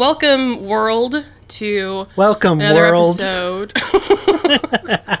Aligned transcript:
welcome 0.00 0.64
world 0.66 1.26
to 1.46 2.06
Welcome, 2.16 2.58
another 2.58 2.80
world. 2.90 3.20
episode. 3.20 3.72
Uh, 3.76 5.18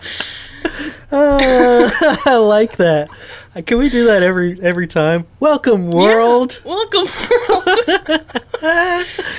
I 2.24 2.36
like 2.36 2.78
that. 2.78 3.10
Uh, 3.54 3.60
Can 3.60 3.76
we 3.76 3.90
do 3.90 4.06
that 4.06 4.22
every 4.22 4.58
every 4.62 4.86
time? 4.86 5.26
Welcome, 5.38 5.90
world. 5.90 6.62
welcome 6.64 7.00
world. 7.02 7.66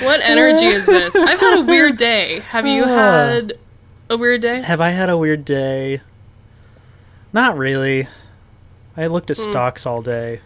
what 0.04 0.22
energy 0.22 0.68
is 0.68 0.86
this? 0.86 1.16
I've 1.16 1.40
had 1.40 1.58
a 1.58 1.64
weird 1.64 1.98
day. 1.98 2.42
Have 2.42 2.68
you 2.68 2.84
Ah. 2.84 2.88
had 2.88 3.54
a 4.12 4.18
weird 4.18 4.42
day? 4.44 4.62
Have 4.62 4.80
I 4.80 4.92
had 4.92 5.10
a 5.10 5.18
weird 5.18 5.44
day? 5.44 6.02
Not 7.34 7.58
really. 7.58 8.08
I 8.96 9.08
looked 9.08 9.32
at 9.32 9.38
stocks 9.38 9.88
all 9.88 10.04
day. 10.04 10.42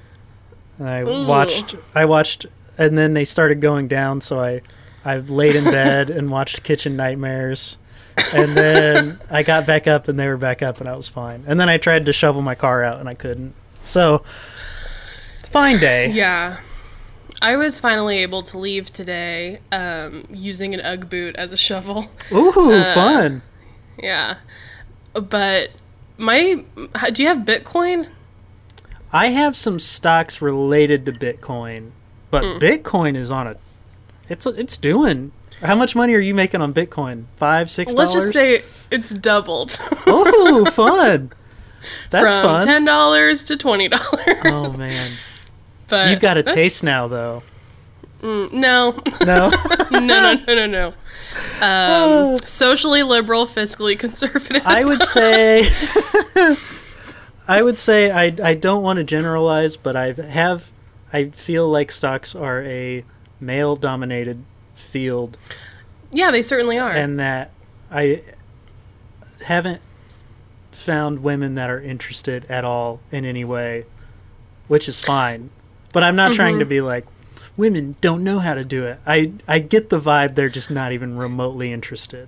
And 0.79 0.87
I 0.89 1.01
Ooh. 1.01 1.27
watched 1.27 1.75
I 1.93 2.05
watched 2.05 2.45
and 2.77 2.97
then 2.97 3.13
they 3.13 3.25
started 3.25 3.59
going 3.59 3.89
down 3.89 4.21
so 4.21 4.39
I 4.39 4.61
I've 5.05 5.29
laid 5.29 5.55
in 5.55 5.63
bed 5.65 6.09
and 6.09 6.29
watched 6.31 6.63
Kitchen 6.63 6.95
Nightmares. 6.95 7.77
And 8.33 8.55
then 8.57 9.19
I 9.29 9.43
got 9.43 9.65
back 9.67 9.87
up 9.87 10.07
and 10.07 10.17
they 10.17 10.27
were 10.27 10.37
back 10.37 10.61
up 10.61 10.79
and 10.79 10.89
I 10.89 10.95
was 10.95 11.07
fine. 11.07 11.43
And 11.47 11.59
then 11.59 11.69
I 11.69 11.77
tried 11.77 12.05
to 12.07 12.13
shovel 12.13 12.41
my 12.41 12.55
car 12.55 12.83
out 12.83 12.99
and 12.99 13.07
I 13.09 13.13
couldn't. 13.13 13.53
So 13.83 14.23
fine 15.43 15.79
day. 15.79 16.09
Yeah. 16.09 16.57
I 17.41 17.57
was 17.57 17.79
finally 17.79 18.19
able 18.19 18.43
to 18.43 18.57
leave 18.57 18.91
today 18.93 19.59
um, 19.71 20.25
using 20.29 20.73
an 20.73 20.79
Ugg 20.79 21.09
boot 21.09 21.35
as 21.35 21.51
a 21.51 21.57
shovel. 21.57 22.07
Ooh, 22.31 22.71
Uh, 22.71 22.93
fun. 22.93 23.41
Yeah. 24.01 24.37
But 25.13 25.71
my 26.17 26.63
do 27.11 27.21
you 27.21 27.27
have 27.29 27.39
Bitcoin? 27.39 28.07
I 29.11 29.27
have 29.27 29.55
some 29.55 29.79
stocks 29.79 30.41
related 30.41 31.05
to 31.05 31.11
Bitcoin, 31.11 31.91
but 32.31 32.43
Hmm. 32.43 32.57
Bitcoin 32.59 33.15
is 33.17 33.31
on 33.31 33.47
a 33.47 33.55
it's 34.29 34.45
it's 34.45 34.77
doing. 34.77 35.31
How 35.61 35.75
much 35.75 35.95
money 35.95 36.13
are 36.13 36.19
you 36.19 36.35
making 36.35 36.61
on 36.61 36.73
Bitcoin? 36.73 37.25
Five, 37.37 37.71
six 37.71 37.93
Let's 37.93 38.13
just 38.13 38.33
say 38.33 38.63
it's 38.91 39.13
doubled. 39.13 39.79
Oh, 40.07 40.69
fun. 40.71 41.31
That's 42.09 42.35
from 42.35 42.43
fun. 42.43 42.65
ten 42.65 42.85
dollars 42.85 43.43
to 43.45 43.57
twenty 43.57 43.87
dollars. 43.87 44.37
Oh 44.45 44.75
man. 44.77 45.13
but 45.87 46.09
You've 46.09 46.19
got 46.19 46.37
a 46.37 46.43
taste 46.43 46.83
now 46.83 47.07
though. 47.07 47.43
mm, 48.21 48.51
no, 48.51 48.97
No. 49.21 49.49
no, 49.91 49.99
no, 49.99 50.33
no, 50.33 50.65
no, 50.65 50.65
no. 50.67 50.93
Um, 51.61 52.39
socially 52.45 53.03
liberal, 53.03 53.45
fiscally 53.47 53.97
conservative. 53.97 54.61
I 54.65 54.83
would 54.83 55.03
say 55.03 55.67
I 57.47 57.61
would 57.61 57.77
say 57.77 58.11
I 58.11 58.35
I 58.43 58.53
don't 58.55 58.83
want 58.83 58.97
to 58.97 59.03
generalize, 59.03 59.77
but 59.77 59.95
I 59.95 60.11
have 60.13 60.71
I 61.13 61.29
feel 61.29 61.69
like 61.69 61.91
stocks 61.91 62.35
are 62.35 62.63
a 62.63 63.03
male 63.39 63.75
dominated 63.75 64.43
field 64.75 65.37
yeah, 66.11 66.31
they 66.31 66.41
certainly 66.41 66.77
are. 66.77 66.91
and 66.91 67.19
that 67.19 67.51
I 67.91 68.21
haven't 69.43 69.81
found 70.71 71.23
women 71.23 71.55
that 71.55 71.69
are 71.69 71.81
interested 71.81 72.45
at 72.49 72.63
all 72.65 72.99
in 73.11 73.25
any 73.25 73.43
way, 73.45 73.85
which 74.67 74.87
is 74.87 75.03
fine. 75.03 75.49
But 75.93 76.03
I'm 76.03 76.15
not 76.15 76.33
trying 76.33 76.53
Mm-hmm. 76.53 76.59
to 76.59 76.65
be 76.65 76.81
like 76.81 77.05
women 77.57 77.95
don't 78.01 78.23
know 78.23 78.39
how 78.39 78.53
to 78.53 78.63
do 78.63 78.85
it. 78.85 78.99
I 79.05 79.31
I 79.47 79.59
get 79.59 79.89
the 79.89 79.99
vibe 79.99 80.35
they're 80.35 80.49
just 80.49 80.69
not 80.71 80.91
even 80.91 81.17
remotely 81.17 81.71
interested. 81.73 82.27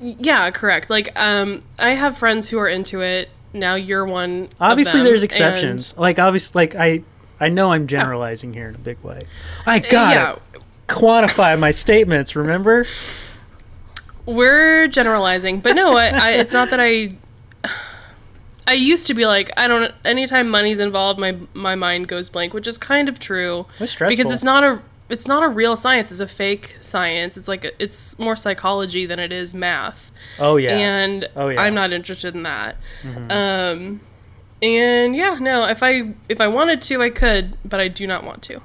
yeah, 0.00 0.50
correct. 0.50 0.90
Like, 0.90 1.10
um, 1.18 1.62
I 1.78 1.90
have 1.94 2.18
friends 2.18 2.48
who 2.50 2.58
are 2.58 2.68
into 2.68 3.00
it. 3.00 3.28
Now 3.52 3.74
you're 3.76 4.04
one. 4.06 4.44
of 4.44 4.50
Obviously, 4.60 5.00
them, 5.00 5.06
there's 5.06 5.22
exceptions. 5.22 5.96
Like 5.96 6.18
obviously, 6.18 6.52
like 6.60 6.74
I 6.74 7.02
I 7.40 7.48
know 7.48 7.72
I'm 7.72 7.86
generalizing 7.86 8.52
here 8.52 8.68
in 8.68 8.74
a 8.74 8.78
big 8.78 8.98
way. 9.02 9.22
I 9.66 9.78
gotta 9.78 10.14
yeah, 10.54 10.60
quantify 10.88 11.58
my 11.58 11.70
statements. 11.70 12.34
Remember? 12.36 12.86
we're 14.26 14.88
generalizing, 14.88 15.60
but 15.60 15.74
no, 15.74 15.96
I, 15.96 16.06
I, 16.08 16.30
it's 16.32 16.52
not 16.52 16.70
that 16.70 16.80
I. 16.80 17.16
I 18.66 18.74
used 18.74 19.06
to 19.06 19.14
be 19.14 19.24
like, 19.24 19.50
I 19.56 19.66
don't. 19.66 19.94
Anytime 20.04 20.50
money's 20.50 20.80
involved, 20.80 21.18
my 21.18 21.38
my 21.54 21.74
mind 21.74 22.08
goes 22.08 22.28
blank, 22.28 22.52
which 22.52 22.66
is 22.68 22.76
kind 22.76 23.08
of 23.08 23.18
true. 23.18 23.64
That's 23.78 23.92
stressful. 23.92 24.16
because 24.16 24.30
it's 24.32 24.42
not 24.44 24.62
a 24.64 24.82
it's 25.08 25.26
not 25.26 25.42
a 25.42 25.48
real 25.48 25.74
science 25.74 26.10
it's 26.10 26.20
a 26.20 26.26
fake 26.28 26.76
science 26.80 27.38
it's 27.38 27.48
like 27.48 27.64
a, 27.64 27.82
it's 27.82 28.18
more 28.18 28.36
psychology 28.36 29.06
than 29.06 29.18
it 29.18 29.32
is 29.32 29.54
math 29.54 30.12
oh 30.38 30.58
yeah. 30.58 30.76
and 30.76 31.26
Oh, 31.34 31.48
yeah. 31.48 31.62
i'm 31.62 31.74
not 31.74 31.94
interested 31.94 32.34
in 32.34 32.42
that 32.42 32.76
um 33.30 34.02
and 34.62 35.14
yeah 35.14 35.34
no 35.40 35.64
if 35.64 35.82
i 35.82 36.12
if 36.28 36.40
i 36.40 36.48
wanted 36.48 36.82
to 36.82 37.00
i 37.02 37.10
could 37.10 37.56
but 37.64 37.78
i 37.80 37.86
do 37.88 38.06
not 38.06 38.24
want 38.24 38.42
to 38.42 38.60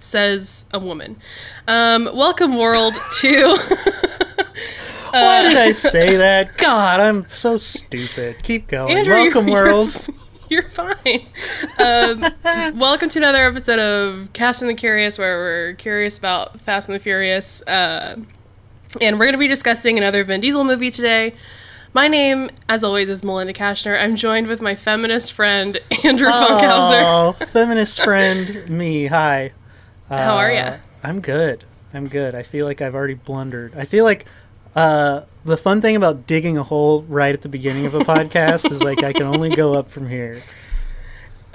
says 0.00 0.64
a 0.72 0.78
woman 0.78 1.16
um 1.68 2.04
welcome 2.14 2.56
world 2.56 2.94
to 3.20 3.56
Why 5.12 5.42
did 5.42 5.56
I 5.56 5.70
say 5.70 6.16
that? 6.16 6.56
God, 6.56 6.98
I'm 6.98 7.28
so 7.28 7.56
stupid. 7.56 8.42
Keep 8.42 8.66
going. 8.66 8.90
Andrew, 8.90 9.14
you're- 9.14 9.24
Welcome, 9.28 9.46
you're- 9.48 9.70
world. 9.70 10.06
You're 10.50 10.68
fine. 10.68 11.26
Um, 11.78 12.20
welcome 12.76 13.08
to 13.10 13.18
another 13.20 13.46
episode 13.46 13.78
of 13.78 14.32
Cast 14.32 14.60
and 14.60 14.68
the 14.68 14.74
Curious, 14.74 15.16
where 15.16 15.38
we're 15.38 15.74
curious 15.74 16.18
about 16.18 16.60
Fast 16.60 16.88
and 16.88 16.94
the 16.96 16.98
Furious. 16.98 17.62
Uh, 17.62 18.16
and 19.00 19.18
we're 19.18 19.24
going 19.26 19.32
to 19.34 19.38
be 19.38 19.46
discussing 19.48 19.96
another 19.98 20.22
Vin 20.24 20.40
Diesel 20.40 20.64
movie 20.64 20.90
today. 20.90 21.34
My 21.94 22.08
name, 22.08 22.50
as 22.68 22.82
always, 22.82 23.08
is 23.08 23.22
Melinda 23.22 23.52
Kashner. 23.52 23.96
I'm 24.00 24.16
joined 24.16 24.48
with 24.48 24.60
my 24.60 24.74
feminist 24.74 25.32
friend, 25.32 25.78
Andrew 26.04 26.28
Funkhauser. 26.28 27.02
Oh, 27.04 27.32
feminist 27.46 28.02
friend, 28.02 28.68
me. 28.68 29.06
Hi. 29.06 29.52
Uh, 30.10 30.18
How 30.18 30.36
are 30.36 30.52
you? 30.52 30.80
I'm 31.04 31.20
good. 31.20 31.64
I'm 31.92 32.08
good. 32.08 32.34
I 32.34 32.42
feel 32.42 32.66
like 32.66 32.82
I've 32.82 32.96
already 32.96 33.14
blundered. 33.14 33.76
I 33.76 33.84
feel 33.84 34.04
like 34.04 34.26
uh, 34.74 35.20
the 35.44 35.56
fun 35.56 35.80
thing 35.80 35.94
about 35.94 36.26
digging 36.26 36.58
a 36.58 36.64
hole 36.64 37.02
right 37.02 37.32
at 37.32 37.42
the 37.42 37.48
beginning 37.48 37.86
of 37.86 37.94
a 37.94 38.00
podcast 38.00 38.70
is 38.72 38.82
like 38.82 39.04
I 39.04 39.12
can 39.12 39.26
only 39.26 39.54
go 39.54 39.74
up 39.74 39.88
from 39.88 40.08
here, 40.08 40.42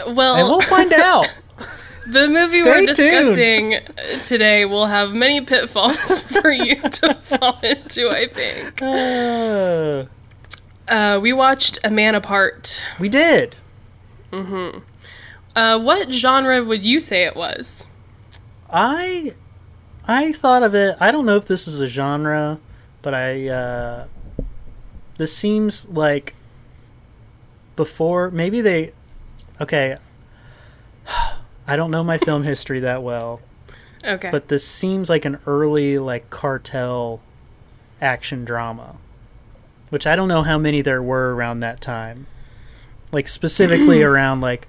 Well, 0.08 0.36
and 0.36 0.48
we'll 0.48 0.62
find 0.62 0.94
out. 0.94 1.28
the 2.08 2.30
movie 2.30 2.60
stay 2.62 2.64
we're 2.86 2.94
tuned. 2.94 2.96
discussing 2.96 4.22
today 4.24 4.64
will 4.64 4.86
have 4.86 5.12
many 5.14 5.42
pitfalls 5.42 6.22
for 6.32 6.50
you 6.50 6.76
to 6.82 7.14
fall 7.16 7.60
into, 7.62 8.10
I 8.10 8.28
think. 8.28 8.82
Uh, 8.82 10.06
Uh, 10.90 11.20
we 11.22 11.32
watched 11.32 11.80
A 11.84 11.90
Man 11.90 12.16
Apart. 12.16 12.82
we 13.00 13.08
did. 13.10 13.56
Uh, 15.56 15.80
what 15.80 16.12
genre 16.12 16.64
would 16.64 16.84
you 16.84 17.00
say 17.00 17.24
it 17.24 17.36
was? 17.36 17.86
I 18.70 19.34
I 20.08 20.32
thought 20.32 20.64
of 20.64 20.74
it. 20.76 20.96
I 21.00 21.12
don't 21.12 21.26
know 21.26 21.36
if 21.36 21.46
this 21.46 21.68
is 21.68 21.80
a 21.82 21.88
genre, 21.88 22.60
but 23.02 23.14
I 23.14 23.48
uh, 23.50 24.06
this 25.18 25.36
seems 25.36 25.88
like 25.90 26.36
before 27.76 28.30
maybe 28.32 28.62
they 28.62 28.94
okay. 29.62 29.98
I 31.68 31.76
don't 31.76 31.92
know 31.92 32.04
my 32.04 32.18
film 32.18 32.44
history 32.44 32.80
that 32.80 33.04
well, 33.04 33.42
Okay. 34.06 34.30
but 34.32 34.48
this 34.48 34.66
seems 34.68 35.08
like 35.10 35.26
an 35.26 35.40
early 35.46 36.00
like 36.00 36.30
cartel 36.32 37.22
action 38.02 38.44
drama, 38.44 38.96
which 39.90 40.06
I 40.08 40.16
don't 40.16 40.28
know 40.28 40.44
how 40.44 40.58
many 40.58 40.82
there 40.82 41.02
were 41.02 41.34
around 41.36 41.60
that 41.62 41.82
time. 41.82 42.28
Like 43.12 43.28
specifically 43.28 44.02
around 44.04 44.42
like 44.42 44.68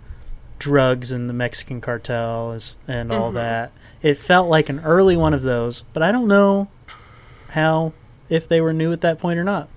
drugs 0.58 1.10
and 1.12 1.28
the 1.28 1.32
Mexican 1.34 1.80
cartel 1.80 2.52
is, 2.52 2.76
and 2.88 3.10
all 3.12 3.30
Mhm. 3.30 3.34
that. 3.34 3.72
It 4.02 4.16
felt 4.18 4.48
like 4.48 4.68
an 4.68 4.80
early 4.80 5.16
one 5.16 5.34
of 5.34 5.42
those, 5.42 5.82
but 5.92 6.02
I 6.02 6.10
don't 6.12 6.28
know 6.28 6.68
how 7.50 7.92
if 8.28 8.46
they 8.48 8.60
were 8.60 8.72
new 8.72 8.92
at 8.92 9.00
that 9.02 9.18
point 9.18 9.38
or 9.38 9.44
not. 9.44 9.68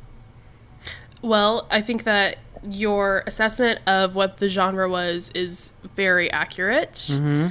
Well, 1.22 1.68
I 1.72 1.82
think 1.82 2.04
that 2.04 2.38
your 2.66 3.24
assessment 3.28 3.80
of 3.88 4.16
what 4.16 4.38
the 4.38 4.48
genre 4.48 4.90
was 4.90 5.32
is 5.36 5.74
very 5.96 6.32
accurate. 6.32 6.94
Mm-hmm. 6.94 7.48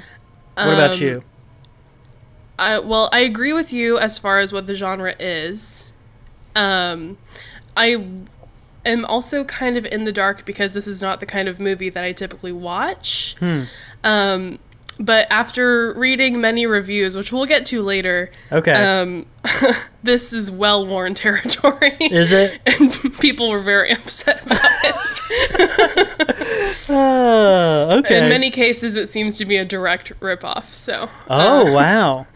What 0.55 0.75
about 0.75 0.95
Um, 0.95 1.01
you? 1.01 1.23
I, 2.59 2.79
well, 2.79 3.09
I 3.13 3.21
agree 3.21 3.53
with 3.53 3.73
you 3.73 3.99
as 3.99 4.19
far 4.19 4.39
as 4.39 4.53
what 4.53 4.67
the 4.67 4.75
genre 4.75 5.15
is. 5.19 5.91
Um, 6.55 7.17
I 7.77 8.05
am 8.85 9.05
also 9.05 9.45
kind 9.45 9.77
of 9.77 9.85
in 9.87 10.05
the 10.05 10.13
dark 10.13 10.45
because 10.45 10.75
this 10.75 10.87
is 10.87 11.01
not 11.01 11.21
the 11.21 11.27
kind 11.27 11.49
of 11.49 11.61
movie 11.61 11.89
that 11.91 12.05
I 12.05 12.13
typically 12.13 12.53
watch. 12.53 13.37
Hmm. 13.39 13.63
Um, 14.05 14.59
but 14.99 15.27
after 15.31 15.95
reading 15.95 16.41
many 16.41 16.67
reviews, 16.67 17.17
which 17.17 17.33
we'll 17.33 17.47
get 17.47 17.65
to 17.67 17.83
later, 17.83 18.31
Okay. 18.53 18.73
um, 18.73 19.27
this 20.03 20.33
is 20.33 20.51
well 20.51 20.87
worn 20.87 21.15
territory. 21.15 21.97
is 22.01 22.31
it? 22.31 22.61
and 22.67 23.19
people 23.19 23.51
were 23.51 23.59
very 23.63 23.93
upset 23.93 24.45
about 24.45 24.61
it. 25.31 26.91
Uh, 26.91 27.91
okay. 27.99 28.23
In 28.23 28.29
many 28.29 28.51
cases, 28.51 28.97
it 28.97 29.09
seems 29.09 29.39
to 29.39 29.45
be 29.45 29.57
a 29.57 29.65
direct 29.65 30.19
ripoff. 30.21 30.73
So, 30.75 31.09
oh 31.29 31.67
uh, 31.67 31.73
wow. 31.73 32.27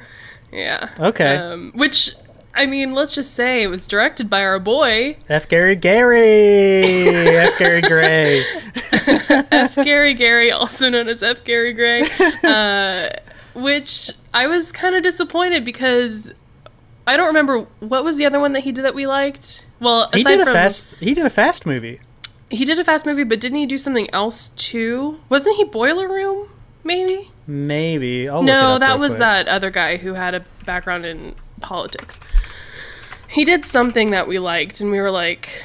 yeah. 0.51 0.91
Okay. 0.99 1.37
Um, 1.37 1.73
which, 1.75 2.13
I 2.57 2.67
mean, 2.67 2.95
let's 2.95 3.15
just 3.15 3.35
say 3.35 3.63
it 3.63 3.67
was 3.69 3.87
directed 3.87 4.31
by 4.31 4.43
our 4.43 4.59
boy 4.59 5.17
F. 5.29 5.49
Gary 5.49 5.77
Gary. 5.77 7.07
F. 7.37 7.59
Gary 7.59 7.81
Gray. 7.83 8.41
F. 9.51 9.75
Gary 9.77 10.15
Gary, 10.15 10.51
also 10.51 10.89
known 10.89 11.09
as 11.09 11.23
F. 11.23 11.45
Gary 11.45 11.73
Gray. 11.73 12.09
Uh, 12.45 13.11
which 13.55 14.11
I 14.35 14.47
was 14.47 14.71
kind 14.73 14.95
of 14.95 15.03
disappointed 15.03 15.65
because 15.65 16.33
I 17.07 17.17
don't 17.17 17.27
remember 17.27 17.67
what 17.81 18.05
was 18.05 18.17
the 18.19 18.27
other 18.27 18.39
one 18.39 18.53
that 18.53 18.61
he 18.65 18.73
did 18.73 18.85
that 18.85 18.95
we 18.95 19.07
liked. 19.07 19.67
Well, 19.81 20.09
He 20.13 20.23
did 20.23 20.41
a 20.41 20.45
fast. 20.47 20.95
He 21.01 21.15
did 21.15 21.25
a 21.27 21.31
fast 21.31 21.67
movie. 21.67 22.01
he 22.51 22.65
did 22.65 22.79
a 22.79 22.85
fast 22.85 23.07
movie, 23.07 23.25
but 23.25 23.41
didn't 23.41 23.59
he 23.59 23.67
do 23.67 23.79
something 23.79 24.09
else 24.13 24.51
too? 24.57 25.21
Wasn't 25.29 25.57
he 25.57 25.65
Boiler 25.65 26.09
Room? 26.09 26.49
Maybe. 26.85 27.31
Maybe. 27.47 28.29
I'll 28.29 28.43
no, 28.43 28.79
that 28.79 28.99
was 28.99 29.13
quick. 29.13 29.21
that 29.21 29.49
other 29.49 29.71
guy 29.71 29.97
who 29.97 30.15
had 30.15 30.35
a 30.35 30.45
background 30.65 31.05
in 31.07 31.35
politics. 31.61 32.21
He 33.29 33.45
did 33.45 33.65
something 33.65 34.11
that 34.11 34.29
we 34.29 34.39
liked, 34.39 34.81
and 34.81 34.91
we 34.91 35.01
were 35.01 35.11
like, 35.11 35.63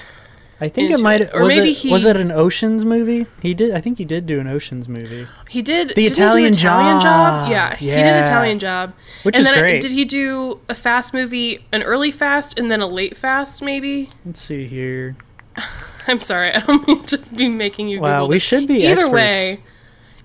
I 0.59 0.69
think 0.69 0.91
it 0.91 0.99
might. 1.01 1.21
it. 1.21 1.31
Or 1.33 1.41
was 1.41 1.49
maybe 1.49 1.71
it, 1.71 1.91
was 1.91 2.05
it 2.05 2.17
an 2.17 2.31
Ocean's 2.31 2.85
movie? 2.85 3.25
He 3.41 3.53
did. 3.53 3.71
I 3.71 3.81
think 3.81 3.97
he 3.97 4.05
did 4.05 4.25
do 4.27 4.39
an 4.39 4.47
Ocean's 4.47 4.87
movie, 4.87 5.27
he 5.49 5.61
did 5.61 5.89
The 5.89 6.01
he 6.01 6.07
Italian 6.07 6.53
Italian 6.53 7.01
Job. 7.01 7.49
Yeah, 7.51 7.69
yeah, 7.79 7.97
he 7.97 8.03
did 8.03 8.15
Italian 8.23 8.59
Job. 8.59 8.93
which 9.23 9.35
and 9.35 9.43
is 9.45 9.49
I- 9.51 9.59
great. 9.59 9.81
did 9.81 9.91
he 9.91 10.05
do 10.05 10.59
a 10.69 10.75
fast 10.75 11.13
movie, 11.13 11.65
an 11.71 11.81
early 11.83 12.11
fast, 12.11 12.59
and 12.59 12.69
then 12.69 12.81
a 12.81 12.87
late 12.87 13.17
fast? 13.17 13.61
Maybe. 13.61 14.09
Let's 14.25 14.41
see 14.41 14.67
here. 14.67 15.15
I'm 16.07 16.19
sorry, 16.19 16.51
I 16.53 16.59
don't 16.61 16.87
mean 16.87 17.03
to 17.05 17.17
be 17.35 17.47
making 17.49 17.87
you. 17.89 17.99
Wow, 18.01 18.19
Google 18.21 18.27
we 18.29 18.39
should 18.39 18.67
be 18.67 18.85
Either 18.87 19.01
experts. 19.01 19.13
way, 19.13 19.59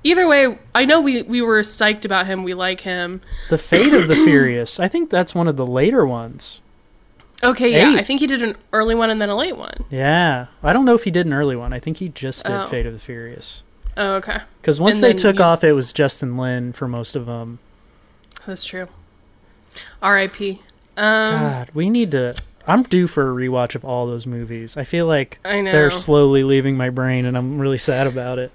either 0.07 0.27
way, 0.29 0.59
I 0.75 0.85
know 0.85 1.01
we 1.01 1.23
we 1.23 1.41
were 1.43 1.61
psyched 1.63 2.05
about 2.05 2.27
him. 2.27 2.43
We 2.45 2.55
like 2.55 2.81
him. 2.81 3.21
The 3.51 3.59
Fate 3.59 3.93
of 3.93 4.09
the 4.09 4.15
Furious. 4.25 4.79
I 4.81 4.89
think 4.89 5.11
that's 5.11 5.35
one 5.35 5.49
of 5.49 5.57
the 5.57 5.67
later 5.67 6.07
ones. 6.07 6.61
Okay, 7.45 7.73
yeah, 7.73 7.99
I 7.99 8.03
think 8.03 8.21
he 8.21 8.27
did 8.27 8.43
an 8.43 8.57
early 8.73 8.95
one 8.95 9.11
and 9.11 9.21
then 9.21 9.29
a 9.29 9.37
late 9.37 9.57
one. 9.59 9.85
Yeah, 9.91 10.47
I 10.63 10.73
don't 10.73 10.87
know 10.87 10.95
if 10.95 11.05
he 11.05 11.11
did 11.11 11.27
an 11.27 11.35
early 11.35 11.55
one. 11.55 11.73
I 11.75 11.79
think 11.79 11.99
he 11.99 12.09
just 12.09 12.45
did 12.45 12.53
Oh. 12.55 12.67
Fate 12.67 12.87
of 12.87 12.95
the 12.95 12.99
Furious. 12.99 13.63
Oh, 13.99 14.15
okay, 14.15 14.39
Because 14.61 14.81
once 14.81 14.97
And 14.97 15.05
they 15.05 15.13
took 15.15 15.37
you- 15.37 15.43
off, 15.45 15.63
it 15.65 15.73
was 15.73 15.93
Justin 15.93 16.37
Lin 16.39 16.73
for 16.73 16.87
most 16.89 17.15
of 17.17 17.27
them. 17.27 17.59
that's 18.47 18.65
true. 18.65 18.89
R.I.P. 20.03 20.63
Um, 20.97 21.31
God, 21.41 21.71
we 21.75 21.91
need 21.91 22.11
to. 22.13 22.35
I'm 22.67 22.83
due 22.83 23.07
for 23.07 23.31
a 23.31 23.35
rewatch 23.35 23.75
of 23.75 23.85
all 23.85 24.07
those 24.07 24.27
movies. 24.27 24.77
I 24.77 24.85
feel 24.85 25.07
like 25.07 25.39
I 25.45 25.61
know. 25.61 25.73
they're 25.73 25.91
slowly 25.91 26.43
leaving 26.43 26.77
my 26.77 26.91
brain, 26.91 27.25
and 27.27 27.37
I'm 27.37 27.59
really 27.61 27.79
sad 27.79 28.07
about 28.07 28.39
it. 28.39 28.51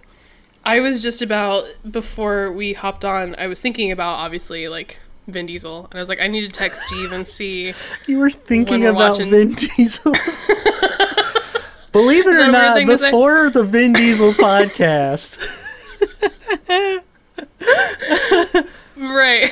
I 0.63 0.79
was 0.79 1.01
just 1.01 1.21
about 1.21 1.65
before 1.89 2.51
we 2.51 2.73
hopped 2.73 3.03
on. 3.05 3.35
I 3.37 3.47
was 3.47 3.59
thinking 3.59 3.91
about 3.91 4.13
obviously 4.19 4.67
like 4.67 4.99
Vin 5.27 5.45
Diesel, 5.47 5.85
and 5.89 5.95
I 5.95 5.99
was 5.99 6.09
like, 6.09 6.21
I 6.21 6.27
need 6.27 6.41
to 6.45 6.49
text 6.51 6.81
Steve 6.87 7.11
and 7.11 7.27
see. 7.27 7.73
You 8.07 8.17
were 8.19 8.29
thinking 8.29 8.81
we're 8.81 8.89
about 8.89 9.13
watching- 9.13 9.29
Vin 9.29 9.53
Diesel. 9.53 10.13
Believe 11.91 12.25
it 12.25 12.31
or 12.31 12.35
that 12.37 12.49
a 12.49 12.51
weird 12.51 12.51
not, 12.53 12.75
thing 12.77 12.87
to 12.87 12.97
say? 12.97 13.07
before 13.07 13.49
the 13.49 13.63
Vin 13.63 13.91
Diesel 13.93 14.31
podcast, 14.33 15.37
Right. 18.95 19.51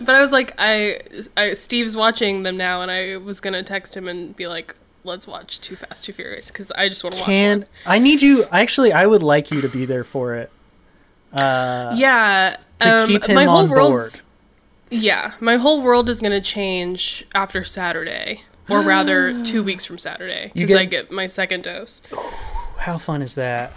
but 0.00 0.14
I 0.14 0.20
was 0.20 0.32
like, 0.32 0.52
I, 0.58 1.00
I, 1.36 1.54
Steve's 1.54 1.96
watching 1.96 2.42
them 2.42 2.56
now, 2.56 2.82
and 2.82 2.90
I 2.90 3.18
was 3.18 3.40
gonna 3.40 3.62
text 3.62 3.96
him 3.96 4.08
and 4.08 4.34
be 4.34 4.46
like, 4.48 4.74
let's 5.04 5.26
watch 5.26 5.60
Too 5.60 5.76
Fast, 5.76 6.04
Too 6.04 6.12
Furious, 6.12 6.48
because 6.48 6.70
I 6.72 6.88
just 6.88 7.02
want 7.04 7.14
to 7.14 7.20
watch 7.20 7.26
can 7.26 7.58
one. 7.60 7.66
I 7.86 7.98
need 7.98 8.22
you? 8.22 8.44
Actually, 8.52 8.92
I 8.92 9.06
would 9.06 9.22
like 9.22 9.50
you 9.50 9.60
to 9.60 9.68
be 9.68 9.84
there 9.86 10.04
for 10.04 10.34
it. 10.36 10.50
Uh, 11.32 11.94
Yeah. 11.96 12.56
to 12.80 12.94
um, 13.02 13.08
keep 13.08 13.24
him 13.24 13.34
my 13.34 13.44
whole 13.44 13.58
on 13.58 13.68
board. 13.68 14.20
Yeah, 14.90 15.32
my 15.40 15.56
whole 15.56 15.82
world 15.82 16.10
is 16.10 16.20
gonna 16.20 16.40
change 16.40 17.24
after 17.34 17.62
Saturday, 17.64 18.42
or 18.68 18.80
rather, 18.82 19.42
two 19.44 19.62
weeks 19.62 19.84
from 19.84 19.98
Saturday, 19.98 20.50
because 20.54 20.74
I 20.76 20.84
get 20.84 21.10
my 21.12 21.26
second 21.28 21.62
dose. 21.64 22.02
How 22.78 22.98
fun 22.98 23.22
is 23.22 23.34
that? 23.36 23.72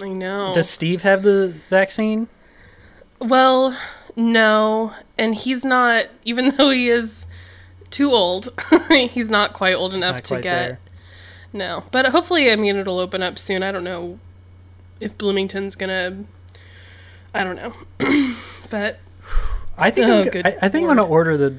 I 0.00 0.08
know. 0.10 0.52
Does 0.54 0.70
Steve 0.70 1.02
have 1.02 1.22
the 1.24 1.54
vaccine? 1.68 2.28
Well, 3.18 3.76
no, 4.14 4.92
and 5.18 5.34
he's 5.34 5.64
not. 5.64 6.06
Even 6.24 6.50
though 6.56 6.70
he 6.70 6.88
is 6.88 7.21
too 7.92 8.10
old, 8.10 8.52
he's 8.90 9.30
not 9.30 9.52
quite 9.52 9.74
old 9.74 9.94
enough 9.94 10.22
to 10.24 10.40
get. 10.40 10.42
there. 10.42 10.80
No, 11.52 11.84
but 11.92 12.06
hopefully, 12.06 12.50
I 12.50 12.56
mean, 12.56 12.76
it'll 12.76 12.98
open 12.98 13.22
up 13.22 13.38
soon. 13.38 13.62
I 13.62 13.70
don't 13.70 13.84
know 13.84 14.18
if 15.00 15.16
Bloomington's 15.18 15.76
gonna. 15.76 16.24
I 17.34 17.44
don't 17.44 17.56
know, 17.56 17.72
but 18.70 18.98
I 19.78 19.90
think 19.90 20.08
Oh, 20.08 20.20
I'm, 20.20 20.46
I, 20.46 20.56
I 20.62 20.68
think 20.68 20.82
I'm 20.82 20.88
gonna 20.96 21.04
order 21.04 21.36
the 21.36 21.58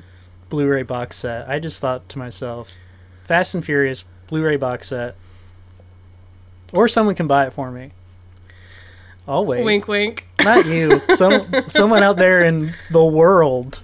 Blu-ray 0.50 0.84
box 0.84 1.18
set. 1.18 1.48
I 1.50 1.60
just 1.60 1.80
thought 1.80 2.10
to 2.10 2.20
myself, 2.20 2.74
Fast 3.24 3.56
and 3.56 3.64
Furious 3.64 4.04
Blu-ray 4.28 4.58
box 4.58 4.90
set, 4.90 5.16
or 6.72 6.88
someone 6.88 7.16
can 7.16 7.28
buy 7.28 7.46
it 7.46 7.54
for 7.54 7.72
me. 7.72 7.92
I'll 9.28 9.46
wait. 9.46 9.64
wink, 9.64 9.88
wink. 9.88 10.28
Not 10.44 10.66
you. 10.66 11.02
Some 11.16 11.46
someone 11.68 12.04
out 12.04 12.18
there 12.18 12.44
in 12.44 12.74
the 12.92 13.04
world. 13.04 13.80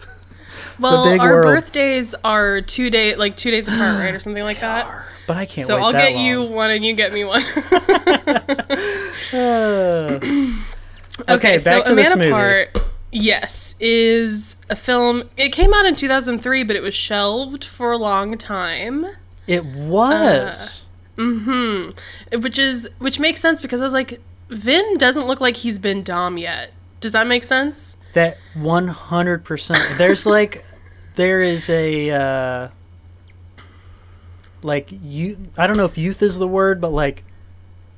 Well, 0.79 1.19
our 1.19 1.43
birthdays 1.43 2.15
are 2.23 2.61
two 2.61 2.89
day, 2.89 3.15
like 3.15 3.35
two 3.35 3.51
days 3.51 3.67
apart, 3.67 3.99
right, 3.99 4.13
or 4.13 4.19
something 4.19 4.43
like 4.43 4.61
that. 4.61 5.05
But 5.27 5.37
I 5.37 5.45
can't 5.45 5.67
So 5.67 5.77
I'll 5.77 5.91
get 5.91 6.15
you 6.15 6.43
one, 6.43 6.71
and 6.71 6.83
you 6.83 6.93
get 6.95 7.13
me 7.13 7.23
one. 7.25 7.43
Uh, 9.31 10.19
okay, 11.29 11.57
back 11.57 11.63
so 11.63 11.83
to 11.83 11.95
this 11.95 12.15
movie. 12.15 12.31
Part, 12.31 12.77
yes, 13.11 13.75
is 13.79 14.55
a 14.69 14.75
film. 14.75 15.29
It 15.37 15.49
came 15.49 15.73
out 15.73 15.85
in 15.85 15.95
2003, 15.95 16.63
but 16.63 16.75
it 16.75 16.81
was 16.81 16.95
shelved 16.95 17.63
for 17.63 17.91
a 17.91 17.97
long 17.97 18.37
time. 18.37 19.05
It 19.45 19.65
was. 19.65 20.85
Hmm. 21.17 21.89
Which 22.31 22.57
is 22.57 22.89
which 22.99 23.19
makes 23.19 23.41
sense 23.41 23.61
because 23.61 23.81
I 23.81 23.83
was 23.83 23.93
like, 23.93 24.21
Vin 24.49 24.95
doesn't 24.97 25.27
look 25.27 25.41
like 25.41 25.57
he's 25.57 25.77
been 25.77 26.01
Dom 26.01 26.37
yet. 26.37 26.71
Does 27.01 27.11
that 27.11 27.27
make 27.27 27.43
sense? 27.43 27.97
That 28.13 28.37
one 28.53 28.87
hundred 28.87 29.43
percent. 29.43 29.83
There's 29.97 30.25
like, 30.25 30.65
there 31.15 31.41
is 31.41 31.69
a, 31.69 32.09
uh, 32.11 32.67
like 34.61 34.89
you. 35.03 35.37
I 35.57 35.67
don't 35.67 35.77
know 35.77 35.85
if 35.85 35.97
youth 35.97 36.21
is 36.21 36.37
the 36.37 36.47
word, 36.47 36.79
but 36.81 36.91
like, 36.91 37.23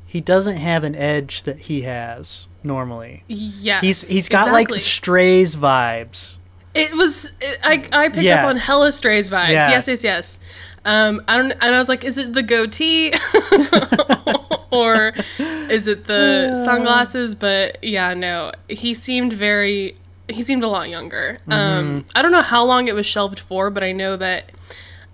he 0.06 0.22
doesn't 0.22 0.58
have 0.58 0.84
an 0.84 0.96
edge 0.96 1.44
that 1.44 1.60
he 1.60 1.82
has 1.84 2.48
normally. 2.64 3.24
Yeah, 3.28 3.82
He's 3.82 4.08
he's 4.08 4.30
got 4.30 4.48
exactly. 4.50 4.76
like 4.76 4.82
strays 4.82 5.56
vibes. 5.56 6.38
It 6.74 6.94
was. 6.94 7.32
It, 7.42 7.60
I 7.64 7.86
I 7.92 8.10
picked 8.10 8.24
Yeah. 8.24 8.44
up 8.44 8.50
on 8.50 8.58
hella 8.58 8.92
strays 8.92 9.30
vibes. 9.30 9.50
Yeah. 9.52 9.70
Yes, 9.70 9.88
yes, 9.88 10.04
yes. 10.04 10.40
Um, 10.86 11.22
I 11.28 11.38
don't. 11.38 11.52
And 11.52 11.76
I 11.76 11.78
was 11.80 11.90
like, 11.90 12.04
is 12.04 12.18
it 12.18 12.34
the 12.34 12.42
goatee, 12.44 13.14
or 14.72 15.14
is 15.38 15.88
it 15.88 16.06
the 16.06 16.54
sunglasses? 16.66 17.36
But 17.36 17.84
yeah, 17.84 18.14
no. 18.14 18.52
He 18.68 18.94
seemed 18.94 19.34
very. 19.34 19.96
He 20.32 20.42
seemed 20.44 20.64
a 20.64 20.68
lot 20.68 20.90
younger. 20.90 21.38
Mm-hmm. 21.42 21.52
Um, 21.52 22.06
I 22.16 22.22
don't 22.22 22.32
know 22.32 22.42
how 22.42 22.64
long 22.64 22.88
it 22.88 22.96
was 22.96 23.06
shelved 23.06 23.40
for, 23.40 23.70
but 23.70 23.84
I 23.84 23.92
know 23.92 24.18
that 24.18 24.52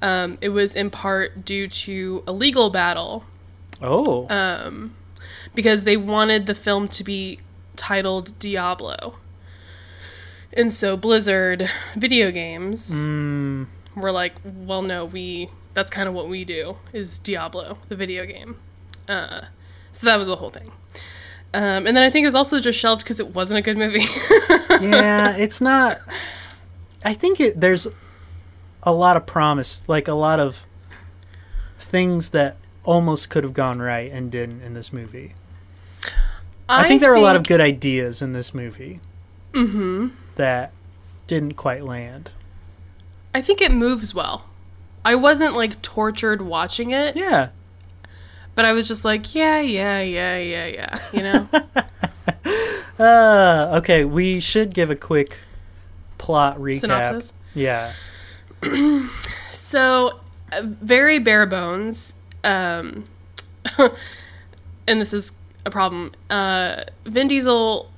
um, 0.01 0.37
it 0.41 0.49
was 0.49 0.75
in 0.75 0.89
part 0.89 1.43
due 1.45 1.67
to 1.67 2.23
a 2.27 2.31
legal 2.31 2.69
battle 2.69 3.23
Oh, 3.81 4.27
um, 4.29 4.95
because 5.53 5.83
they 5.83 5.97
wanted 5.97 6.45
the 6.45 6.55
film 6.55 6.87
to 6.89 7.03
be 7.03 7.39
titled 7.75 8.37
Diablo. 8.39 9.17
And 10.53 10.73
so 10.73 10.97
Blizzard 10.97 11.69
video 11.95 12.31
games 12.31 12.91
mm, 12.91 13.67
were 13.95 14.11
like, 14.11 14.33
well, 14.43 14.81
no, 14.81 15.05
we 15.05 15.51
that's 15.73 15.91
kind 15.91 16.09
of 16.09 16.15
what 16.15 16.27
we 16.27 16.43
do 16.43 16.77
is 16.91 17.19
Diablo, 17.19 17.77
the 17.87 17.95
video 17.95 18.25
game. 18.25 18.57
Uh, 19.07 19.41
so 19.91 20.05
that 20.05 20.17
was 20.17 20.27
the 20.27 20.37
whole 20.37 20.49
thing. 20.49 20.71
Um, 21.57 21.87
and 21.87 21.97
then 21.97 22.03
I 22.03 22.11
think 22.11 22.23
it 22.23 22.27
was 22.27 22.35
also 22.35 22.59
just 22.59 22.77
shelved 22.77 23.01
because 23.01 23.19
it 23.19 23.33
wasn't 23.33 23.57
a 23.57 23.61
good 23.63 23.77
movie. 23.79 24.05
yeah, 24.85 25.35
it's 25.35 25.59
not. 25.59 25.99
I 27.03 27.15
think 27.15 27.39
it 27.39 27.59
there's 27.59 27.87
a 28.83 28.93
lot 28.93 29.17
of 29.17 29.25
promise, 29.25 29.81
like 29.87 30.07
a 30.07 30.13
lot 30.13 30.39
of 30.39 30.67
things 31.79 32.29
that 32.29 32.57
almost 32.83 33.31
could 33.31 33.43
have 33.43 33.53
gone 33.53 33.79
right 33.79 34.11
and 34.11 34.31
didn't 34.31 34.61
in 34.61 34.75
this 34.75 34.93
movie. 34.93 35.33
I, 36.69 36.87
think 36.87 37.01
there 37.01 37.11
are 37.11 37.15
a 37.15 37.21
lot 37.21 37.35
of 37.35 37.41
good 37.41 37.61
ideas 37.61 38.21
in 38.21 38.33
this 38.33 38.53
movie 38.53 38.99
hmm 39.53 40.09
that 40.35 40.73
didn't 41.25 41.53
quite 41.53 41.83
land. 41.83 42.29
I 43.33 43.41
think 43.41 43.61
it 43.61 43.71
moves 43.71 44.13
well. 44.13 44.45
I 45.03 45.15
wasn't 45.15 45.55
like 45.55 45.81
tortured 45.81 46.43
watching 46.43 46.91
it, 46.91 47.15
Yeah. 47.15 47.49
But 48.57 48.65
I 48.65 48.73
was 48.73 48.87
just 48.87 49.05
like, 49.05 49.35
yeah, 49.35 49.59
yeah, 49.59 50.01
yeah, 50.01 50.37
yeah, 50.37 50.65
yeah. 50.65 50.99
You 51.13 51.21
know. 51.21 51.49
Uh, 52.99 53.77
okay, 53.77 54.03
we 54.05 54.39
should 54.39 54.73
give 54.73 54.89
a 54.89 54.95
quick 54.95 55.37
plot 56.17 56.57
recap. 56.57 56.79
Synopsis. 56.79 57.33
Yeah. 57.53 57.93
So, 59.51 60.19
uh, 60.51 60.61
very 60.63 61.19
bare 61.19 61.45
bones. 61.45 62.13
Um, 62.43 63.03
and 64.87 65.01
this 65.01 65.13
is 65.13 65.33
a 65.65 65.69
problem. 65.69 66.13
Uh, 66.29 66.85
Vin 67.05 67.27
Diesel 67.27 67.91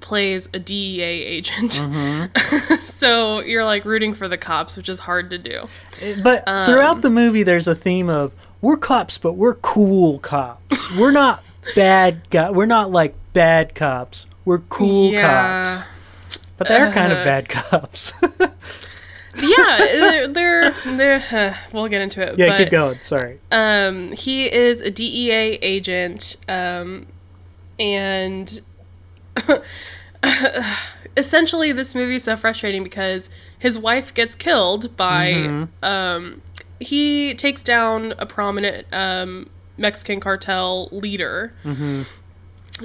plays 0.00 0.48
a 0.52 0.58
DEA 0.58 1.02
agent. 1.02 1.72
Mm-hmm. 1.82 2.84
so 2.84 3.40
you're 3.40 3.64
like 3.64 3.84
rooting 3.84 4.14
for 4.14 4.28
the 4.28 4.36
cops, 4.38 4.76
which 4.76 4.88
is 4.88 4.98
hard 5.00 5.30
to 5.30 5.38
do. 5.38 5.66
But 6.22 6.44
Um, 6.46 6.66
throughout 6.66 7.00
the 7.02 7.10
movie, 7.10 7.42
there's 7.42 7.66
a 7.66 7.74
theme 7.74 8.08
of 8.10 8.34
we're 8.64 8.76
cops, 8.78 9.18
but 9.18 9.34
we're 9.34 9.54
cool 9.56 10.18
cops. 10.20 10.90
We're 10.96 11.10
not 11.10 11.44
bad 11.74 12.28
guy. 12.30 12.50
We're 12.50 12.64
not 12.66 12.90
like 12.90 13.14
bad 13.34 13.74
cops. 13.74 14.26
We're 14.46 14.60
cool 14.60 15.12
cops. 15.12 15.84
But 16.56 16.68
they're 16.68 16.90
kind 16.92 17.12
of 17.12 17.18
Uh, 17.18 17.24
bad 17.24 17.48
cops. 17.50 18.12
yeah, 18.22 19.76
they're 19.78 20.28
they're, 20.28 20.70
they're 20.86 21.24
uh, 21.30 21.54
we'll 21.72 21.88
get 21.88 22.00
into 22.00 22.22
it. 22.22 22.38
yeah, 22.38 22.48
but, 22.48 22.56
keep 22.56 22.70
going. 22.70 22.98
Sorry. 23.02 23.38
Um, 23.52 24.12
he 24.12 24.50
is 24.52 24.80
a 24.80 24.90
DEA 24.90 25.58
agent, 25.60 26.36
um, 26.48 27.06
and 27.78 28.60
essentially, 31.16 31.72
this 31.72 31.94
movie 31.94 32.16
is 32.16 32.24
so 32.24 32.36
frustrating 32.36 32.82
because 32.82 33.30
his 33.58 33.78
wife 33.78 34.14
gets 34.14 34.34
killed 34.34 34.96
by. 34.96 35.32
Mhm. 35.32 35.68
Um, 35.82 36.42
he 36.84 37.34
takes 37.34 37.62
down 37.62 38.14
a 38.18 38.26
prominent 38.26 38.86
um, 38.92 39.48
Mexican 39.76 40.20
cartel 40.20 40.88
leader. 40.92 41.52
hmm 41.62 42.02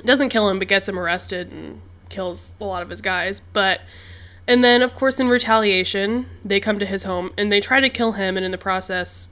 Doesn't 0.06 0.29
kill 0.29 0.50
him, 0.50 0.60
but 0.60 0.68
gets 0.68 0.88
him 0.88 0.98
arrested 1.00 1.51
and 1.51 1.82
kills 2.10 2.51
a 2.60 2.65
lot 2.65 2.82
of 2.82 2.89
his 2.89 3.01
guys. 3.01 3.39
But 3.39 3.82
and 4.48 4.63
then, 4.63 4.82
of 4.82 4.96
course, 4.96 5.20
in 5.20 5.27
retaliation, 5.27 6.25
they 6.44 6.60
come 6.60 6.79
to 6.79 6.86
his 6.86 7.03
home 7.03 7.32
and 7.38 7.51
they 7.51 7.60
try 7.60 7.79
to 7.79 7.89
kill 7.89 8.13
him, 8.13 8.36
and 8.38 8.44
in 8.46 8.51
the 8.51 8.58
process, 8.58 9.27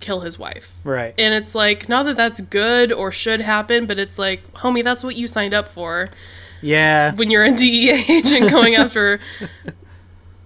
kill 0.00 0.20
his 0.20 0.38
wife. 0.38 0.72
Right. 0.84 1.14
And 1.18 1.32
it's 1.34 1.54
like, 1.54 1.88
not 1.88 2.04
that 2.04 2.16
that's 2.16 2.40
good 2.40 2.92
or 2.92 3.10
should 3.12 3.40
happen, 3.40 3.86
but 3.86 3.98
it's 3.98 4.18
like, 4.18 4.50
homie, 4.54 4.82
that's 4.84 5.02
what 5.04 5.16
you 5.16 5.26
signed 5.26 5.52
up 5.54 5.68
for 5.68 6.06
Yeah. 6.62 7.14
when 7.14 7.30
you're 7.30 7.44
a 7.44 7.52
DEA 7.52 8.04
agent 8.08 8.50
going 8.50 8.74
after 8.76 9.20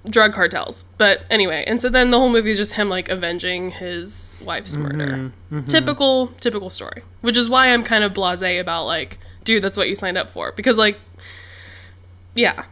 drug 0.09 0.33
cartels. 0.35 0.85
But 0.99 1.25
anyway, 1.31 1.65
and 1.67 1.81
so 1.81 1.89
then 1.89 2.11
the 2.11 2.19
whole 2.19 2.29
movie 2.29 2.51
is 2.51 2.59
just 2.59 2.73
him 2.75 2.89
like 2.89 3.09
avenging 3.09 3.71
his 3.71 4.37
wife's 4.43 4.77
murder. 4.77 5.33
Mhm. 5.51 5.69
Typical, 5.69 6.29
typical 6.41 6.71
story. 6.71 7.03
Which 7.23 7.37
is 7.37 7.49
why 7.49 7.69
I'm 7.69 7.83
kind 7.83 8.05
of 8.05 8.13
blasé 8.13 8.61
about 8.61 8.85
like, 8.85 9.19
dude, 9.45 9.63
that's 9.63 9.77
what 9.77 9.89
you 9.89 9.95
signed 9.95 10.19
up 10.19 10.31
for. 10.31 10.53
Because 10.53 10.77
like, 10.77 10.99
yeah, 12.35 12.65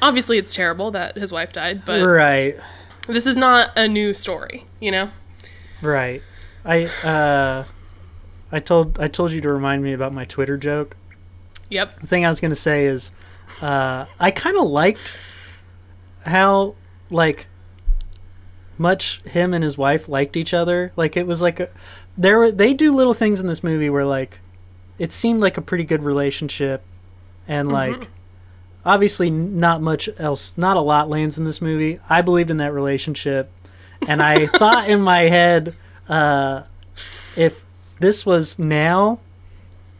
obviously 0.00 0.38
it's 0.38 0.54
terrible 0.54 0.90
that 0.92 1.16
his 1.16 1.32
wife 1.32 1.52
died, 1.52 1.84
but 1.84 2.02
Right. 2.04 2.56
this 3.08 3.26
is 3.26 3.36
not 3.36 3.70
a 3.76 3.86
new 3.88 4.14
story, 4.14 4.66
you 4.80 4.90
know? 4.90 5.10
Right. 5.80 6.22
I 6.64 6.84
uh 7.04 7.64
I 8.52 8.60
told 8.60 8.98
I 9.00 9.08
told 9.08 9.32
you 9.32 9.40
to 9.40 9.52
remind 9.52 9.82
me 9.82 9.92
about 9.92 10.12
my 10.12 10.24
Twitter 10.24 10.56
joke. 10.56 10.96
Yep. 11.70 12.00
The 12.00 12.06
thing 12.06 12.24
I 12.24 12.28
was 12.28 12.38
going 12.38 12.50
to 12.52 12.54
say 12.54 12.86
is 12.86 13.10
uh 13.60 14.04
I 14.20 14.30
kind 14.30 14.56
of 14.56 14.66
liked 14.68 15.18
how 16.24 16.74
like 17.10 17.46
much 18.78 19.22
him 19.22 19.54
and 19.54 19.62
his 19.62 19.76
wife 19.78 20.08
liked 20.08 20.36
each 20.36 20.54
other. 20.54 20.92
Like 20.96 21.16
it 21.16 21.26
was 21.26 21.42
like 21.42 21.60
a 21.60 21.68
there 22.16 22.38
were 22.38 22.50
they 22.50 22.74
do 22.74 22.94
little 22.94 23.14
things 23.14 23.40
in 23.40 23.46
this 23.46 23.62
movie 23.62 23.90
where 23.90 24.04
like 24.04 24.40
it 24.98 25.12
seemed 25.12 25.40
like 25.40 25.56
a 25.56 25.62
pretty 25.62 25.84
good 25.84 26.02
relationship 26.02 26.82
and 27.48 27.70
like 27.70 28.08
obviously 28.84 29.30
not 29.30 29.80
much 29.80 30.08
else 30.18 30.54
not 30.56 30.76
a 30.76 30.80
lot 30.80 31.08
lands 31.08 31.38
in 31.38 31.44
this 31.44 31.60
movie. 31.60 32.00
I 32.08 32.22
believed 32.22 32.50
in 32.50 32.56
that 32.58 32.72
relationship 32.72 33.50
and 34.06 34.22
I 34.22 34.46
thought 34.58 34.88
in 34.88 35.00
my 35.00 35.22
head 35.22 35.74
uh 36.08 36.64
if 37.36 37.64
this 38.00 38.26
was 38.26 38.58
now 38.58 39.20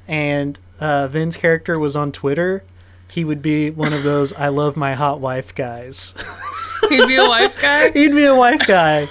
and 0.09 0.59
uh, 0.81 1.07
Vin's 1.07 1.37
character 1.37 1.79
was 1.79 1.95
on 1.95 2.11
Twitter, 2.11 2.65
he 3.13 3.25
would 3.25 3.43
be 3.43 3.71
one 3.71 3.93
of 3.93 4.05
those 4.05 4.33
"I 4.33 4.49
love 4.49 4.75
my 4.75 4.95
hot 4.95 5.21
wife" 5.21 5.55
guys. 5.55 6.15
He'd 6.89 7.07
be 7.07 7.17
a 7.17 7.29
wife 7.29 7.61
guy. 7.61 7.91
He'd 7.95 8.15
be 8.15 8.25
a 8.25 8.35
wife 8.35 8.67
guy. 8.67 9.09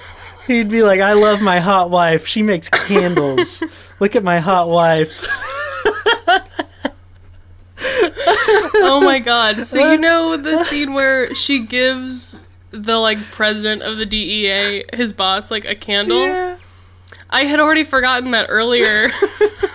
He'd 0.48 0.68
be 0.68 0.82
like, 0.82 1.00
"I 1.00 1.12
love 1.12 1.40
my 1.40 1.60
hot 1.60 1.88
wife. 1.88 2.26
She 2.26 2.42
makes 2.42 2.68
candles. 2.68 3.62
Look 4.00 4.16
at 4.16 4.24
my 4.24 4.40
hot 4.40 4.68
wife." 4.68 5.12
oh 8.74 9.00
my 9.04 9.20
god. 9.20 9.64
So 9.64 9.92
you 9.92 9.98
know 9.98 10.36
the 10.36 10.64
scene 10.64 10.94
where 10.94 11.32
she 11.34 11.64
gives 11.64 12.40
the 12.72 12.96
like 12.96 13.18
president 13.30 13.82
of 13.82 13.98
the 13.98 14.06
DEA, 14.06 14.84
his 14.92 15.12
boss, 15.12 15.48
like 15.48 15.64
a 15.64 15.76
candle? 15.76 16.18
Yeah. 16.18 16.58
I 17.30 17.44
had 17.44 17.60
already 17.60 17.84
forgotten 17.84 18.32
that 18.32 18.46
earlier. 18.48 19.10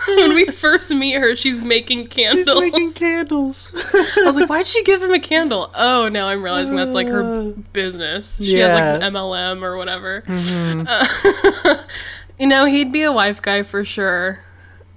When 0.08 0.34
we 0.34 0.46
first 0.48 0.94
meet 0.94 1.14
her, 1.14 1.36
she's 1.36 1.62
making 1.62 2.06
She's 2.06 2.14
candles. 2.46 2.60
making 2.60 2.94
candles. 2.94 3.72
I 3.76 4.24
was 4.26 4.36
like, 4.38 4.50
why'd 4.50 4.66
she 4.68 4.84
give 4.84 5.02
him 5.04 5.14
a 5.14 5.20
candle? 5.20 5.72
Oh, 5.76 6.08
now 6.10 6.28
I'm 6.28 6.44
realizing 6.44 6.76
that's 6.76 6.94
like 6.96 7.08
her 7.10 7.24
Uh, 7.24 7.44
business. 7.74 8.38
She 8.38 8.60
has 8.60 8.74
like 8.74 9.02
an 9.04 9.14
MLM 9.14 9.62
or 9.64 9.78
whatever. 9.78 10.24
mhm. 10.28 10.86
Uh, 10.88 11.84
you 12.40 12.48
know, 12.48 12.66
he'd 12.66 12.92
be 12.92 13.04
a 13.04 13.12
wife 13.12 13.42
guy 13.42 13.64
for 13.64 13.84
sure. 13.86 14.40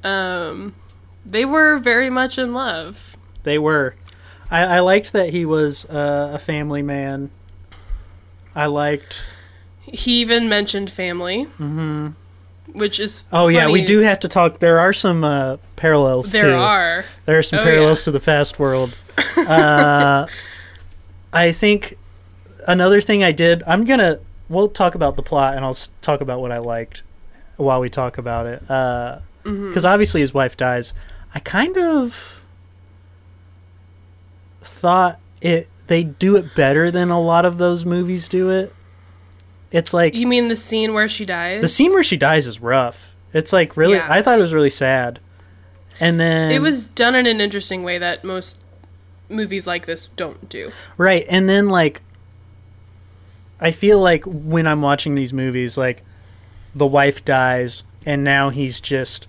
Um, 0.05 0.75
they 1.27 1.45
were 1.45 1.79
very 1.79 2.11
much 2.11 2.39
in 2.39 2.55
love. 2.55 3.17
They 3.43 3.59
were. 3.59 3.95
I, 4.51 4.63
I 4.77 4.81
liked 4.81 5.13
that 5.13 5.31
he 5.31 5.45
was 5.45 5.85
uh, 5.87 6.31
a 6.35 6.39
family 6.39 6.83
man. 6.83 7.31
I 8.55 8.67
liked. 8.67 9.23
He 9.83 10.21
even 10.21 10.49
mentioned 10.49 10.91
family, 10.91 11.45
hmm 11.45 12.09
which 12.75 12.99
is 13.01 13.25
Oh 13.33 13.49
yeah, 13.49 13.69
we 13.69 13.85
do 13.85 13.99
have 14.01 14.21
to 14.21 14.29
talk. 14.29 14.59
There 14.59 14.79
are 14.81 14.93
some 14.93 15.25
uh, 15.25 15.57
parallels 15.77 16.31
There 16.33 16.43
too. 16.43 16.53
are. 16.55 17.05
There 17.27 17.39
are 17.39 17.43
some 17.43 17.59
Oh, 17.61 17.63
parallels 17.63 18.05
to 18.05 18.11
the 18.11 18.21
fast 18.21 18.59
world. 18.59 18.97
Uh, 19.37 20.27
I 21.33 21.53
think 21.53 21.97
another 22.67 23.01
thing 23.01 23.23
I 23.25 23.33
did. 23.33 23.63
I'm 23.67 23.85
gonna. 23.85 24.19
We'll 24.49 24.69
talk 24.69 24.95
about 24.95 25.17
the 25.17 25.23
plot, 25.23 25.55
and 25.57 25.65
I'll 25.65 25.77
talk 26.03 26.21
about 26.21 26.41
what 26.41 26.51
I 26.53 26.59
liked 26.59 27.03
while 27.57 27.81
we 27.81 27.89
talk 27.91 28.19
about 28.19 28.47
it. 28.47 28.61
Because 28.61 29.21
Mhm. 29.45 29.85
obviously 29.93 30.21
his 30.23 30.35
wife 30.35 30.57
dies. 30.57 30.93
I 31.35 31.39
kind 31.41 31.77
of 31.79 32.41
thought 34.63 35.19
it. 35.41 35.69
They 35.87 36.03
do 36.05 36.37
it 36.37 36.55
better 36.55 36.91
than 36.91 37.11
a 37.11 37.21
lot 37.21 37.45
of 37.45 37.59
those 37.59 37.85
movies 37.85 38.29
do 38.29 38.51
it. 38.51 38.73
It's 39.73 39.95
like 39.95 40.15
You 40.15 40.27
mean 40.27 40.49
the 40.49 40.57
scene 40.57 40.95
where 40.95 41.09
she 41.09 41.25
dies? 41.25 41.61
the 41.61 41.69
scene 41.69 41.93
where 41.93 42.05
she 42.05 42.17
dies 42.17 42.47
is 42.47 42.61
rough. 42.61 43.15
It's 43.33 43.53
like 43.53 43.77
really. 43.77 43.95
Yeah. 43.97 44.07
I 44.11 44.23
thought 44.23 44.39
it 44.39 44.43
was 44.43 44.53
really 44.55 44.71
sad. 44.71 45.21
And 46.01 46.19
then 46.19 46.51
It 46.51 46.61
was 46.61 46.87
done 46.89 47.15
in 47.15 47.27
an 47.27 47.41
interesting 47.41 47.83
way 47.85 47.99
that 47.99 48.25
most 48.25 48.59
movies 49.29 49.67
like 49.67 49.87
this 49.87 50.09
don't 50.17 50.49
do. 50.49 50.73
Right, 50.97 51.25
and 51.29 51.49
then 51.49 51.69
like 51.69 52.03
I 53.61 53.71
feel 53.71 54.01
like 54.01 54.25
when 54.25 54.67
I'm 54.67 54.83
watching 54.83 55.15
these 55.15 55.33
movies 55.33 55.77
like 55.79 56.03
the 56.75 56.87
wife 56.87 57.25
dies 57.25 57.85
and 58.07 58.25
now 58.25 58.49
he's 58.51 58.81
just 58.81 59.29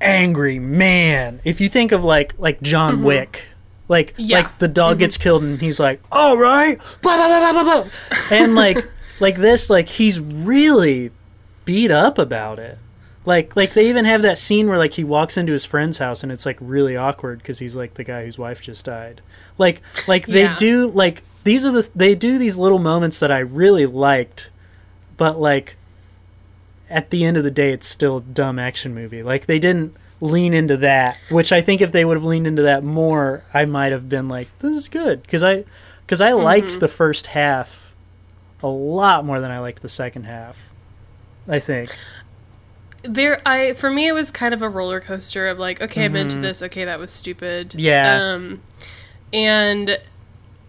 angry 0.00 0.58
man. 0.58 1.40
If 1.44 1.60
you 1.60 1.68
think 1.68 1.92
of 1.92 2.02
like 2.02 2.34
like 2.38 2.60
John 2.62 3.02
Wick, 3.04 3.46
like 3.88 4.12
Mm-hmm. 4.14 4.22
Yeah. 4.22 4.38
Mm-hmm. 4.38 4.46
like 4.48 4.58
the 4.58 4.68
dog 4.68 4.98
gets 4.98 5.16
killed 5.18 5.42
and 5.42 5.60
he's 5.60 5.78
like, 5.78 6.00
"All 6.10 6.38
right." 6.38 6.78
Blah 7.02 7.16
blah 7.16 7.52
blah 7.52 7.62
blah. 7.62 7.82
blah. 7.82 7.90
and 8.30 8.54
like 8.54 8.84
like 9.22 9.36
this 9.36 9.70
like 9.70 9.88
he's 9.88 10.20
really 10.20 11.12
beat 11.64 11.90
up 11.90 12.18
about 12.18 12.58
it. 12.58 12.78
Like 13.24 13.54
like 13.54 13.72
they 13.72 13.88
even 13.88 14.04
have 14.04 14.20
that 14.22 14.36
scene 14.36 14.68
where 14.68 14.76
like 14.76 14.94
he 14.94 15.04
walks 15.04 15.36
into 15.36 15.52
his 15.52 15.64
friend's 15.64 15.98
house 15.98 16.22
and 16.22 16.32
it's 16.32 16.44
like 16.44 16.58
really 16.60 16.96
awkward 16.96 17.42
cuz 17.44 17.60
he's 17.60 17.76
like 17.76 17.94
the 17.94 18.04
guy 18.04 18.24
whose 18.24 18.36
wife 18.36 18.60
just 18.60 18.84
died. 18.84 19.22
Like 19.56 19.80
like 20.08 20.26
they 20.26 20.42
Yeah. 20.42 20.56
do 20.56 20.88
like 20.88 21.22
these 21.44 21.64
are 21.64 21.70
the 21.70 21.88
they 21.94 22.14
do 22.14 22.36
these 22.36 22.58
little 22.58 22.80
moments 22.80 23.20
that 23.20 23.30
I 23.30 23.38
really 23.38 23.86
liked 23.86 24.50
but 25.16 25.40
like 25.40 25.76
at 26.90 27.10
the 27.10 27.24
end 27.24 27.36
of 27.36 27.44
the 27.44 27.50
day 27.50 27.72
it's 27.72 27.86
still 27.86 28.16
a 28.18 28.22
dumb 28.22 28.58
action 28.58 28.92
movie. 28.92 29.22
Like 29.22 29.46
they 29.46 29.60
didn't 29.60 29.96
lean 30.20 30.52
into 30.52 30.76
that, 30.76 31.16
which 31.30 31.52
I 31.52 31.60
think 31.60 31.80
if 31.80 31.92
they 31.92 32.04
would 32.04 32.16
have 32.16 32.24
leaned 32.24 32.46
into 32.46 32.62
that 32.62 32.84
more, 32.84 33.44
I 33.54 33.64
might 33.66 33.92
have 33.92 34.08
been 34.08 34.28
like 34.28 34.48
this 34.58 34.76
is 34.76 34.88
good 34.88 35.26
cuz 35.28 35.44
I 35.44 35.64
cuz 36.08 36.20
I 36.20 36.32
liked 36.32 36.68
mm-hmm. 36.68 36.78
the 36.80 36.88
first 36.88 37.28
half 37.28 37.81
a 38.62 38.68
lot 38.68 39.24
more 39.24 39.40
than 39.40 39.50
I 39.50 39.58
liked 39.58 39.82
the 39.82 39.88
second 39.88 40.24
half. 40.24 40.72
I 41.48 41.58
think. 41.58 41.94
There, 43.02 43.42
I 43.44 43.72
for 43.74 43.90
me 43.90 44.06
it 44.06 44.12
was 44.12 44.30
kind 44.30 44.54
of 44.54 44.62
a 44.62 44.68
roller 44.68 45.00
coaster 45.00 45.48
of 45.48 45.58
like, 45.58 45.82
okay, 45.82 46.04
I'm 46.04 46.14
into 46.14 46.38
this. 46.38 46.62
Okay, 46.62 46.84
that 46.84 46.98
was 46.98 47.10
stupid. 47.10 47.70
Mm-hmm. 47.70 47.78
Yeah. 47.80 48.34
Um, 48.34 48.62
and 49.32 49.98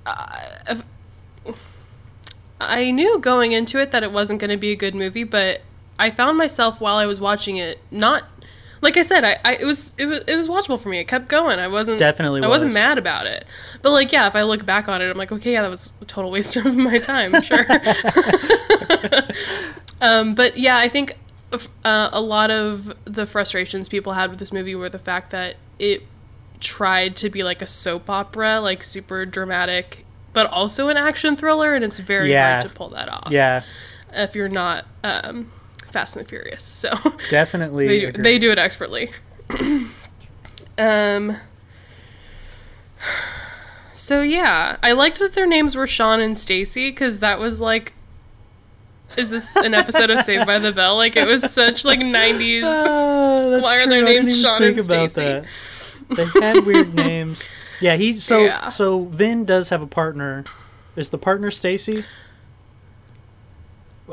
uh, 0.06 0.82
I 2.60 2.92
knew 2.92 3.20
going 3.20 3.52
into 3.52 3.80
it 3.80 3.92
that 3.92 4.04
it 4.04 4.12
wasn't 4.12 4.40
going 4.40 4.50
to 4.50 4.58
be 4.58 4.72
a 4.72 4.76
good 4.76 4.96
movie, 4.96 5.24
but 5.24 5.62
I 6.00 6.10
found 6.10 6.38
myself 6.38 6.82
while 6.82 6.96
I 6.96 7.06
was 7.06 7.22
watching 7.22 7.58
it 7.58 7.80
not. 7.92 8.24
Like 8.84 8.98
I 8.98 9.02
said, 9.02 9.24
I, 9.24 9.38
I 9.46 9.54
it 9.56 9.66
was 9.66 9.94
it 9.98 10.06
was 10.06 10.20
it 10.28 10.36
was 10.36 10.48
watchable 10.48 10.80
for 10.80 10.90
me. 10.90 11.00
It 11.00 11.08
kept 11.08 11.30
going. 11.30 11.58
I 11.58 11.68
wasn't 11.70 11.98
Definitely 12.00 12.42
I 12.44 12.48
wasn't 12.48 12.70
was. 12.70 12.74
mat 12.76 12.98
about 12.98 13.26
it. 13.26 13.46
But 13.82 13.92
like 13.92 14.12
yeah, 14.12 14.28
if 14.28 14.36
I 14.36 14.44
look 14.44 14.66
back 14.66 14.88
on 14.90 15.02
it, 15.02 15.10
I'm 15.10 15.18
like, 15.18 15.32
okay, 15.32 15.54
yeah, 15.54 15.62
that 15.62 15.72
was 15.72 15.92
a 16.02 16.06
total 16.06 16.30
waste 16.36 16.56
of 16.58 16.76
my 16.76 16.98
time. 17.00 17.42
Sure. 17.42 17.66
um, 20.02 20.36
but 20.36 20.58
yeah, 20.58 20.78
I 20.78 20.90
think 20.90 21.16
uh, 21.86 22.10
a 22.12 22.22
lot 22.22 22.52
of 22.52 22.94
the 23.06 23.26
frustrations 23.26 23.88
people 23.90 24.14
had 24.14 24.30
with 24.30 24.40
this 24.40 24.52
movie 24.52 24.76
were 24.76 24.90
the 24.90 25.00
fact 25.00 25.32
that 25.32 25.56
it 25.80 26.04
tried 26.60 27.16
to 27.18 27.30
be 27.30 27.42
like 27.44 27.62
a 27.62 27.68
soap 27.68 28.10
opera, 28.10 28.60
like 28.60 28.84
super 28.84 29.26
dramatic, 29.26 30.06
but 30.34 30.46
also 30.48 30.90
an 30.90 30.98
action 30.98 31.38
thriller, 31.38 31.74
and 31.74 31.86
it's 31.86 32.00
very 32.00 32.32
Yeah. 32.32 32.54
hard 32.60 32.64
to 32.64 32.70
pull 32.70 32.90
that 32.90 33.08
off. 33.08 33.30
Yeah, 33.32 33.64
If 34.12 34.36
you're 34.36 34.50
not 34.50 34.86
um, 35.06 35.52
Fast 35.94 36.16
and 36.18 36.26
the 36.26 36.30
Furious, 36.30 36.62
so 36.64 36.92
definitely. 37.30 37.88
they 37.88 38.00
do, 38.02 38.08
agree. 38.10 38.24
they 38.24 38.38
do 38.40 38.52
it 38.52 38.58
expertly. 38.60 39.12
um. 40.78 41.38
So 43.96 44.22
yeah, 44.22 44.78
I 44.84 44.92
liked 44.94 45.20
that 45.20 45.34
their 45.34 45.46
names 45.48 45.76
were 45.76 45.88
Sean 45.88 46.20
and 46.20 46.38
Stacy 46.38 46.90
because 46.90 47.20
that 47.20 47.40
was 47.40 47.62
like, 47.62 47.94
is 49.16 49.30
this 49.30 49.56
an 49.56 49.74
episode 49.74 50.10
of 50.10 50.22
Saved 50.24 50.46
by 50.46 50.60
the 50.60 50.72
Bell? 50.72 50.96
Like 50.98 51.16
it 51.16 51.28
was 51.28 51.50
such 51.52 51.86
like 51.86 52.00
'90s. 52.00 52.64
Ah, 52.66 53.50
that's 53.50 53.64
Why 53.64 53.78
are 53.78 53.84
true. 53.84 53.90
their 53.92 54.04
names 54.04 54.42
Sean 54.42 54.64
and 54.64 54.80
about 54.80 55.12
Stacy? 55.12 55.14
that. 55.16 55.46
They 56.10 56.26
had 56.42 56.66
weird 56.66 56.94
names. 56.96 57.48
Yeah, 57.80 57.96
he 57.96 58.16
so 58.16 58.40
Yeah. 58.46 58.70
so 58.70 59.06
Vin 59.06 59.46
does 59.46 59.70
have 59.70 59.82
a 59.82 59.88
partner. 59.88 60.44
Is 60.96 61.10
the 61.10 61.18
partner 61.18 61.50
Stacy? 61.52 62.04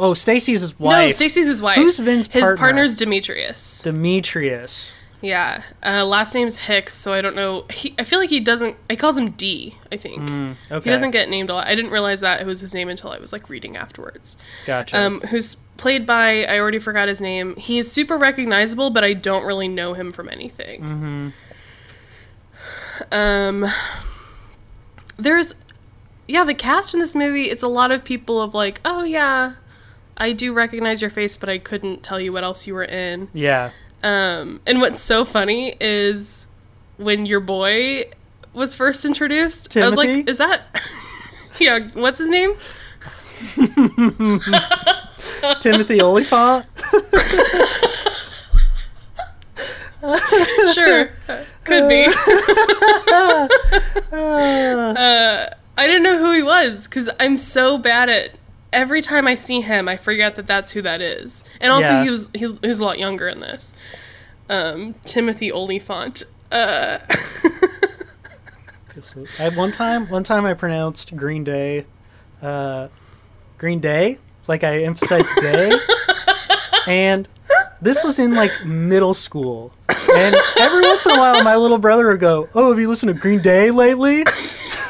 Oh, 0.02 0.14
Stacy's 0.14 0.62
his 0.62 0.78
wife. 0.80 1.04
No. 1.06 1.10
Stacy's 1.10 1.46
his 1.46 1.60
wife. 1.60 1.76
Who's 1.76 1.98
Vin's 1.98 2.26
his 2.28 2.52
partner's 2.56 2.96
Demetrius. 2.96 3.82
Demetrius. 3.82 4.92
Yeah, 5.22 5.62
uh, 5.84 6.06
last 6.06 6.34
name's 6.34 6.56
Hicks, 6.56 6.94
so 6.94 7.12
I 7.12 7.20
don't 7.20 7.36
know. 7.36 7.66
He, 7.70 7.94
I 7.98 8.04
feel 8.04 8.18
like 8.18 8.30
he 8.30 8.40
doesn't. 8.40 8.78
He 8.88 8.96
calls 8.96 9.18
him 9.18 9.32
D. 9.32 9.76
I 9.92 9.98
think 9.98 10.22
Mm, 10.22 10.56
okay. 10.70 10.84
he 10.84 10.90
doesn't 10.90 11.10
get 11.10 11.28
named 11.28 11.50
a 11.50 11.54
lot. 11.54 11.66
I 11.66 11.74
didn't 11.74 11.90
realize 11.90 12.22
that 12.22 12.40
it 12.40 12.46
was 12.46 12.60
his 12.60 12.72
name 12.72 12.88
until 12.88 13.10
I 13.10 13.18
was 13.18 13.30
like 13.30 13.50
reading 13.50 13.76
afterwards. 13.76 14.38
Gotcha. 14.64 14.98
Um, 14.98 15.20
who's 15.20 15.56
played 15.76 16.06
by? 16.06 16.44
I 16.46 16.58
already 16.58 16.78
forgot 16.78 17.06
his 17.08 17.20
name. 17.20 17.54
He's 17.56 17.92
super 17.92 18.16
recognizable, 18.16 18.88
but 18.88 19.04
I 19.04 19.12
don't 19.12 19.44
really 19.44 19.68
know 19.68 19.92
him 19.92 20.10
from 20.10 20.30
anything. 20.30 20.80
mm-hmm. 20.82 21.28
Um, 23.12 23.66
there's, 25.16 25.54
yeah, 26.28 26.44
the 26.44 26.54
cast 26.54 26.94
in 26.94 27.00
this 27.00 27.14
movie. 27.14 27.44
It's 27.50 27.62
a 27.62 27.68
lot 27.68 27.90
of 27.90 28.04
people 28.04 28.40
of 28.40 28.54
like, 28.54 28.80
oh 28.84 29.04
yeah, 29.04 29.54
I 30.20 30.32
do 30.32 30.52
recognize 30.52 31.00
your 31.00 31.10
face, 31.10 31.36
but 31.38 31.48
I 31.48 31.58
couldn't 31.58 32.02
tell 32.02 32.20
you 32.20 32.32
what 32.32 32.44
else 32.44 32.66
you 32.66 32.74
were 32.74 32.84
in. 32.84 33.28
Yeah. 33.32 33.70
Um, 34.02 34.60
and 34.66 34.80
what's 34.80 35.00
so 35.00 35.24
funny 35.24 35.76
is 35.80 36.46
when 36.98 37.24
your 37.26 37.40
boy 37.40 38.10
was 38.52 38.74
first 38.74 39.04
introduced, 39.06 39.76
I 39.76 39.86
was 39.86 39.96
like, 39.96 40.28
is 40.28 40.38
that? 40.38 40.62
yeah, 41.58 41.88
what's 41.94 42.18
his 42.18 42.28
name? 42.28 42.54
Timothy 45.60 46.00
Olyphant. 46.00 46.66
Sure, 50.72 51.10
could 51.64 51.86
be. 51.88 52.06
Uh, 52.06 52.12
I 55.76 55.86
didn't 55.86 56.02
know 56.02 56.16
who 56.18 56.32
he 56.32 56.42
was 56.42 56.88
because 56.88 57.10
I'm 57.20 57.36
so 57.36 57.76
bad 57.76 58.08
at. 58.08 58.30
Every 58.72 59.02
time 59.02 59.26
I 59.26 59.34
see 59.34 59.60
him, 59.60 59.88
I 59.88 59.96
forget 59.96 60.36
that 60.36 60.46
that's 60.46 60.72
who 60.72 60.82
that 60.82 61.00
is. 61.00 61.42
And 61.60 61.72
also, 61.72 61.88
Yeah. 61.88 62.04
he 62.04 62.10
was 62.10 62.28
he, 62.32 62.38
he 62.60 62.68
was 62.68 62.78
a 62.78 62.84
lot 62.84 62.98
younger 62.98 63.28
in 63.28 63.40
this. 63.40 63.72
Um, 64.48 64.94
Timothy 65.04 65.50
Olyphant. 65.52 66.22
Uh, 66.52 66.98
I, 69.38 69.48
one 69.50 69.70
time, 69.72 70.08
one 70.08 70.24
time 70.24 70.44
I 70.44 70.54
pronounced 70.54 71.16
Green 71.16 71.44
Day, 71.44 71.86
uh, 72.42 72.88
Green 73.56 73.78
Day, 73.80 74.18
like 74.46 74.64
I 74.64 74.80
emphasized 74.82 75.30
day, 75.40 75.78
and 76.86 77.26
this 77.80 78.04
was 78.04 78.18
in 78.18 78.34
like 78.34 78.64
middle 78.64 79.14
school. 79.14 79.72
And 80.12 80.36
every 80.58 80.82
once 80.82 81.06
in 81.06 81.12
a 81.12 81.18
while, 81.18 81.42
my 81.44 81.56
little 81.56 81.78
brother 81.78 82.08
would 82.08 82.20
go, 82.20 82.48
"Oh, 82.54 82.70
have 82.70 82.80
you 82.80 82.88
listened 82.88 83.14
to 83.14 83.20
Green 83.20 83.40
Day 83.40 83.70
lately?" 83.70 84.24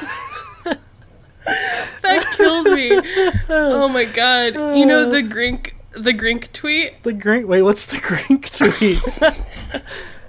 that 2.19 2.35
kills 2.37 2.67
me. 2.67 2.91
Oh 3.49 3.89
my 3.89 4.05
god! 4.05 4.55
You 4.79 4.87
know 4.87 5.11
the 5.11 5.23
Grink 5.23 5.75
the 5.93 6.13
Grink 6.13 6.53
tweet. 6.53 7.03
The 7.03 7.13
Grink 7.13 7.47
Wait, 7.47 7.63
what's 7.63 7.87
the 7.87 7.97
Grink 7.99 8.51
tweet? 8.51 9.01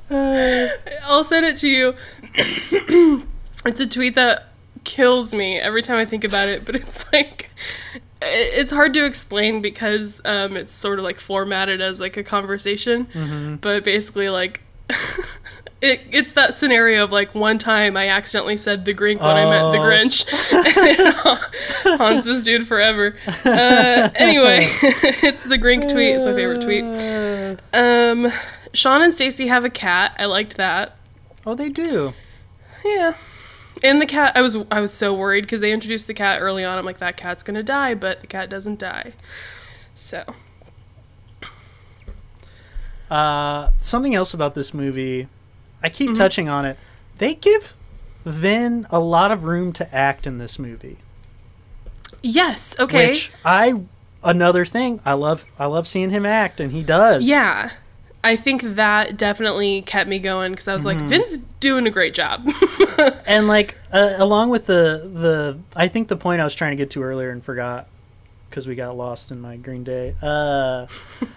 Uh, 0.09 0.67
I'll 1.03 1.23
send 1.23 1.45
it 1.45 1.57
to 1.57 1.67
you. 1.67 1.95
it's 3.65 3.79
a 3.79 3.87
tweet 3.87 4.15
that 4.15 4.47
kills 4.83 5.33
me 5.33 5.57
every 5.59 5.81
time 5.81 5.97
I 5.97 6.05
think 6.05 6.23
about 6.23 6.49
it, 6.49 6.65
but 6.65 6.75
it's 6.75 7.05
like 7.13 7.49
it's 8.21 8.71
hard 8.71 8.93
to 8.93 9.05
explain 9.05 9.61
because 9.61 10.21
um, 10.25 10.55
it's 10.57 10.73
sort 10.73 10.99
of 10.99 11.03
like 11.05 11.19
formatted 11.19 11.81
as 11.81 11.99
like 11.99 12.17
a 12.17 12.23
conversation, 12.23 13.05
Mm-hmm. 13.13 13.55
but 13.57 13.83
basically 13.83 14.29
like. 14.29 14.61
It, 15.81 16.01
it's 16.11 16.33
that 16.33 16.55
scenario 16.55 17.03
of 17.03 17.11
like 17.11 17.33
one 17.33 17.57
time 17.57 17.97
I 17.97 18.07
accidentally 18.09 18.55
said 18.57 18.85
the 18.85 18.93
Grinch 18.93 19.19
when 19.19 19.35
I 19.35 19.45
meant 19.49 19.71
the 19.71 19.79
Oh. 19.79 19.83
Grinch, 19.83 20.25
and 21.85 21.97
haunts 21.97 22.25
this 22.25 22.41
dude 22.43 22.67
forever. 22.67 23.15
Uh, 23.43 24.09
anyway, 24.15 24.67
it's 25.23 25.43
the 25.43 25.57
Grinch 25.57 25.91
tweet. 25.91 26.09
It's 26.15 26.25
my 26.25 26.33
favorite 26.33 26.61
tweet. 26.61 26.83
uh, 26.83 27.55
Um, 27.75 28.31
Sean 28.73 29.01
and 29.01 29.11
Stacy 29.13 29.47
have 29.47 29.65
a 29.65 29.69
cat. 29.71 30.13
I 30.19 30.25
liked 30.25 30.55
that. 30.57 30.95
oh, 31.47 31.55
they 31.55 31.69
do. 31.69 32.13
Yeah. 32.85 33.15
And 33.83 33.99
the 33.99 34.05
cat, 34.05 34.33
I 34.35 34.41
was 34.41 34.55
I 34.69 34.79
was 34.81 34.93
so 34.93 35.13
worried 35.15 35.41
because 35.41 35.61
they 35.61 35.71
introduced 35.71 36.05
the 36.05 36.13
cat 36.13 36.39
early 36.41 36.63
on. 36.63 36.77
I'm 36.77 36.85
like, 36.85 36.99
that 36.99 37.17
cat's 37.17 37.41
gonna 37.41 37.63
die, 37.63 37.95
but 37.95 38.21
the 38.21 38.27
cat 38.27 38.49
doesn't 38.51 38.77
die. 38.77 39.13
So 39.95 40.23
Uh, 43.09 43.71
something 43.81 44.15
else 44.15 44.33
about 44.33 44.55
this 44.55 44.73
movie, 44.73 45.27
I 45.83 45.89
keep 45.89 46.09
Mm-hmm. 46.09 46.17
touching 46.17 46.49
on 46.49 46.65
it. 46.65 46.77
They 47.17 47.33
give 47.35 47.75
Vin 48.25 48.85
a 48.91 48.99
lot 48.99 49.31
of 49.31 49.43
room 49.45 49.73
to 49.73 49.95
act 49.95 50.27
in 50.27 50.37
this 50.37 50.57
movie. 50.59 50.97
yes, 52.21 52.75
okay, 52.79 53.09
Which 53.09 53.31
I 53.43 53.81
another 54.23 54.65
thing 54.65 54.99
I 55.05 55.13
love 55.13 55.45
I 55.57 55.65
love 55.65 55.87
seeing 55.87 56.11
him 56.11 56.25
act 56.25 56.59
and 56.59 56.71
he 56.71 56.83
does. 56.83 57.27
yeah. 57.27 57.71
I 58.23 58.35
think 58.35 58.61
that 58.75 59.17
definitely 59.17 59.81
kept 59.81 60.07
me 60.07 60.19
going 60.19 60.51
because 60.51 60.67
I 60.67 60.73
was 60.73 60.83
Mm-hmm. 60.85 60.99
like, 60.99 61.09
Vin's 61.09 61.39
doing 61.59 61.87
a 61.87 61.89
great 61.91 62.13
job. 62.13 62.47
And 63.25 63.47
like 63.47 63.77
uh, 63.91 64.13
along 64.17 64.51
with 64.51 64.67
the 64.67 65.09
the 65.11 65.57
I 65.75 65.87
think 65.87 66.07
the 66.07 66.15
point 66.17 66.39
I 66.39 66.43
was 66.43 66.53
trying 66.53 66.71
to 66.71 66.75
get 66.75 66.91
to 66.91 67.01
earlier 67.01 67.31
and 67.31 67.43
forgot 67.43 67.87
cuz 68.51 68.67
we 68.67 68.75
got 68.75 68.95
lost 68.95 69.31
in 69.31 69.41
my 69.41 69.55
Green 69.57 69.83
Day. 69.83 70.13
Uh 70.21 70.85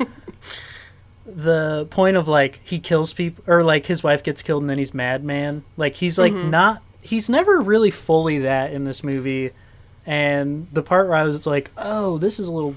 the 1.27 1.87
point 1.91 2.17
of 2.17 2.29
like 2.29 2.61
he 2.65 2.79
kills 2.79 3.13
people 3.13 3.43
or 3.47 3.63
like 3.65 3.87
his 3.87 4.03
wife 4.03 4.23
gets 4.23 4.43
killed 4.43 4.63
and 4.63 4.71
then 4.71 4.79
he's 4.79 4.93
madman. 4.95 5.65
Like 5.77 5.97
he's 5.97 6.19
like 6.19 6.33
not 6.35 6.83
he's 7.01 7.29
never 7.31 7.61
really 7.61 7.91
fully 7.91 8.39
that 8.41 8.73
in 8.73 8.85
this 8.85 9.03
movie. 9.05 9.51
And 10.07 10.67
the 10.73 10.83
part 10.83 11.09
where 11.09 11.17
I 11.17 11.23
was 11.23 11.35
it's 11.35 11.47
like, 11.47 11.71
"Oh, 11.79 12.19
this 12.19 12.39
is 12.39 12.47
a 12.47 12.53
little 12.53 12.77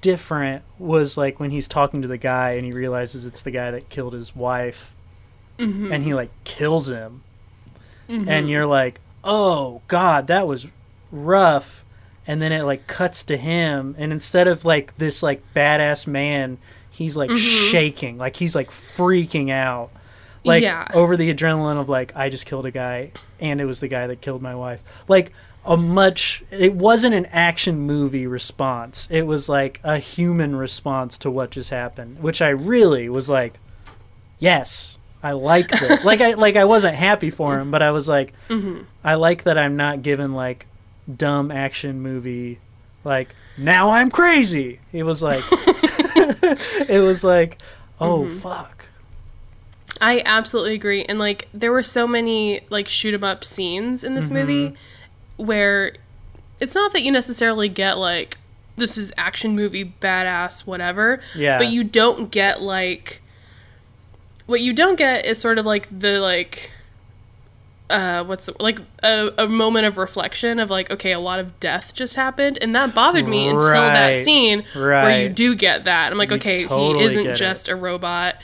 different 0.00 0.62
was 0.78 1.16
like 1.16 1.40
when 1.40 1.50
he's 1.50 1.66
talking 1.66 2.02
to 2.02 2.08
the 2.08 2.18
guy 2.18 2.50
and 2.52 2.64
he 2.64 2.70
realizes 2.72 3.26
it's 3.26 3.42
the 3.42 3.50
guy 3.50 3.70
that 3.72 3.88
killed 3.88 4.12
his 4.12 4.34
wife 4.36 4.94
Mhm. 5.58 5.92
and 5.92 6.04
he 6.04 6.14
like 6.14 6.30
kills 6.44 6.88
him 6.88 7.22
Mhm. 8.08 8.28
and 8.28 8.48
you're 8.48 8.64
like 8.66 9.00
oh 9.24 9.80
god 9.88 10.28
that 10.28 10.46
was 10.46 10.68
rough 11.10 11.84
and 12.28 12.40
then 12.40 12.52
it 12.52 12.62
like 12.62 12.86
cuts 12.86 13.24
to 13.24 13.36
him 13.36 13.96
and 13.98 14.12
instead 14.12 14.46
of 14.46 14.64
like 14.64 14.96
this 14.98 15.20
like 15.20 15.42
badass 15.52 16.06
man 16.06 16.58
he's 16.98 17.16
like 17.16 17.30
Mhm. 17.30 17.70
shaking 17.70 18.18
like 18.18 18.36
he's 18.36 18.54
like 18.54 18.70
freaking 18.70 19.50
out 19.50 19.90
like 20.44 20.62
Yeah. 20.62 20.86
over 20.94 21.16
the 21.16 21.32
adrenaline 21.32 21.80
of 21.80 21.88
like 21.88 22.12
i 22.16 22.28
just 22.28 22.44
killed 22.46 22.66
a 22.66 22.70
guy 22.70 23.12
and 23.40 23.60
it 23.60 23.64
was 23.64 23.80
the 23.80 23.88
guy 23.88 24.06
that 24.08 24.20
killed 24.20 24.42
my 24.42 24.54
wife 24.54 24.82
like 25.08 25.32
a 25.64 25.76
much 25.76 26.42
it 26.50 26.74
wasn't 26.74 27.14
an 27.14 27.26
action 27.26 27.78
movie 27.80 28.26
response 28.26 29.06
it 29.10 29.22
was 29.22 29.48
like 29.48 29.80
a 29.84 29.98
human 29.98 30.56
response 30.56 31.18
to 31.18 31.30
what 31.30 31.50
just 31.50 31.70
happened 31.70 32.18
which 32.20 32.40
i 32.42 32.48
really 32.48 33.08
was 33.08 33.28
like 33.28 33.58
yes 34.38 34.98
i 35.22 35.32
like 35.32 35.68
this 35.68 36.04
like 36.10 36.20
i 36.20 36.32
like 36.34 36.56
i 36.56 36.64
wasn't 36.64 36.94
happy 36.94 37.30
for 37.30 37.58
him 37.60 37.70
but 37.70 37.82
i 37.82 37.90
was 37.90 38.08
like 38.08 38.32
Mhm. 38.48 38.84
i 39.04 39.14
like 39.14 39.42
that 39.44 39.58
i'm 39.58 39.76
not 39.76 40.02
given 40.02 40.32
like 40.32 40.66
dumb 41.16 41.50
action 41.50 42.00
movie 42.00 42.58
like 43.04 43.34
now 43.56 43.90
i'm 43.90 44.10
crazy 44.10 44.78
He 44.92 45.02
was 45.02 45.22
like 45.22 45.42
it 46.88 47.02
was 47.02 47.22
like 47.24 47.58
oh 48.00 48.24
Mm-hmm. 48.24 48.38
fuck 48.38 48.86
I 50.00 50.22
absolutely 50.24 50.74
agree. 50.74 51.04
And 51.04 51.18
like 51.18 51.48
there 51.52 51.72
were 51.72 51.82
so 51.82 52.06
many 52.06 52.60
like 52.70 52.88
shoot 52.88 53.14
'em 53.14 53.24
up 53.24 53.44
scenes 53.44 54.04
in 54.04 54.14
this 54.14 54.26
Mm-hmm. 54.26 54.34
movie 54.34 54.74
where 55.36 55.94
it's 56.60 56.74
not 56.74 56.92
that 56.92 57.02
you 57.02 57.10
necessarily 57.10 57.68
get 57.68 57.98
like 57.98 58.38
this 58.76 58.96
is 58.96 59.12
action 59.16 59.56
movie 59.56 59.92
badass 60.00 60.60
whatever, 60.66 61.20
yeah 61.34 61.58
but 61.58 61.66
you 61.68 61.82
don't 61.82 62.30
get 62.30 62.62
like 62.62 63.22
what 64.46 64.60
you 64.60 64.72
don't 64.72 64.94
get 64.96 65.24
is 65.26 65.38
sort 65.38 65.58
of 65.58 65.66
like 65.66 65.88
the 65.96 66.20
like 66.20 66.70
uh 67.90 68.22
what's 68.24 68.46
the, 68.46 68.54
like 68.60 68.80
a, 69.02 69.30
a 69.38 69.46
moment 69.48 69.86
of 69.86 69.96
reflection 69.96 70.58
of 70.58 70.68
like 70.70 70.90
okay 70.90 71.12
a 71.12 71.18
lot 71.18 71.38
of 71.40 71.58
death 71.60 71.94
just 71.94 72.14
happened 72.14 72.58
and 72.60 72.74
that 72.74 72.94
bothered 72.94 73.26
me 73.26 73.48
until 73.48 73.68
that 73.70 74.10
Right. 74.16 74.24
scene 74.24 74.64
where 74.74 75.22
you 75.22 75.28
do 75.30 75.54
get 75.54 75.84
that 75.84 76.12
i'm 76.12 76.18
like 76.18 76.30
You 76.30 76.36
okay 76.36 76.64
totally 76.66 76.98
he 77.00 77.04
isn't 77.06 77.22
get 77.22 77.32
it. 77.32 77.36
just 77.36 77.68
a 77.68 77.74
robot 77.76 78.36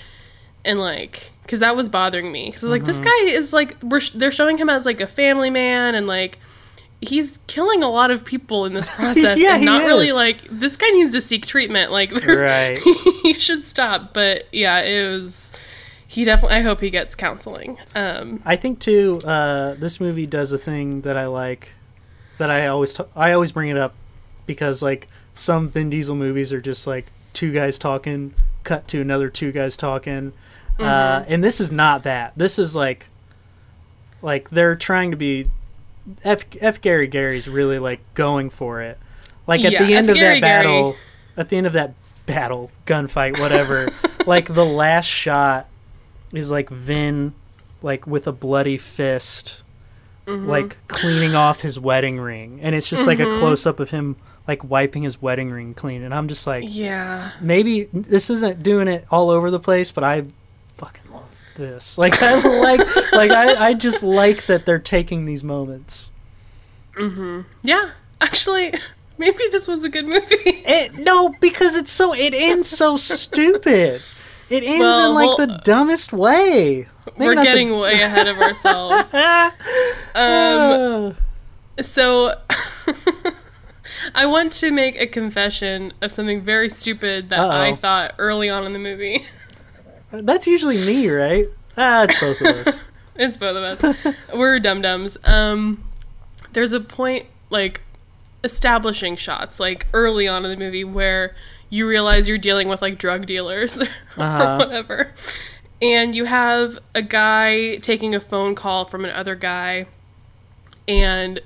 and 0.64 0.80
like 0.80 1.30
because 1.42 1.61
that 1.61 1.76
was 1.76 1.90
bothering 1.90 2.33
me 2.33 2.46
because 2.46 2.62
like 2.64 2.80
Mm-hmm. 2.83 2.87
this 2.87 3.00
guy 3.00 3.18
is 3.26 3.52
like 3.52 3.76
we're 3.83 4.00
sh- 4.00 4.12
they're 4.14 4.30
showing 4.30 4.57
him 4.57 4.70
as 4.70 4.87
like 4.87 5.00
a 5.02 5.07
family 5.07 5.50
man 5.50 5.94
and 5.94 6.07
like 6.07 6.38
he's 7.02 7.38
killing 7.46 7.83
a 7.83 7.90
lot 7.90 8.11
of 8.11 8.24
people 8.24 8.64
in 8.64 8.72
this 8.72 8.88
process 8.96 9.38
Yeah, 9.38 9.50
and 9.57 9.61
he 9.61 9.66
not 9.66 9.85
really 9.85 10.09
is. 10.09 10.14
like 10.14 10.38
this 10.50 10.78
guy 10.78 10.88
needs 10.88 11.12
to 11.12 11.20
seek 11.20 11.44
treatment 11.44 11.92
like 11.92 12.12
Right. 12.26 12.78
he 13.22 13.35
should 13.35 13.66
stop 13.66 14.14
but 14.14 14.44
yeah 14.52 14.78
it 14.80 15.11
was 15.11 15.52
he 16.14 16.24
definitely. 16.24 16.57
I 16.59 16.61
hope 16.62 16.81
he 16.81 16.90
gets 16.90 17.14
counseling. 17.14 17.79
Um, 17.94 18.42
I 18.44 18.57
think 18.57 18.79
too. 18.81 19.18
Uh, 19.24 19.74
this 19.74 20.00
movie 20.00 20.27
does 20.27 20.53
a 20.53 20.59
thing 20.59 21.03
that 21.03 21.16
I 21.16 21.27
like. 21.27 21.72
That 22.38 22.50
I 22.50 22.66
always 22.66 22.94
t- 22.94 23.05
I 23.14 23.33
always 23.33 23.53
bring 23.53 23.68
it 23.68 23.77
up 23.77 23.94
because 24.46 24.83
like 24.83 25.09
some 25.35 25.68
Vin 25.68 25.90
Diesel 25.90 26.16
movies 26.16 26.53
are 26.53 26.61
just 26.61 26.87
like 26.87 27.07
two 27.33 27.53
guys 27.53 27.79
talking, 27.79 28.35
cut 28.64 28.88
to 28.88 29.00
another 29.00 29.29
two 29.29 29.53
guys 29.53 29.77
talking, 29.77 30.33
uh, 30.79 30.83
Mhm. 31.20 31.24
and 31.29 31.44
this 31.44 31.61
is 31.61 31.70
not 31.72 32.03
that. 32.05 32.33
This 32.37 32.59
is 32.59 32.74
like 32.74 33.09
like 34.22 34.50
they're 34.50 34.77
trying 34.77 35.11
to 35.11 35.16
be. 35.16 35.50
F 36.22 36.44
F 36.61 36.81
Gary 36.83 37.07
Gary's 37.07 37.48
really 37.48 37.79
like 37.79 38.00
going 38.14 38.50
for 38.50 38.83
it. 38.83 38.98
Like 39.46 39.64
at 39.64 39.72
Yeah, 39.72 39.85
the 39.87 39.94
end 39.94 40.09
F. 40.11 40.14
of 40.14 40.16
Gary 40.20 40.40
that 40.40 40.46
Gary- 40.46 40.64
battle, 40.66 40.96
at 41.37 41.48
the 41.48 41.57
end 41.57 41.66
of 41.66 41.72
that 41.72 41.94
battle, 42.27 42.70
gunfight, 42.87 43.38
whatever. 43.40 43.90
like 44.27 44.53
the 44.53 44.66
last 44.66 45.07
shot 45.07 45.66
is 46.32 46.50
like 46.50 46.68
Vin, 46.70 47.34
like 47.82 48.06
with 48.06 48.26
a 48.26 48.32
bloody 48.32 48.76
fist, 48.78 49.62
mhm. 50.26 50.46
like 50.46 50.78
cleaning 50.88 51.34
off 51.34 51.60
his 51.60 51.78
wedding 51.78 52.18
ring, 52.18 52.58
and 52.62 52.74
it's 52.74 52.88
just 52.88 53.06
like 53.06 53.20
a 53.20 53.24
Mhm. 53.24 53.38
close 53.38 53.66
up 53.66 53.78
of 53.80 53.90
him 53.90 54.16
like 54.46 54.62
wiping 54.62 55.04
his 55.04 55.22
wedding 55.22 55.50
ring 55.50 55.72
clean, 55.74 56.02
and 56.02 56.12
I'm 56.14 56.28
just 56.28 56.46
like, 56.46 56.64
yeah. 56.66 57.30
maybe 57.40 57.88
this 57.92 58.28
isn't 58.28 58.62
doing 58.62 58.88
it 58.88 59.06
all 59.10 59.30
over 59.30 59.50
the 59.50 59.58
place, 59.60 59.90
but 59.90 60.04
I 60.04 60.24
fucking 60.76 61.10
love 61.12 61.40
this. 61.56 61.96
Like 61.98 62.22
I 62.22 62.34
like, 62.60 63.12
like 63.12 63.30
I, 63.30 63.68
I 63.68 63.74
just 63.74 64.02
like 64.02 64.44
that 64.46 64.66
they're 64.66 64.78
taking 64.78 65.24
these 65.24 65.42
moments. 65.42 66.10
hmm 66.94 67.40
Yeah. 67.62 67.90
Actually, 68.20 68.74
maybe 69.18 69.42
this 69.50 69.66
was 69.68 69.82
a 69.84 69.88
good 69.88 70.06
movie. 70.06 70.37
It, 70.44 70.94
no, 70.94 71.34
because 71.40 71.74
it's 71.76 71.90
so 71.90 72.14
it 72.14 72.34
ends 72.34 72.68
so 72.68 72.96
stupid. 72.98 74.02
It 74.50 74.62
ends 74.64 74.80
Well, 74.80 75.09
in 75.11 75.14
like 75.14 75.38
well, 75.38 75.46
the 75.46 75.61
dumbest 75.64 76.12
way. 76.12 76.88
Maybe 77.16 77.26
We're 77.28 77.35
not 77.35 77.42
the- 77.42 77.48
getting 77.50 77.78
way 77.78 78.00
ahead 78.00 78.26
of 78.28 78.38
ourselves. 78.38 79.12
Um, 80.16 81.16
Uh, 81.78 81.83
so 81.83 82.35
I 84.14 84.26
want 84.26 84.52
to 84.52 84.70
make 84.70 84.96
a 85.00 85.07
confession 85.07 85.92
of 86.00 86.12
something 86.12 86.40
very 86.42 86.68
stupid 86.70 87.30
that 87.30 87.40
I 87.40 87.70
Uh-oh. 87.70 87.76
thought 87.76 88.14
early 88.18 88.48
on 88.48 88.64
in 88.64 88.72
the 88.72 88.78
movie. 88.78 89.24
that's 90.12 90.46
usually 90.46 90.78
me, 90.78 91.09
right? 91.09 91.46
Ah, 91.76 92.04
it's 92.04 92.20
both 92.20 92.40
of 92.40 92.66
us. 92.66 92.80
It's 93.16 93.37
both 93.37 93.57
of 93.57 93.83
us. 93.83 94.14
We're 94.35 94.59
dum 94.61 94.83
dums. 94.83 95.16
Um, 95.24 95.85
there's 96.52 96.72
a 96.72 96.80
point 96.80 97.26
like 97.50 97.83
establishing 98.44 99.16
shots, 99.16 99.59
like 99.59 99.87
early 99.92 100.28
on 100.28 100.44
in 100.44 100.50
the 100.52 100.57
movie, 100.57 100.85
where 100.85 101.35
you 101.70 101.88
realize 101.88 102.28
you're 102.28 102.38
dealing 102.38 102.68
with 102.68 102.80
like 102.83 102.98
drug 102.98 103.26
dealers 103.26 103.80
or 103.83 103.88
Uh-huh. 104.16 104.57
whatever, 104.59 105.12
and 105.83 106.14
you 106.14 106.26
have 106.26 106.78
a 106.94 107.02
guy 107.02 107.76
taking 107.78 108.14
a 108.14 108.20
phone 108.20 108.54
call 108.54 108.85
from 108.85 109.04
another 109.04 109.35
guy, 109.35 109.87
and 110.87 111.40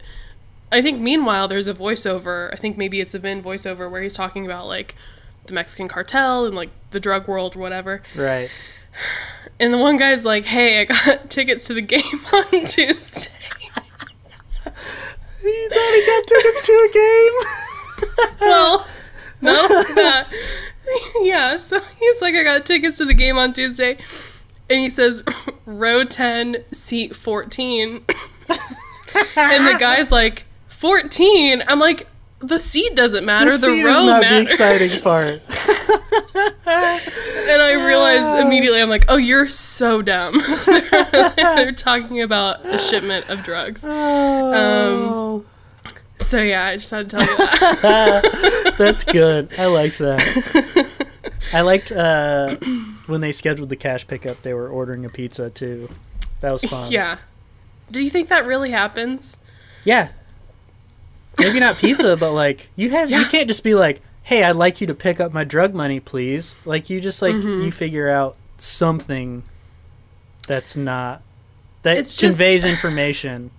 I 0.71 0.83
think 0.83 1.01
meanwhile 1.01 1.49
there's 1.49 1.69
a 1.69 1.75
voiceover. 1.75 2.53
I 2.53 2.57
think 2.57 2.77
maybe 2.77 3.01
it's 3.01 3.15
a 3.15 3.19
Vin 3.19 3.43
voiceover 3.43 3.91
where 3.91 4.03
he's 4.03 4.13
talking 4.15 4.45
about 4.45 4.67
like 4.67 4.95
the 5.47 5.55
Mexican 5.55 5.89
cartel 5.89 6.45
and 6.45 6.55
like 6.55 6.69
the 6.91 7.01
drug 7.01 7.27
world 7.27 7.57
or 7.57 7.61
whatever. 7.61 8.03
Right. 8.15 8.51
And 9.61 9.73
the 9.73 9.79
one 9.79 9.97
guy's 9.97 10.25
like, 10.25 10.45
"Hey, 10.45 10.81
I 10.81 10.85
got 10.85 11.31
tickets 11.37 11.67
to 11.69 11.75
the 11.75 11.81
game 11.83 12.03
on 12.33 12.65
Tuesday." 12.67 13.31
You 15.49 15.69
thought 15.69 15.95
he 15.95 16.07
got 16.07 16.27
tickets 16.27 16.61
to 16.63 16.73
a 16.73 16.93
game? 16.93 18.37
well, 18.41 18.87
no, 19.41 19.69
that. 19.95 20.29
yeah. 21.23 21.57
So 21.57 21.81
he's 21.99 22.21
like, 22.21 22.35
"I 22.35 22.43
got 22.43 22.67
tickets 22.67 22.99
to 22.99 23.05
the 23.05 23.15
game 23.15 23.39
on 23.39 23.53
Tuesday," 23.53 23.99
and 24.69 24.81
he 24.81 24.91
says, 24.91 25.23
"Row 25.67 26.05
ten, 26.05 26.65
seat 26.73 27.15
14. 27.15 28.05
and 29.37 29.67
the 29.67 29.77
guy's 29.79 30.11
like, 30.11 30.45
"14." 30.69 31.63
I'm 31.67 31.79
like, 31.79 32.07
"The 32.41 32.59
seat 32.59 32.95
doesn't 32.95 33.25
matter. 33.25 33.51
the 33.57 33.67
The, 33.67 33.83
row 33.85 33.91
is 34.01 34.07
not 34.07 34.21
matters." 34.23 34.47
the 34.47 34.53
exciting 34.53 35.01
part. 35.03 35.41
And 36.67 37.63
I 37.63 37.73
realized 37.87 38.39
immediately, 38.47 38.81
I'm 38.83 38.91
like, 38.91 39.07
"Oh, 39.09 39.17
you're 39.17 39.49
so 39.49 40.03
dumb." 40.03 40.35
they're, 40.67 41.73
talking 41.77 42.21
about 42.23 42.65
a 42.67 42.79
shipment 42.79 43.29
of 43.31 43.43
drugs. 43.43 43.85
Oh, 43.87 45.45
So 46.21 46.43
yeah, 46.43 46.65
I 46.67 46.77
just 46.77 46.91
had 46.91 47.09
to 47.11 47.17
tell 47.17 47.27
you 47.27 47.37
that. 47.83 48.75
that's 48.79 49.05
good. 49.05 49.51
I 49.59 49.67
liked 49.67 49.99
that. 49.99 50.87
I 51.55 51.63
liked 51.63 51.91
uh, 51.91 52.57
when 53.07 53.21
they 53.23 53.33
scheduled 53.33 53.71
the 53.71 53.77
cash 53.77 54.07
pickup. 54.07 54.43
They 54.43 54.53
were 54.53 54.69
ordering 54.69 55.05
a 55.07 55.09
pizza 55.09 55.49
too. 55.51 55.89
That 56.41 56.51
was 56.53 56.63
fun. 56.65 56.93
yeah. 56.93 57.19
Do 57.91 58.05
you 58.05 58.11
think 58.11 58.29
that 58.29 58.45
really 58.45 58.71
happens? 58.71 59.39
Yeah. 59.85 60.11
Maybe 61.39 61.61
not 61.61 61.79
pizza, 61.79 62.17
but 62.17 62.33
like 62.33 62.71
you 62.77 62.91
have 62.91 63.11
you 63.11 63.25
can't 63.27 63.49
just 63.49 63.63
be 63.65 63.75
like, 63.75 64.01
"Hey, 64.23 64.43
I'd 64.45 64.57
like 64.57 64.81
you 64.81 64.87
to 64.89 64.95
pick 64.95 65.21
up 65.21 65.33
my 65.33 65.45
drug 65.45 65.75
money, 65.75 66.01
please." 66.01 66.57
Like 66.65 66.91
you 66.91 67.01
just 67.01 67.23
like 67.23 67.35
Mhm. 67.35 67.65
you 67.65 67.73
figure 67.73 68.09
out 68.11 68.37
something 68.59 69.45
that's 70.47 70.77
not 70.77 71.23
that 71.83 71.97
It's 71.99 72.15
just- 72.15 72.37
conveys 72.39 72.65
information. 72.65 73.51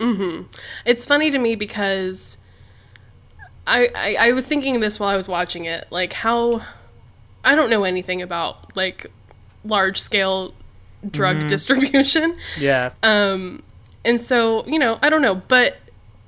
hmm 0.00 0.42
It's 0.84 1.04
funny 1.06 1.30
to 1.30 1.38
me 1.38 1.54
because 1.54 2.38
I, 3.66 3.88
I 3.94 4.16
I 4.28 4.32
was 4.32 4.44
thinking 4.44 4.80
this 4.80 4.98
while 5.00 5.08
I 5.10 5.16
was 5.16 5.28
watching 5.28 5.64
it, 5.66 5.86
like 5.90 6.12
how 6.12 6.62
I 7.44 7.54
don't 7.54 7.70
know 7.70 7.84
anything 7.84 8.22
about 8.22 8.76
like 8.76 9.06
large 9.64 10.00
scale 10.00 10.54
drug 11.10 11.36
Mhm. 11.36 11.48
distribution. 11.48 12.36
Yeah. 12.58 12.90
Um, 13.02 13.62
and 14.04 14.20
so 14.20 14.64
you 14.66 14.78
know, 14.78 14.98
I 15.02 15.10
don't 15.10 15.22
know, 15.22 15.36
but 15.48 15.76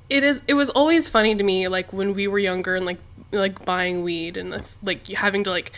it 0.09 0.25
is. 0.25 0.43
It 0.47 0.55
was 0.55 0.71
always 0.71 1.09
funny 1.09 1.35
to 1.35 1.43
me, 1.43 1.69
like 1.69 1.93
when 1.93 2.15
we 2.15 2.29
were 2.29 2.39
younger 2.39 2.77
and 2.77 2.85
like 2.87 2.99
like 3.33 3.65
buying 3.65 4.03
weed 4.03 4.37
and 4.37 4.63
like 4.83 5.07
having 5.09 5.45
to 5.45 5.51
like 5.51 5.73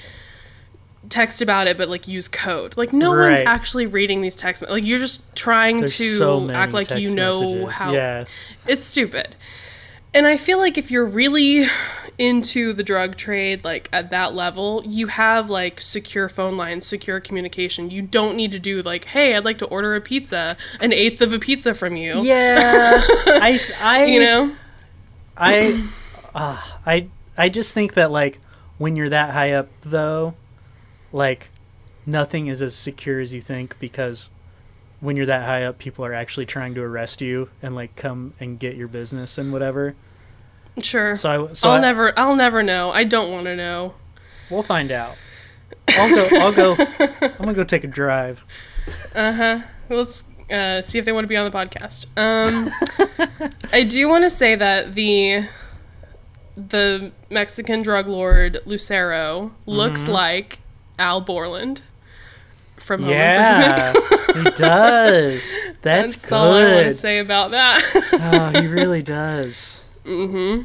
text 1.09 1.41
about 1.41 1.67
it, 1.67 1.79
but 1.79 1.89
like 1.89 2.07
use 2.07 2.29
code. 2.29 2.77
Like 2.77 2.93
no 2.93 3.11
one's 3.11 3.41
actually 3.47 3.87
reading 3.87 4.23
these 4.23 4.37
text. 4.37 4.63
Like 4.69 4.85
you're 4.85 4.99
just 4.99 5.23
trying 5.35 5.79
There's 5.79 5.97
to 5.97 6.19
so 6.19 6.51
act 6.51 6.73
like 6.73 6.91
you 6.91 7.15
know 7.15 7.41
messages. 7.41 7.71
how. 7.75 7.93
Yeah. 7.93 8.25
It's 8.67 8.85
stupid. 8.85 9.37
And 10.15 10.27
I 10.27 10.37
feel 10.37 10.59
like 10.59 10.79
if 10.79 10.91
you're 10.91 11.07
really 11.07 11.69
into 12.19 12.73
the 12.73 12.83
drug 12.83 13.17
trade, 13.17 13.65
like 13.65 13.89
at 13.93 14.11
that 14.11 14.35
level, 14.35 14.83
you 14.85 15.07
have 15.07 15.49
like 15.49 15.81
secure 15.81 16.29
phone 16.29 16.57
lines, 16.57 16.85
secure 16.85 17.21
communication. 17.21 17.91
You 17.91 18.03
don't 18.03 18.37
need 18.37 18.51
to 18.53 18.59
do 18.59 18.83
like, 18.83 19.05
hey, 19.05 19.37
I'd 19.37 19.45
like 19.45 19.59
to 19.59 19.67
order 19.67 19.95
a 19.95 20.01
pizza, 20.01 20.57
an 20.81 20.93
eighth 20.93 21.21
of 21.21 21.33
a 21.33 21.39
pizza 21.39 21.75
from 21.75 21.97
you. 21.97 22.23
Yeah. 22.23 23.03
I 23.07 23.61
I 23.81 24.05
you 24.07 24.21
know? 24.21 24.57
I 25.37 25.89
uh, 26.35 26.61
I 26.85 27.09
I 27.37 27.49
just 27.49 27.73
think 27.73 27.95
that 27.95 28.11
like 28.11 28.41
when 28.79 28.97
you're 28.97 29.11
that 29.11 29.31
high 29.31 29.53
up 29.53 29.69
though, 29.83 30.35
like 31.13 31.51
nothing 32.05 32.49
is 32.49 32.61
as 32.61 32.75
secure 32.75 33.21
as 33.21 33.33
you 33.33 33.41
think 33.41 33.79
because 33.79 34.31
when 35.01 35.17
you're 35.17 35.27
that 35.27 35.45
high 35.45 35.63
up 35.63 35.79
people 35.79 36.05
are 36.05 36.15
actually 36.15 36.47
trying 36.47 36.75
to 36.75 36.83
arrest 36.83 37.21
you 37.21 37.49
and 37.63 37.77
like 37.77 37.95
come 37.95 38.35
and 38.41 38.59
get 38.59 38.75
your 38.75 38.89
business 38.89 39.39
and 39.39 39.53
whatever. 39.53 39.95
Sure. 40.85 41.17
So 41.17 41.51
I 41.51 41.53
so 41.53 41.71
I'll 41.71 41.77
I, 41.77 41.81
never 41.81 42.19
I'll 42.19 42.37
never 42.37 42.63
know. 42.63 42.91
I 42.91 43.05
don't 43.05 43.31
want 43.31 43.47
to 43.47 43.57
know. 43.57 43.95
we'll 44.51 44.63
find 44.63 44.91
out. 44.93 45.17
I'll 45.89 46.15
go 46.15 46.29
I'll 46.39 46.53
go 46.53 46.73
I'm 47.39 47.47
to 47.47 47.55
go 47.55 47.65
take 47.65 47.85
a 47.85 47.89
drive. 47.89 48.45
Uh-huh. 49.15 49.61
Let's 49.89 50.25
uh, 50.51 50.81
see 50.83 50.99
if 50.99 51.05
they 51.05 51.13
want 51.13 51.25
to 51.25 51.29
be 51.29 51.37
on 51.37 51.51
the 51.51 51.57
podcast. 51.57 52.07
Um 52.17 52.71
I 53.73 53.85
do 53.85 54.09
want 54.09 54.25
to 54.25 54.31
say 54.31 54.55
that 54.55 54.95
the 54.95 55.47
the 56.57 57.13
Mexican 57.31 57.83
drug 57.83 58.07
lord 58.09 58.61
Lucero 58.67 59.53
looks 59.67 60.03
Mhm. 60.05 60.09
like 60.09 60.59
Al 60.99 61.21
Borland 61.21 61.83
from 62.79 63.03
Home 63.03 63.11
Yeah. 63.13 63.93
Improvement. 63.93 64.49
he 64.49 64.63
does. 64.63 65.57
That's, 65.83 66.17
That's 66.17 66.33
all 66.33 66.53
I 66.53 66.75
want 66.75 66.87
to 66.87 66.93
say 66.93 67.19
about 67.19 67.51
that. 67.53 67.85
oh, 68.55 68.61
he 68.61 68.67
really 68.67 69.03
does. 69.03 69.85
Mm-hmm. 70.05 70.63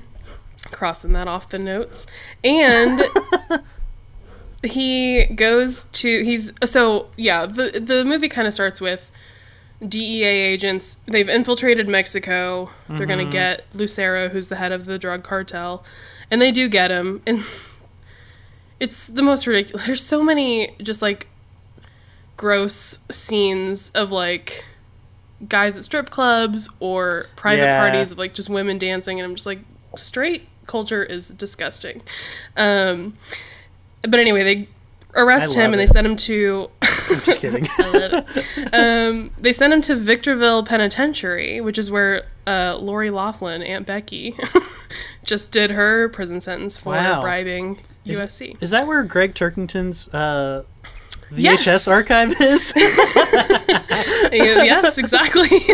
Crossing 0.71 1.13
that 1.13 1.27
off 1.27 1.49
the 1.49 1.59
notes. 1.59 2.07
And 2.43 3.03
he 4.63 5.25
goes 5.25 5.85
to 5.91 6.23
he's 6.23 6.53
so 6.65 7.07
yeah, 7.17 7.45
the 7.45 7.79
the 7.83 8.05
movie 8.05 8.29
kind 8.29 8.47
of 8.47 8.53
starts 8.53 8.79
with 8.79 9.11
DEA 9.85 10.23
agents. 10.23 10.97
They've 11.05 11.27
infiltrated 11.27 11.89
Mexico. 11.89 12.69
They're 12.87 13.05
going 13.05 13.19
to 13.19 13.25
Mhm. 13.25 13.31
get 13.31 13.65
Lucero, 13.73 14.29
who's 14.29 14.47
the 14.47 14.55
head 14.55 14.71
of 14.71 14.85
the 14.85 14.97
drug 14.97 15.23
cartel. 15.23 15.83
And 16.31 16.41
they 16.41 16.51
do 16.51 16.69
get 16.69 16.89
him 16.91 17.21
and 17.27 17.43
it's 18.79 19.07
the 19.07 19.21
most 19.21 19.45
ridiculous. 19.47 19.85
There's 19.85 20.03
so 20.03 20.23
many 20.23 20.75
just 20.81 21.01
like 21.01 21.27
gross 22.37 22.99
scenes 23.11 23.91
of 23.93 24.11
like 24.11 24.63
guys 25.49 25.77
at 25.77 25.83
strip 25.83 26.09
clubs 26.09 26.69
or 26.79 27.27
private 27.35 27.63
Yeah. 27.63 27.79
parties 27.79 28.11
of 28.11 28.17
like 28.17 28.33
just 28.33 28.49
women 28.49 28.77
dancing 28.77 29.19
and 29.19 29.27
I'm 29.27 29.35
just 29.35 29.45
like 29.45 29.59
straight 29.97 30.47
culture 30.67 31.03
is 31.03 31.29
disgusting. 31.29 32.01
Um 32.57 33.17
but 34.01 34.19
anyway, 34.19 34.43
they 34.43 34.69
arrest 35.15 35.53
him 35.53 35.71
and 35.73 35.79
they 35.79 35.85
send 35.85 36.05
him 36.07 36.15
to 36.17 36.69
I'm 36.81 37.21
just 37.21 37.39
kidding. 37.41 37.67
I 37.77 37.87
love 37.89 38.25
it. 38.57 38.73
Um, 38.73 39.31
they 39.37 39.53
sent 39.53 39.73
him 39.73 39.81
to 39.83 39.95
Victorville 39.95 40.63
Penitentiary, 40.63 41.61
which 41.61 41.77
is 41.77 41.91
where 41.91 42.23
uh, 42.47 42.77
Lori 42.77 43.09
Loughlin, 43.09 43.61
Aunt 43.61 43.85
Becky, 43.85 44.35
just 45.25 45.51
did 45.51 45.71
her 45.71 46.09
prison 46.09 46.41
sentence 46.41 46.77
for 46.77 46.93
Wow. 46.93 47.21
bribing 47.21 47.79
Is- 48.05 48.19
USC. 48.19 48.57
Is 48.61 48.69
that 48.71 48.87
where 48.87 49.03
Gregg 49.03 49.35
Turkington's 49.35 50.07
uh, 50.13 50.63
VHS 51.33 51.65
Yes. 51.65 51.87
archive 51.87 52.39
is? 52.41 52.73
yes, 54.31 54.97
exactly. 54.97 55.49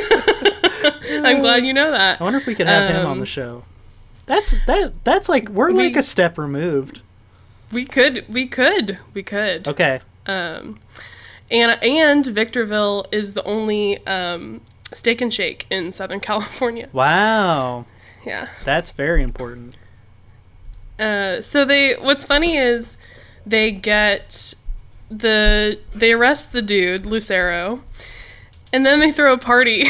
I'm 1.25 1.41
glad 1.41 1.65
you 1.65 1.73
know 1.73 1.91
that. 1.91 2.19
I 2.21 2.23
wonder 2.23 2.39
if 2.39 2.45
we 2.45 2.55
could 2.55 2.67
have 2.67 2.89
him 2.89 3.05
on 3.05 3.11
Um, 3.13 3.19
the 3.19 3.25
show. 3.25 3.63
That's 4.25 4.55
that. 4.67 4.93
That's 5.03 5.27
like 5.29 5.49
we're 5.49 5.71
We- 5.71 5.85
like 5.85 5.95
a 5.95 6.03
step 6.03 6.37
removed. 6.37 7.01
We 7.71 7.85
could, 7.85 8.25
we 8.27 8.47
could, 8.47 8.97
we 9.13 9.21
could. 9.21 9.67
Okay. 9.67 10.01
Um, 10.25 10.79
and 11.51 11.77
and 11.83 12.25
Victorville 12.25 13.05
is 13.11 13.33
the 13.33 13.43
only 13.43 14.05
um, 14.07 14.61
steak 14.93 15.21
and 15.21 15.33
shake 15.33 15.65
in 15.69 15.91
Southern 15.91 16.19
California. 16.29 16.89
Wow. 16.93 17.85
Yeah. 18.25 18.47
That's 18.65 18.91
very 18.91 19.21
important. 19.23 19.77
Uh, 20.99 21.41
so 21.41 21.63
they 21.63 21.93
what's 21.93 22.25
funny 22.25 22.57
is 22.57 22.97
they 23.45 23.71
get 23.71 24.53
the 25.09 25.79
they 25.93 26.11
arrest 26.11 26.51
the 26.51 26.61
dude 26.61 27.05
Lucero, 27.05 27.81
and 28.71 28.85
then 28.85 28.99
they 28.99 29.11
throw 29.11 29.33
a 29.33 29.37
party. 29.37 29.85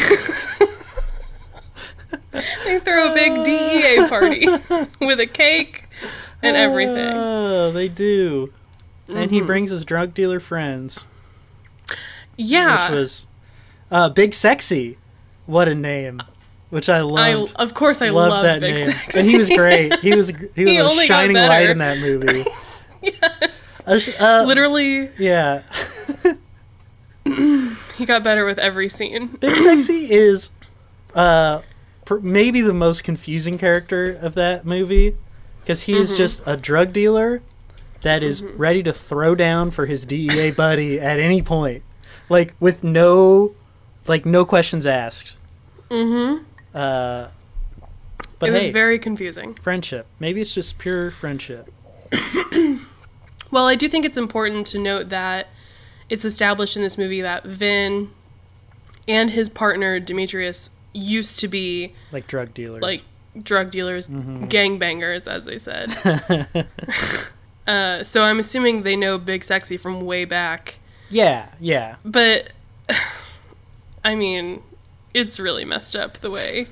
they 2.64 2.78
throw 2.80 3.10
a 3.10 3.14
big 3.14 3.44
DEA 3.44 4.08
party 4.08 4.46
with 5.00 5.20
a 5.20 5.26
cake 5.26 5.84
and 6.42 6.56
everything. 6.56 7.12
Oh, 7.16 7.70
they 7.72 7.88
do. 7.88 8.52
And 9.08 9.30
he 9.30 9.40
Mhm. 9.40 9.46
brings 9.46 9.70
his 9.70 9.84
drug 9.84 10.14
dealer 10.14 10.38
friends, 10.40 11.04
Yeah, 12.36 12.84
which 12.90 12.92
was 12.98 13.26
uh, 13.90 14.08
Big 14.08 14.32
Sexy. 14.34 14.96
What 15.46 15.68
a 15.68 15.74
name! 15.74 16.22
Which 16.70 16.88
I 16.88 16.98
I 16.98 17.00
loved. 17.34 17.52
of 17.56 17.74
course 17.74 18.00
I 18.00 18.10
loved 18.10 18.30
love 18.34 18.42
that 18.44 18.60
Big 18.60 18.76
name, 18.76 18.90
Sex, 18.92 19.16
and 19.16 19.28
he 19.28 19.36
was 19.36 19.48
great. 19.48 19.98
He 19.98 20.14
was 20.14 20.28
he 20.54 20.64
was 20.64 20.72
He 20.72 20.76
a 20.78 21.06
shining 21.06 21.36
light 21.36 21.68
in 21.70 21.78
that 21.78 21.98
movie. 21.98 22.46
yes, 23.02 23.59
Uh, 23.86 24.44
literally, 24.46 25.08
yeah. 25.18 25.62
he 27.96 28.04
got 28.06 28.22
better 28.24 28.44
with 28.44 28.58
every 28.58 28.88
scene. 28.88 29.26
Big 29.40 29.56
Sexy 29.56 30.10
is 30.10 30.50
uh, 31.14 31.60
pr- 32.04 32.18
maybe 32.18 32.60
the 32.60 32.74
most 32.74 33.04
confusing 33.04 33.58
character 33.58 34.12
of 34.20 34.34
that 34.34 34.64
movie 34.64 35.16
because 35.60 35.82
he 35.82 35.92
Mm-hmm. 35.94 36.02
is 36.02 36.16
just 36.16 36.42
a 36.46 36.56
drug 36.56 36.92
dealer 36.92 37.42
that 38.02 38.22
is 38.22 38.42
ready 38.42 38.82
to 38.82 38.92
throw 38.92 39.34
down 39.34 39.70
for 39.70 39.86
his 39.86 40.06
DEA 40.06 40.50
buddy 40.52 40.98
at 40.98 41.18
any 41.20 41.42
point, 41.42 41.82
like 42.30 42.54
with 42.58 42.82
no, 42.82 43.54
like 44.06 44.24
no 44.24 44.44
questions 44.46 44.86
asked. 44.86 45.34
Mm-hmm. 45.90 46.44
Uh, 46.74 47.28
but 48.38 48.48
it 48.48 48.52
was 48.52 48.62
hey, 48.64 48.70
very 48.70 48.98
confusing. 48.98 49.54
friendship. 49.54 50.06
Maybe 50.18 50.40
it's 50.40 50.54
just 50.54 50.78
pure 50.78 51.10
friendship. 51.10 51.70
Well, 53.50 53.66
I 53.66 53.74
do 53.74 53.88
think 53.88 54.04
it's 54.04 54.16
important 54.16 54.66
to 54.68 54.78
note 54.78 55.08
that 55.10 55.48
it's 56.08 56.24
established 56.24 56.76
in 56.76 56.82
this 56.82 56.96
movie 56.98 57.20
that 57.20 57.44
Vin 57.44 58.10
and 59.08 59.30
his 59.30 59.48
partner 59.48 59.98
Demetrius 60.00 60.70
used 60.92 61.38
to 61.40 61.48
be 61.48 61.94
Like 62.12 62.26
drug 62.26 62.52
dealers. 62.54 62.82
like 62.82 63.02
drug 63.42 63.70
dealers, 63.70 64.08
Mm-hmm. 64.08 64.44
gangbangers, 64.46 65.26
as 65.26 65.44
they 65.44 65.58
said. 65.58 65.90
uh, 67.66 68.02
so 68.04 68.22
I'm 68.22 68.38
assuming 68.40 68.82
they 68.82 68.96
know 68.96 69.18
Big 69.18 69.44
Sexy 69.44 69.76
from 69.76 70.00
way 70.00 70.24
back. 70.24 70.78
yeah, 71.08 71.48
yeah. 71.60 71.96
But 72.04 72.50
I 74.04 74.14
mean, 74.14 74.62
it's 75.14 75.38
really 75.38 75.64
messed 75.64 75.94
up 75.94 76.18
the 76.18 76.30
way 76.30 76.68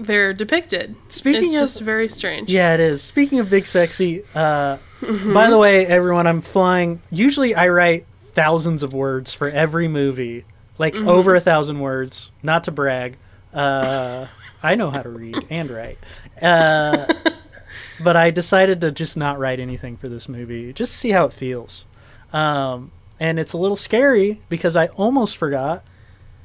they're 0.00 0.32
depicted. 0.32 0.96
Speaking 1.08 1.44
it's 1.50 1.54
of 1.56 1.60
just 1.62 1.80
very 1.82 2.08
strange. 2.08 2.48
Yeah, 2.48 2.74
it 2.74 2.80
is. 2.80 3.02
Speaking 3.02 3.38
of 3.38 3.48
big 3.50 3.66
sexy, 3.66 4.22
uh, 4.34 4.78
Mm-hmm. 5.00 5.32
by 5.32 5.48
the 5.48 5.56
way, 5.56 5.86
everyone, 5.86 6.26
I'm 6.26 6.42
flying. 6.42 7.00
Usually, 7.10 7.54
I 7.54 7.68
write 7.68 8.04
thousands 8.34 8.82
of 8.82 8.92
words 8.92 9.32
for 9.32 9.48
every 9.48 9.88
movie, 9.88 10.44
like 10.76 10.92
Mm-hmm. 10.94 11.08
over 11.08 11.34
a 11.34 11.40
thousand 11.40 11.80
words. 11.80 12.30
Not 12.42 12.64
to 12.64 12.70
brag, 12.70 13.16
uh, 13.54 14.26
I 14.62 14.74
know 14.74 14.90
how 14.90 15.00
to 15.02 15.08
read 15.08 15.46
and 15.48 15.70
write. 15.70 15.98
Uh, 16.40 17.06
but 18.02 18.16
I 18.16 18.30
decided 18.30 18.80
to 18.82 18.90
just 18.90 19.16
not 19.16 19.38
write 19.38 19.58
anything 19.60 19.96
for 19.96 20.08
this 20.08 20.28
movie, 20.28 20.72
just 20.74 20.92
see 20.94 21.10
how 21.10 21.24
it 21.26 21.32
feels. 21.32 21.86
Um, 22.32 22.92
and 23.18 23.38
it's 23.38 23.52
a 23.54 23.58
little 23.58 23.76
scary 23.76 24.40
because 24.50 24.76
I 24.76 24.88
almost 24.88 25.36
forgot 25.36 25.82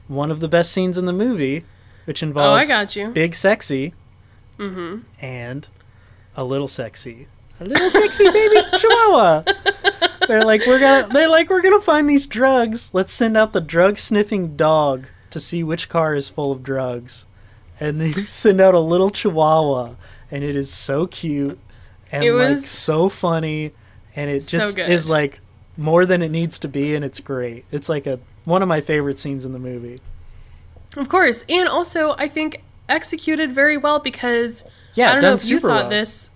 one 0.08 0.32
of 0.32 0.40
the 0.40 0.48
best 0.48 0.72
scenes 0.72 0.98
in 0.98 1.06
the 1.08 1.14
movie, 1.14 1.66
which 2.06 2.24
Oh, 2.24 2.28
involves 2.28 2.66
I 2.66 2.68
got 2.68 2.96
you. 2.96 3.10
big 3.10 3.36
sexy 3.36 3.94
Mm-hmm. 4.58 5.00
and 5.24 5.68
a 6.38 6.44
little 6.44 6.68
sexy. 6.68 7.28
A 7.60 7.66
little 7.66 7.90
sexy 7.90 8.30
baby 8.32 8.62
chihuahua. 8.78 9.44
They're 10.28 10.44
like, 10.46 10.66
we're 10.66 10.80
gonna 10.80 11.08
they're 11.12 11.30
like, 11.30 11.50
we're 11.50 11.62
gonna 11.62 11.80
find 11.82 12.10
these 12.10 12.26
drugs. 12.28 12.94
Let's 12.94 13.12
send 13.14 13.36
out 13.38 13.54
the 13.54 13.62
drug 13.62 13.98
sniffing 13.98 14.56
dog 14.56 15.08
to 15.30 15.40
see 15.40 15.64
which 15.64 15.90
car 15.90 16.16
is 16.16 16.30
full 16.30 16.52
of 16.52 16.64
drugs. 16.64 17.26
And 17.80 18.00
they 18.00 18.12
send 18.30 18.60
out 18.62 18.74
a 18.74 18.80
little 18.80 19.10
chihuahua 19.12 19.96
and 20.32 20.44
it 20.44 20.56
is 20.56 20.72
so 20.74 21.06
cute 21.08 21.60
and 22.12 22.24
It 22.24 22.32
like 22.34 22.58
so 22.66 23.10
funny 23.10 23.74
and 24.16 24.30
it 24.30 24.48
just 24.48 24.76
good. 24.78 24.90
is 24.90 25.10
like 25.10 25.40
more 25.78 26.06
than 26.06 26.22
it 26.22 26.30
needs 26.32 26.58
to 26.60 26.68
be 26.70 26.96
and 26.96 27.04
it's 27.04 27.20
great. 27.20 27.66
It's 27.72 27.90
like 27.90 28.08
a 28.08 28.20
one 28.46 28.62
of 28.62 28.68
my 28.70 28.80
favorite 28.82 29.20
scenes 29.20 29.44
in 29.46 29.52
the 29.52 29.60
movie. 29.60 30.00
Of 30.98 31.10
course, 31.10 31.44
and 31.50 31.68
also 31.68 32.16
I 32.18 32.28
think 32.28 32.62
executed 32.90 33.52
very 33.54 33.78
well 33.78 34.00
because 34.00 34.64
Yeah, 34.94 35.10
I 35.10 35.14
don't 35.14 35.22
know 35.24 35.34
if 35.34 35.46
you 35.50 35.60
thought 35.60 35.84
well. 35.84 35.90
this, 35.90 36.30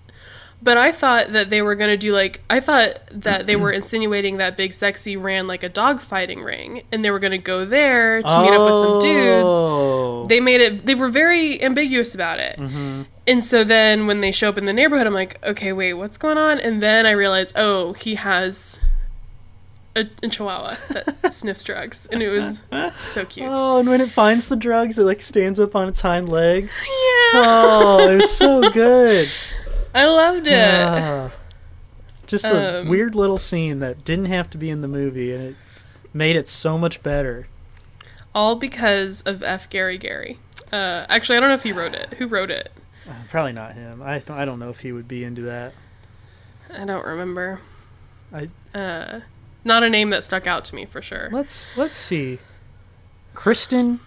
but 0.61 0.77
I 0.77 0.91
thought 0.91 1.31
that 1.31 1.49
they 1.49 1.61
were 1.61 1.75
gonna 1.75 1.95
do 1.95 2.11
like 2.11 2.41
I 2.49 2.59
thought 2.59 2.99
that 3.11 3.45
they 3.47 3.55
were 3.55 3.71
insinuating 3.71 4.37
that 4.37 4.57
Big 4.57 4.73
Sexy 4.73 5.15
ran 5.15 5.47
like 5.47 5.63
a 5.63 5.69
dog 5.69 5.99
fighting 6.01 6.41
ring, 6.41 6.83
and 6.91 7.05
they 7.05 7.11
were 7.11 7.19
gonna 7.19 7.37
go 7.37 7.65
there 7.65 8.21
to 8.21 8.41
meet 8.41 8.51
up 8.51 8.65
with 8.65 8.73
some 8.73 8.99
dudes. 8.99 9.43
Oh. 9.45 10.25
They 10.27 10.39
made 10.41 10.59
it. 10.61 10.85
They 10.85 10.95
were 10.95 11.09
very 11.09 11.61
ambiguous 11.63 12.13
about 12.13 12.39
it. 12.39 12.57
Mhm. 12.59 13.05
And 13.25 13.45
so 13.45 13.63
then 13.63 14.05
when 14.07 14.21
they 14.21 14.31
show 14.31 14.49
up 14.49 14.57
in 14.57 14.65
the 14.65 14.73
neighborhood, 14.73 15.07
I'm 15.07 15.13
like, 15.13 15.37
okay, 15.45 15.71
wait, 15.71 15.93
what's 15.93 16.17
going 16.17 16.37
on? 16.37 16.59
And 16.59 16.81
then 16.83 17.05
I 17.05 17.11
realized, 17.11 17.53
oh, 17.55 17.93
he 17.93 18.15
has 18.15 18.79
a, 19.95 20.05
a 20.23 20.29
chihuahua 20.29 20.75
that 20.89 21.33
sniffs 21.33 21.63
drugs, 21.63 22.07
and 22.11 22.21
it 22.23 22.29
was 22.29 22.61
so 23.13 23.25
cute. 23.25 23.47
Oh, 23.49 23.79
and 23.79 23.89
when 23.89 24.01
it 24.01 24.09
finds 24.09 24.47
the 24.47 24.55
drugs, 24.55 24.97
it 24.99 25.03
like 25.03 25.21
stands 25.21 25.59
up 25.59 25.75
on 25.75 25.87
its 25.87 26.01
hind 26.01 26.29
legs. 26.29 26.75
Yeah, 27.33 27.41
Oh, 27.41 28.07
it 28.09 28.15
was 28.17 28.31
so 28.37 28.69
good. 28.71 29.29
I 29.93 30.05
loved 30.05 30.47
it. 30.47 30.53
Ah. 30.87 31.31
Just 32.27 32.45
a 32.45 32.81
Um, 32.81 32.87
weird 32.87 33.15
little 33.15 33.39
scene 33.39 33.79
that 33.79 34.05
didn't 34.05 34.25
have 34.25 34.49
to 34.51 34.57
be 34.57 34.69
in 34.69 34.81
the 34.81 34.87
movie, 34.87 35.33
and 35.33 35.43
it 35.43 35.55
made 36.13 36.35
it 36.35 36.47
so 36.47 36.77
much 36.77 37.01
better. 37.01 37.47
All 38.35 38.55
because 38.55 39.21
of 39.23 39.41
F. 39.41 39.67
Gary 39.69 39.97
Gary. 39.97 40.37
Uh, 40.71 41.05
actually, 41.09 41.37
I 41.37 41.39
don't 41.39 41.49
know 41.49 41.55
if 41.55 41.63
he 41.63 41.71
wrote 41.71 41.95
it. 41.95 42.13
Who 42.19 42.27
wrote 42.27 42.51
it? 42.51 42.71
Uh, 43.07 43.13
Probably 43.29 43.53
not 43.53 43.73
him. 43.73 44.03
I 44.03 44.19
th- 44.19 44.29
I 44.29 44.45
don't 44.45 44.59
know 44.59 44.69
if 44.69 44.81
he 44.81 44.91
would 44.91 45.07
be 45.07 45.23
into 45.23 45.41
that. 45.43 45.73
I 46.71 46.85
don't 46.85 47.03
remember. 47.03 47.59
I 48.31 48.49
Uh, 48.77 49.21
not 49.63 49.83
a 49.83 49.89
name 49.89 50.09
that 50.11 50.23
stuck 50.23 50.47
out 50.47 50.65
to 50.65 50.75
me 50.75 50.85
for 50.85 51.01
sure. 51.01 51.29
let's 51.31 51.75
let's 51.77 51.97
see. 51.97 52.39
Kristen 53.33 53.99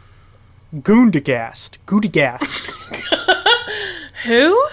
Gundigast. 0.75 1.79
Gundigast. 1.87 2.71
Who? 4.27 4.67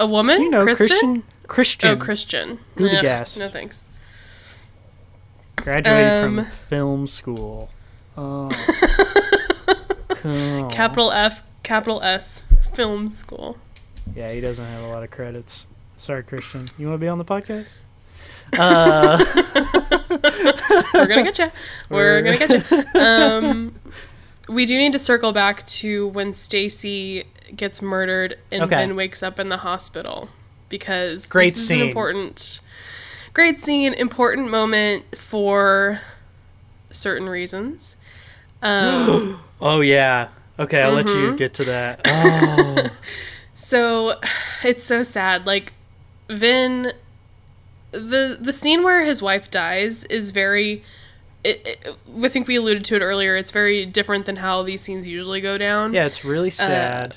A 0.00 0.06
woman? 0.06 0.42
You 0.42 0.50
know, 0.50 0.62
Kristen? 0.64 0.88
Christian 0.88 1.22
Christian 1.46 1.90
Oh, 1.90 1.96
Christian. 1.96 2.58
Gudegast. 2.76 3.36
Ugh, 3.36 3.40
no 3.40 3.48
thanks. 3.48 3.88
graduated 5.56 6.24
Um, 6.24 6.36
from 6.36 6.44
film 6.52 7.06
school. 7.06 7.70
Oh. 8.16 8.50
cool. 10.08 10.68
Capital 10.70 11.12
F, 11.12 11.42
capital 11.62 12.02
S, 12.02 12.44
film 12.74 13.10
school. 13.10 13.58
Yeah, 14.14 14.30
he 14.32 14.40
doesn't 14.40 14.64
have 14.64 14.82
a 14.82 14.88
lot 14.88 15.02
of 15.02 15.10
credits. 15.10 15.66
Sorry, 15.96 16.22
Christian. 16.22 16.66
You 16.78 16.86
want 16.88 16.98
to 16.98 17.04
be 17.04 17.08
on 17.08 17.18
the 17.18 17.24
podcast? 17.24 17.74
Uh, 18.58 19.24
We're 20.94 21.06
gonna 21.06 21.22
get 21.24 21.38
you. 21.38 21.50
We're 21.88 22.22
gonna 22.22 22.38
get 22.38 22.50
you. 22.70 22.84
Um, 23.00 23.74
we 24.48 24.66
do 24.66 24.76
need 24.76 24.92
to 24.92 24.98
circle 24.98 25.32
back 25.32 25.66
to 25.66 26.08
when 26.08 26.34
Stacy 26.34 27.24
gets 27.56 27.80
murdered 27.82 28.38
and 28.50 28.62
Okay. 28.64 28.76
then 28.76 28.96
wakes 28.96 29.22
up 29.22 29.38
in 29.38 29.48
the 29.48 29.58
hospital 29.58 30.28
because 30.68 31.26
Great 31.26 31.54
this 31.54 31.62
is 31.62 31.68
scene. 31.68 31.80
an 31.82 31.88
important, 31.88 32.60
great 33.34 33.58
scene, 33.58 33.94
important 33.94 34.50
moment 34.50 35.04
for 35.16 36.00
certain 36.90 37.28
reasons. 37.28 37.96
Um, 38.62 39.40
oh 39.60 39.80
yeah. 39.80 40.28
Okay, 40.58 40.82
I'll 40.82 40.92
let 40.92 41.08
you 41.08 41.32
Mhm. 41.32 41.36
get 41.38 41.54
to 41.54 41.64
that. 41.64 42.00
Oh, 42.06 42.90
So 43.54 44.14
it's 44.64 44.84
so 44.84 45.02
sad. 45.02 45.46
Like 45.46 45.72
Vin 46.28 46.92
the 47.92 48.36
the 48.40 48.52
scene 48.52 48.82
where 48.82 49.04
his 49.04 49.22
wife 49.22 49.50
dies 49.50 50.04
is 50.04 50.30
very. 50.30 50.82
It, 51.44 51.60
it, 51.66 51.96
I 52.22 52.28
think 52.28 52.46
we 52.46 52.54
alluded 52.56 52.84
to 52.86 52.96
it 52.96 53.00
earlier. 53.02 53.36
It's 53.36 53.50
very 53.50 53.84
different 53.84 54.26
than 54.26 54.36
how 54.36 54.62
these 54.62 54.80
scenes 54.80 55.06
usually 55.08 55.40
go 55.40 55.58
down. 55.58 55.92
Yeah, 55.92 56.06
it's 56.06 56.24
really 56.24 56.50
sad. 56.50 57.16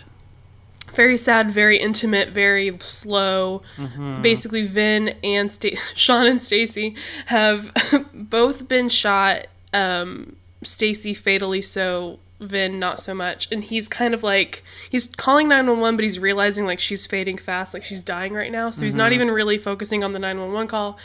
Very 0.96 1.18
sad, 1.18 1.52
very 1.52 1.78
intimate, 1.78 2.30
very 2.30 2.76
slow. 2.80 3.62
Mhm. 3.78 4.22
Basically, 4.22 4.66
Vin 4.66 5.10
and 5.24 5.52
Sta- 5.52 5.76
Sean 5.96 6.26
and 6.26 6.42
Stacy 6.42 6.96
have 7.28 7.72
both 8.14 8.68
been 8.68 8.90
shot. 8.90 9.48
Um, 9.74 10.38
Stacy 10.64 11.14
fatally 11.14 11.62
so, 11.62 12.18
Vin 12.40 12.80
not 12.80 13.00
so 13.00 13.14
much. 13.14 13.48
And 13.52 13.64
he's 13.64 13.88
kind 13.88 14.14
of 14.14 14.22
like 14.24 14.64
he's 14.90 15.08
calling 15.18 15.48
911 15.48 15.96
but 15.98 16.04
he's 16.04 16.20
realizing 16.20 16.66
like 16.66 16.80
she's 16.80 17.06
fading 17.06 17.38
fast, 17.38 17.74
like 17.74 17.84
she's 17.84 18.02
dying 18.02 18.34
right 18.34 18.52
now. 18.52 18.70
So 18.72 18.82
he's 18.82 18.96
not 18.96 19.14
even 19.14 19.32
really 19.32 19.58
focusing 19.58 20.04
on 20.04 20.14
the 20.14 20.20
911 20.20 20.68
call. 20.68 20.98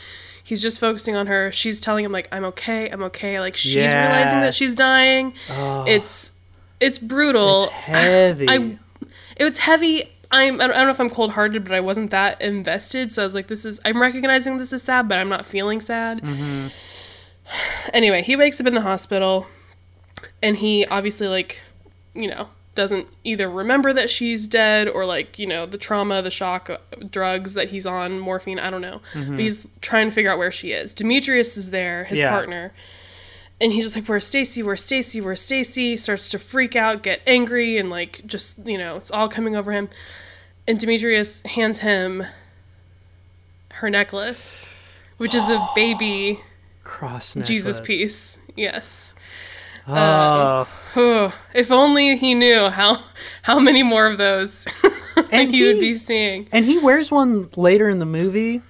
He's 0.43 0.61
just 0.63 0.81
focusing 0.81 1.15
on 1.15 1.27
her. 1.29 1.53
She's 1.53 1.81
telling 1.81 2.05
him 2.05 2.13
like 2.13 2.27
I'm 2.33 2.45
okay, 2.47 2.89
I'm 2.91 3.03
okay. 3.05 3.39
Like 3.39 3.57
she's 3.57 3.75
Yeah. 3.77 4.07
realizing 4.07 4.41
that 4.41 4.55
she's 4.55 4.75
dying. 4.75 5.35
Oh, 5.49 5.85
It's 5.87 6.33
it's 6.81 6.99
brutal. 6.99 7.65
it's 7.65 7.73
heavy. 7.73 8.47
I 8.49 8.79
it 9.37 9.45
was 9.45 9.59
heavy. 9.59 10.11
I'm 10.33 10.61
I 10.61 10.67
don't 10.67 10.77
know 10.77 10.91
if 10.91 11.01
I'm 11.01 11.11
cold 11.11 11.33
hearted, 11.33 11.63
but 11.65 11.73
I 11.73 11.81
wasn't 11.81 12.11
that 12.11 12.41
invested. 12.41 13.13
So 13.15 13.23
I 13.23 13.25
was 13.25 13.35
like, 13.35 13.47
this 13.49 13.65
is 13.65 13.79
I'm 13.85 14.01
recognizing 14.01 14.57
this 14.59 14.73
is 14.73 14.83
sad, 14.83 15.09
but 15.09 15.19
I'm 15.19 15.29
not 15.29 15.47
feeling 15.47 15.81
sad. 15.81 16.21
hmm 16.21 16.69
Anyway, 17.93 18.23
he 18.23 18.37
wakes 18.37 18.61
up 18.61 18.67
in 18.67 18.75
the 18.75 18.81
hospital, 18.81 19.47
and 20.43 20.57
he 20.57 20.87
obviously 20.87 21.27
like, 21.29 21.61
you 22.15 22.29
know, 22.29 22.49
doesn't 22.75 23.07
either 23.25 23.51
remember 23.51 23.93
that 23.93 24.09
she's 24.09 24.47
dead 24.49 24.89
or 24.89 25.05
like 25.05 25.39
you 25.39 25.47
know 25.47 25.67
the 25.67 25.77
trauma, 25.79 26.23
the 26.23 26.31
shock, 26.31 26.71
uh, 26.71 26.79
drugs 27.11 27.55
that 27.55 27.69
he's 27.71 27.85
on, 27.87 28.19
morphine. 28.19 28.59
I 28.59 28.71
don't 28.71 28.81
know, 28.81 29.01
but 29.15 29.39
he's 29.39 29.67
trying 29.81 30.09
to 30.09 30.13
figure 30.15 30.31
out 30.31 30.39
where 30.39 30.53
she 30.53 30.73
is. 30.73 30.93
Demetrius 30.93 31.57
is 31.57 31.71
there, 31.71 32.05
his 32.05 32.19
Yeah. 32.21 32.31
partner. 32.31 32.73
And 33.63 33.73
he's 33.73 33.85
just 33.85 33.97
like, 33.97 34.07
"Where's 34.07 34.25
Stacy? 34.27 34.63
Where's 34.63 34.83
Stacy? 34.83 35.21
Where's 35.21 35.41
Stacy?" 35.43 35.95
Starts 35.97 36.31
to 36.31 36.39
freak 36.39 36.75
out, 36.77 37.03
get 37.03 37.21
angry, 37.27 37.77
and 37.77 37.91
like 37.91 38.23
just 38.25 38.57
you 38.67 38.79
know, 38.79 38.97
it's 38.97 39.11
all 39.11 39.29
coming 39.29 39.55
over 39.55 39.73
him. 39.73 39.89
And 40.67 40.79
Demetrius 40.79 41.43
hands 41.43 41.81
him 41.81 42.25
her 43.75 43.91
necklace, 43.91 44.67
which 45.19 45.35
is 45.35 45.49
a 45.51 45.69
baby 45.75 46.41
Cross 46.85 47.37
necklace. 47.37 47.49
Jesus 47.49 47.81
piece. 47.81 48.39
Yes. 48.57 49.15
Oh, 49.97 50.69
Oh, 50.97 51.35
if 51.55 51.71
only 51.71 52.17
he 52.17 52.35
knew 52.35 52.69
how 52.69 53.03
how 53.43 53.59
many 53.59 53.83
more 53.83 54.07
of 54.07 54.19
those 54.19 54.67
And 55.31 55.55
he, 55.55 55.63
would 55.67 55.81
be 55.81 55.95
seeing. 55.95 56.49
and 56.53 56.65
he 56.65 56.79
wears 56.79 57.11
one 57.11 57.51
later 57.57 57.89
in 57.89 57.99
the 57.99 58.07
movie. 58.07 58.63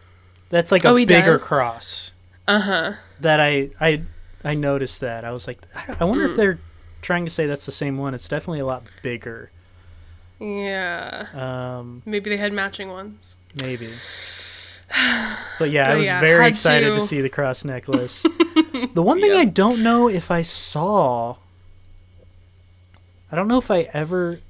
That's 0.50 0.72
like 0.72 0.84
a 0.84 0.88
Oh, 0.88 0.96
he 0.96 1.04
bigger 1.06 1.32
does? 1.32 1.44
cross. 1.44 2.12
Uh 2.48 2.60
huh. 2.60 2.92
That 3.20 3.40
I 3.40 3.70
I 3.80 4.02
I 4.44 4.54
noticed 4.54 5.00
that. 5.00 5.24
I 5.24 5.30
was 5.30 5.46
like, 5.46 5.58
I 5.74 5.96
I 6.00 6.04
wonder 6.04 6.26
Mm. 6.26 6.30
if 6.30 6.36
they're 6.36 6.58
trying 7.02 7.24
to 7.24 7.30
say 7.30 7.46
that's 7.46 7.66
the 7.66 7.72
same 7.72 7.96
one. 7.98 8.14
It's 8.14 8.28
definitely 8.28 8.60
a 8.60 8.66
lot 8.66 8.82
bigger. 9.02 9.50
Yeah. 10.40 11.26
Um, 11.34 12.02
Maybe 12.06 12.30
they 12.30 12.36
had 12.38 12.52
matching 12.52 12.88
ones. 12.88 13.36
maybe. 13.62 13.90
But 15.58 15.70
yeah, 15.70 15.90
I 15.90 15.94
was 15.96 16.06
yeah, 16.06 16.20
very 16.20 16.48
excited 16.48 16.88
to 16.88 16.94
to- 16.96 17.00
see 17.00 17.20
the 17.20 17.28
cross 17.28 17.64
necklace. 17.64 18.22
the 18.94 19.02
one 19.02 19.20
thing 19.20 19.32
Yeah. 19.32 19.38
I 19.38 19.44
don't 19.44 19.82
know 19.82 20.08
if 20.08 20.30
I 20.30 20.42
saw, 20.42 21.36
I 23.30 23.36
don't 23.36 23.46
know 23.48 23.58
if 23.58 23.70
I 23.70 23.82
ever 23.92 24.40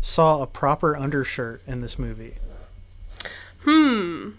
saw 0.00 0.42
a 0.42 0.46
proper 0.46 0.96
undershirt 0.96 1.62
in 1.66 1.80
this 1.80 1.98
movie. 1.98 2.34
Hmm. 3.62 4.30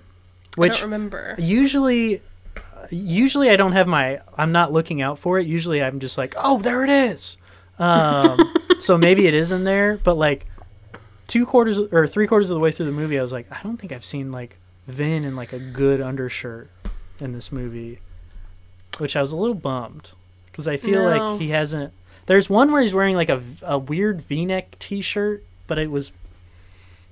I 0.57 0.59
Which 0.61 0.73
don't 0.73 0.83
remember. 0.83 1.35
usually, 1.39 2.21
usually 2.91 3.49
I 3.49 3.55
don't 3.55 3.71
have 3.73 3.87
my. 3.87 4.19
I'm 4.37 4.51
not 4.51 4.71
looking 4.71 5.01
out 5.01 5.17
for 5.17 5.39
it. 5.39 5.47
Usually 5.47 5.81
I'm 5.81 5.99
just 5.99 6.17
like, 6.17 6.35
oh, 6.37 6.59
there 6.59 6.83
it 6.83 6.89
is. 6.89 7.37
Um, 7.79 8.53
so 8.79 8.97
maybe 8.97 9.27
it 9.27 9.33
is 9.33 9.51
in 9.51 9.63
there, 9.63 9.97
but 10.03 10.15
like 10.15 10.45
two 11.27 11.45
quarters 11.45 11.79
or 11.79 12.05
three 12.05 12.27
quarters 12.27 12.49
of 12.51 12.55
the 12.55 12.59
way 12.59 12.71
through 12.71 12.85
the 12.85 12.91
movie, 12.91 13.17
I 13.17 13.21
was 13.21 13.33
like, 13.33 13.47
I 13.51 13.61
don't 13.63 13.77
think 13.77 13.91
I've 13.91 14.05
seen 14.05 14.31
like 14.31 14.59
Vin 14.87 15.23
in 15.23 15.35
like 15.35 15.51
a 15.53 15.59
good 15.59 15.99
undershirt 16.01 16.69
in 17.19 17.33
this 17.33 17.51
movie, 17.51 17.99
which 18.97 19.15
I 19.15 19.21
was 19.21 19.31
a 19.31 19.37
little 19.37 19.55
bummed 19.55 20.11
because 20.51 20.67
I 20.67 20.77
feel 20.77 21.03
No. 21.03 21.17
like 21.17 21.39
he 21.41 21.49
hasn't. 21.49 21.93
There's 22.27 22.49
one 22.49 22.71
where 22.71 22.81
he's 22.81 22.93
wearing 22.93 23.15
like 23.15 23.29
a, 23.29 23.41
a 23.61 23.77
weird 23.77 24.21
V-neck 24.21 24.77
T-shirt, 24.79 25.43
but 25.67 25.77
it 25.77 25.91
was, 25.91 26.11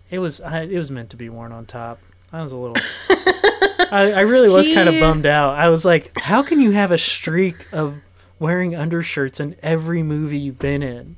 it 0.09 0.19
was 0.19 0.39
it 0.39 0.75
was 0.77 0.89
meant 0.91 1.09
to 1.11 1.17
be 1.17 1.29
worn 1.29 1.51
on 1.51 1.65
top. 1.65 1.99
I 2.31 2.41
was 2.41 2.51
a 2.51 2.57
little. 2.57 2.77
I, 3.09 4.11
I 4.15 4.19
really 4.21 4.49
was 4.49 4.67
kind 4.67 4.89
of 4.89 4.99
bummed 4.99 5.27
out. 5.27 5.53
I 5.55 5.69
was 5.69 5.85
like, 5.85 6.11
how 6.17 6.41
can 6.41 6.59
you 6.59 6.71
have 6.71 6.91
a 6.91 6.97
streak 6.97 7.67
of 7.71 7.97
wearing 8.39 8.75
undershirts 8.75 9.39
in 9.39 9.55
every 9.61 10.01
movie 10.01 10.39
you've 10.39 10.57
been 10.57 10.81
in? 10.81 11.17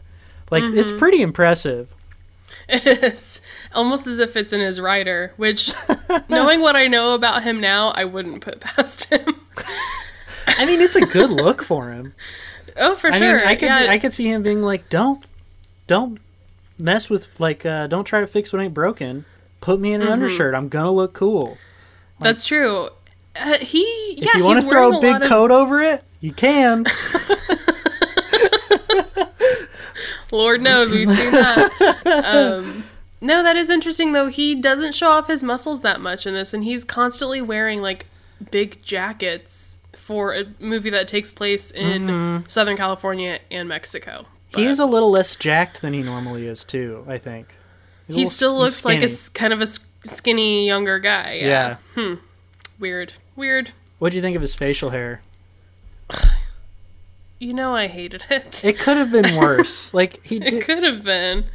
Like, 0.52 0.64
it's 0.64 0.90
Mm-hmm. 0.92 1.00
pretty 1.00 1.22
impressive. 1.22 1.95
It 2.70 3.04
is 3.04 3.42
almost 3.74 4.08
as 4.08 4.18
if 4.20 4.36
it's 4.36 4.52
in 4.52 4.60
his 4.60 4.80
rider. 4.80 5.34
Which, 5.38 5.72
knowing 6.30 6.62
what 6.62 6.76
I 6.76 6.88
know 6.88 7.14
about 7.14 7.44
him 7.44 7.60
now, 7.62 7.90
I 7.90 8.06
wouldn't 8.06 8.42
put 8.42 8.60
past 8.60 9.06
him. 9.06 9.40
I 10.48 10.66
mean, 10.66 10.82
it's 10.82 10.96
a 10.96 11.06
good 11.06 11.30
look 11.44 11.62
for 11.64 11.92
him. 11.92 12.14
Oh, 12.78 12.96
for 12.96 13.12
I 13.12 13.18
sure. 13.20 13.38
mean, 13.38 13.48
I 13.48 13.56
could 13.56 13.66
yeah. 13.68 13.86
I 13.90 14.00
could 14.00 14.14
see 14.14 14.28
him 14.30 14.42
being 14.42 14.62
like, 14.64 14.90
don't, 14.90 15.24
don't 15.88 16.20
mess 16.80 17.10
with 17.10 17.28
like, 17.40 17.66
uh, 17.66 17.86
don't 17.88 18.06
try 18.06 18.20
to 18.20 18.28
fix 18.28 18.52
what 18.52 18.62
ain't 18.62 18.74
broken. 18.74 19.26
Put 19.62 19.80
me 19.80 19.94
in 19.94 20.02
an 20.02 20.08
Mm-hmm. 20.08 20.14
undershirt. 20.14 20.56
I'm 20.56 20.68
gonna 20.68 20.92
look 20.92 21.14
cool. 21.14 21.58
That's 22.20 22.46
true. 22.46 22.90
Uh, 23.36 23.58
he 23.60 24.16
yeah. 24.18 24.30
if 24.30 24.36
you 24.36 24.44
want 24.44 24.64
to 24.64 24.70
throw 24.70 24.98
a 24.98 25.02
big 25.02 25.22
of- 25.22 25.24
coat 25.30 25.52
over 25.52 25.82
it, 25.82 26.04
you 26.20 26.34
can. 26.34 26.86
Lord 30.32 30.62
knows 30.62 30.92
we've 30.92 31.10
seen 31.10 31.32
that. 31.32 32.02
um, 32.26 32.84
no, 33.22 33.44
that 33.44 33.56
is 33.56 33.70
interesting 33.70 34.12
though. 34.14 34.28
He 34.28 34.56
doesn't 34.56 34.94
show 34.96 35.10
off 35.10 35.28
his 35.28 35.44
muscles 35.44 35.82
that 35.82 36.02
much 36.02 36.26
in 36.28 36.34
this, 36.34 36.54
and 36.54 36.64
he's 36.64 36.84
constantly 36.84 37.42
wearing 37.42 37.82
like 37.82 38.06
big 38.52 38.82
jackets 38.84 39.78
for 39.94 40.34
a 40.36 40.44
movie 40.60 40.90
that 40.90 41.08
takes 41.08 41.32
place 41.32 41.72
in 41.72 42.44
Southern 42.48 42.78
California 42.78 43.40
and 43.50 43.68
Mexico. 43.70 44.12
Mm-hmm. 44.52 44.58
he 44.60 44.64
But 44.66 44.72
is 44.72 44.80
a 44.80 44.86
little 44.86 45.10
less 45.12 45.36
jacked 45.36 45.82
than 45.82 45.94
he 45.94 46.02
normally 46.04 46.46
is 46.48 46.64
too. 46.64 47.06
I 47.08 47.18
think. 47.18 47.56
He's 48.08 48.16
he 48.16 48.22
little- 48.24 48.32
still 48.32 48.58
looks 48.58 48.86
like 48.86 49.02
a 49.02 49.10
kind 49.34 49.54
of 49.54 49.62
a 49.62 49.68
skinny 50.04 50.68
younger 50.68 51.00
guy. 51.00 51.40
Yeah. 51.42 51.78
Yeah. 51.98 52.16
Weird. 52.78 53.14
Weird. 53.36 53.72
What 53.98 54.12
do 54.12 54.18
you 54.18 54.22
think 54.22 54.36
of 54.36 54.42
his 54.42 54.54
facial 54.54 54.90
hair? 54.92 55.22
You 57.40 57.54
know 57.54 57.76
I 57.76 57.88
hated 57.88 58.24
it. 58.30 58.64
It 58.64 58.80
could 58.80 58.98
have 58.98 59.12
been 59.12 59.36
worse. 59.36 59.94
like 59.94 60.24
he 60.26 60.38
It 60.38 60.64
could 60.64 60.84
have 60.84 61.04
been. 61.04 61.46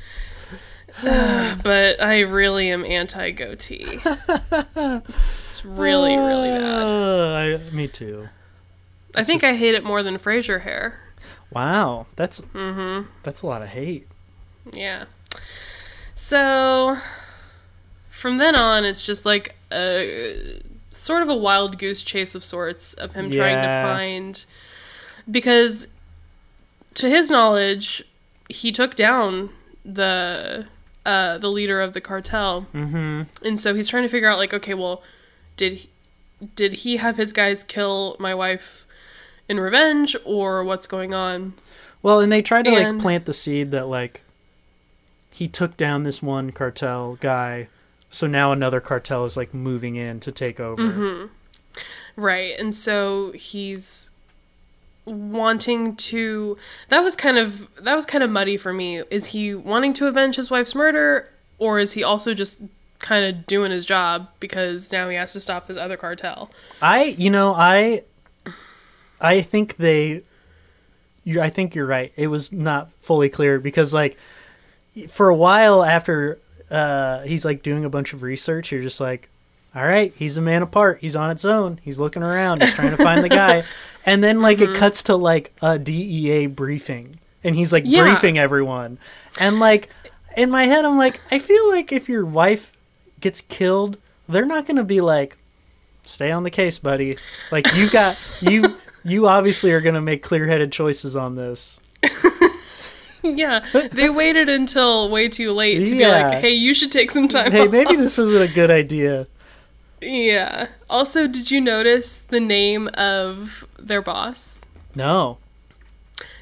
but 1.03 2.03
I 2.03 2.21
really 2.21 2.71
am 2.71 2.85
anti 2.85 3.31
goatee. 3.31 4.01
It's 4.05 5.65
really, 5.65 6.17
really 6.17 6.49
bad. 6.59 6.83
Uh, 6.83 7.33
I, 7.33 7.71
me 7.73 7.89
too. 7.89 8.29
I 9.15 9.25
think 9.25 9.43
I 9.43 9.55
hate 9.57 9.75
it 9.75 9.85
more 9.85 10.03
than 10.03 10.17
Frasier 10.17 10.63
hair. 10.63 10.99
Wow, 11.51 12.07
that's 12.17 12.41
Mm-hmm. 12.41 13.09
that's 13.23 13.43
a 13.43 13.47
lot 13.47 13.63
of 13.63 13.69
hate. 13.69 14.07
Yeah. 14.73 15.07
So 16.15 16.99
from 18.11 18.37
then 18.39 18.55
on, 18.55 18.85
it's 18.85 19.03
just 19.03 19.25
like 19.25 19.57
a 19.73 20.61
sort 20.91 21.23
of 21.23 21.29
a 21.29 21.37
wild 21.37 21.79
goose 21.79 22.03
chase 22.03 22.35
of 22.35 22.45
sorts 22.45 22.93
of 22.95 23.15
him 23.15 23.31
trying 23.31 23.57
to 23.63 23.83
find 23.89 24.45
because 25.31 25.89
to 26.95 27.09
his 27.09 27.31
knowledge, 27.31 28.05
he 28.49 28.71
took 28.73 28.95
down 28.95 29.51
the 29.85 30.67
uh, 31.07 31.39
the 31.39 31.49
leader 31.51 31.81
of 31.81 31.93
the 31.95 32.01
cartel, 32.01 32.67
Mm-hmm. 32.75 33.23
and 33.45 33.59
so 33.59 33.75
he's 33.75 33.89
trying 33.89 34.03
to 34.03 34.09
figure 34.09 34.29
out 34.29 34.39
like, 34.39 34.53
okay, 34.53 34.75
well, 34.75 35.03
did 35.57 35.73
he, 35.75 35.89
did 36.55 36.73
he 36.75 36.99
have 36.99 37.17
his 37.17 37.33
guys 37.33 37.63
kill 37.65 38.17
my 38.21 38.35
wife 38.35 38.87
in 39.49 39.59
revenge, 39.59 40.15
or 40.25 40.63
what's 40.63 40.87
going 40.87 41.15
on? 41.15 41.55
Well, 42.03 42.21
and 42.21 42.31
they 42.31 42.43
tried 42.43 42.65
to 42.67 42.71
And- 42.75 42.97
like 42.99 43.03
plant 43.03 43.25
the 43.27 43.33
seed 43.33 43.71
that 43.73 43.87
like 43.89 44.23
he 45.31 45.49
took 45.49 45.77
down 45.77 46.03
this 46.03 46.23
one 46.23 46.51
cartel 46.53 47.17
guy, 47.21 47.69
so 48.11 48.27
now 48.27 48.53
another 48.53 48.81
cartel 48.81 49.25
is 49.25 49.37
like 49.37 49.55
moving 49.55 49.97
in 49.97 50.21
to 50.21 50.31
take 50.33 50.61
over. 50.61 50.83
Mm-hmm. 50.83 51.27
Right. 52.17 52.59
And 52.59 52.75
so 52.75 53.33
he's 53.33 54.10
wanting 55.07 55.97
to 55.97 56.57
that 56.89 57.03
was 57.03 57.17
kind 57.17 57.39
of 57.39 57.69
that 57.83 57.95
was 57.95 58.07
kind 58.07 58.23
of 58.23 58.31
muddy 58.31 58.57
for 58.57 58.73
me. 58.73 59.03
Is 59.11 59.27
he 59.27 59.55
wanting 59.55 59.93
to 59.95 60.07
avenge 60.07 60.37
his 60.37 60.51
wife's 60.51 60.75
murder 60.75 61.29
or 61.59 61.79
is 61.79 61.93
he 61.93 62.03
also 62.03 62.35
just 62.35 62.61
kind 63.01 63.25
of 63.25 63.47
doing 63.47 63.71
his 63.73 63.85
job 63.85 64.29
because 64.39 64.93
now 64.93 65.09
he 65.09 65.17
has 65.17 65.33
to 65.33 65.41
stop 65.41 65.67
this 65.67 65.77
other 65.77 65.97
cartel? 65.97 66.51
I, 66.81 67.05
you 67.19 67.31
know, 67.31 67.55
I, 67.55 68.05
I 69.21 69.41
think 69.41 69.77
they, 69.77 70.23
you, 71.25 71.41
I 71.41 71.51
think 71.51 71.75
you're 71.75 71.87
right. 71.87 72.13
It 72.17 72.29
was 72.29 72.53
not 72.53 72.93
fully 73.01 73.29
clear 73.29 73.59
because 73.59 73.93
like, 73.93 74.17
for 75.09 75.29
a 75.29 75.35
while 75.35 75.83
after, 75.83 76.39
uh, 76.71 77.23
he's 77.23 77.45
like 77.45 77.63
doing 77.63 77.85
a 77.85 77.91
bunch 77.91 78.13
of 78.13 78.23
research. 78.23 78.71
You're 78.71 78.83
just 78.83 79.01
like, 79.01 79.29
all 79.75 79.87
right, 79.87 80.13
he's 80.17 80.37
a 80.37 80.41
man 80.41 80.63
apart. 80.63 80.99
He's 81.01 81.15
on 81.15 81.31
its 81.31 81.45
own. 81.45 81.81
He's 81.83 81.99
looking 81.99 82.23
around. 82.23 82.63
He's 82.63 82.75
trying 82.75 82.91
to 82.91 82.97
find 82.97 83.25
the 83.25 83.29
guy. 83.29 83.65
And 84.07 84.23
then 84.25 84.41
like 84.41 84.59
Mm-hmm. 84.59 84.73
it 84.75 84.79
cuts 84.79 85.03
to 85.05 85.17
like 85.17 85.53
a 85.63 85.79
DEA 85.79 86.47
briefing, 86.47 87.21
and 87.45 87.55
he's 87.57 87.73
like 87.73 87.85
Yeah. 87.87 88.03
briefing 88.03 88.39
everyone. 88.39 88.99
And 89.39 89.61
like 89.61 89.89
in 90.37 90.51
my 90.51 90.65
head, 90.67 90.85
I'm 90.85 90.97
like, 90.99 91.21
I 91.31 91.39
feel 91.39 91.69
like 91.71 91.93
if 91.93 92.09
your 92.09 92.25
wife 92.25 92.73
gets 93.21 93.41
killed, 93.43 93.99
they're 94.29 94.47
not 94.47 94.67
gonna 94.67 94.85
be 94.85 95.01
like, 95.01 95.37
stay 96.05 96.31
on 96.31 96.43
the 96.45 96.51
case, 96.51 96.79
buddy. 96.79 97.17
Like 97.53 97.73
you 97.75 97.91
got 97.91 98.17
you. 98.41 98.77
You 99.03 99.29
obviously 99.29 99.73
are 99.73 99.81
going 99.81 99.95
to 99.95 100.03
make 100.03 100.23
clear-headed 100.23 100.71
choices 100.73 101.17
on 101.17 101.35
this. 101.35 101.81
yeah, 103.23 103.65
they 103.93 104.11
waited 104.11 104.49
until 104.51 105.11
way 105.11 105.27
too 105.29 105.53
late 105.53 105.87
to 105.87 105.91
be 105.97 106.07
like, 106.07 106.35
"Hey, 106.43 106.51
you 106.53 106.75
should 106.75 106.93
take 106.93 107.11
some 107.11 107.27
time." 107.29 107.51
Hey, 107.53 107.67
off. 107.67 107.71
maybe 107.71 107.97
this 107.97 108.19
isn't 108.19 108.43
a 108.43 108.53
good 108.53 108.71
idea. 108.71 109.27
Yeah. 110.01 110.69
Also, 110.89 111.27
did 111.27 111.51
you 111.51 111.61
notice 111.61 112.19
the 112.29 112.41
name 112.41 112.89
of 112.95 113.65
their 113.79 114.03
boss? 114.03 114.61
No. 114.95 115.39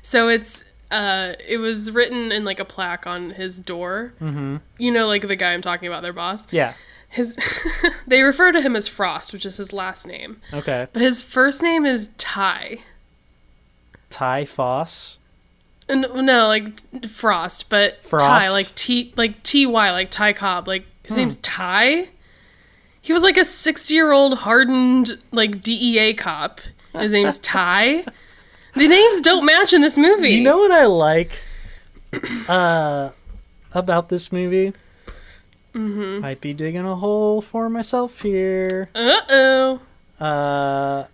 So 0.03 0.29
it's 0.29 0.65
uh 0.91 1.35
it 1.47 1.59
was 1.59 1.91
written 1.91 2.33
in 2.33 2.45
like 2.45 2.59
a 2.61 2.65
plaque 2.65 3.07
on 3.07 3.31
his 3.31 3.59
door. 3.59 4.15
Mm-hmm. 4.21 4.57
You 4.79 4.91
know 4.93 5.07
like 5.07 5.27
the 5.27 5.37
guy 5.37 5.53
I'm 5.53 5.63
talking 5.63 5.89
about, 5.89 6.03
their 6.03 6.13
boss. 6.13 6.47
Yeah. 6.51 6.75
His 7.11 7.39
they 8.07 8.23
refer 8.23 8.53
to 8.53 8.61
him 8.63 8.77
as 8.77 8.87
Frost, 8.89 9.33
which 9.33 9.45
is 9.45 9.57
his 9.57 9.73
last 9.73 10.07
name. 10.07 10.41
Okay. 10.53 10.87
But 10.93 11.03
his 11.03 11.23
first 11.23 11.63
name 11.63 11.85
is 11.85 12.11
Ty. 12.17 12.79
Ty 14.11 14.45
Foss. 14.47 15.19
And 15.89 16.07
no, 16.15 16.47
like 16.49 17.07
Frost, 17.09 17.69
but 17.71 18.03
Ty 18.05 18.51
like 18.51 18.75
T 18.75 19.13
like 19.17 19.43
T 19.43 19.67
Y 19.67 19.91
like 19.91 20.11
Ty 20.11 20.33
Cobb. 20.33 20.69
Like 20.69 20.85
his 21.03 21.17
Hmm. 21.17 21.23
name's 21.23 21.37
Ty. 21.37 22.09
He 23.09 23.15
was 23.15 23.23
like 23.23 23.39
a 23.39 23.41
60-year-old 23.41 24.41
hardened 24.41 25.19
like 25.33 25.63
DEA 25.63 26.13
cop. 26.13 26.61
His 26.93 27.11
name's 27.11 27.39
Ty. 27.39 28.05
The 28.75 28.87
names 28.87 29.23
don't 29.23 29.47
match 29.47 29.73
in 29.73 29.81
this 29.81 29.97
movie. 29.97 30.29
You 30.33 30.43
know 30.43 30.59
what 30.59 30.71
I 30.71 30.85
like 30.85 31.41
uh, 32.51 33.09
about 33.73 34.11
this 34.11 34.31
movie? 34.31 34.75
Mm-hmm. 35.75 36.21
Might 36.21 36.43
be 36.43 36.53
digging 36.53 36.85
a 36.85 36.97
hole 36.97 37.41
for 37.41 37.71
myself 37.71 38.21
here. 38.21 38.91
Uh-oh. 38.95 39.81
Uh, 40.21 41.05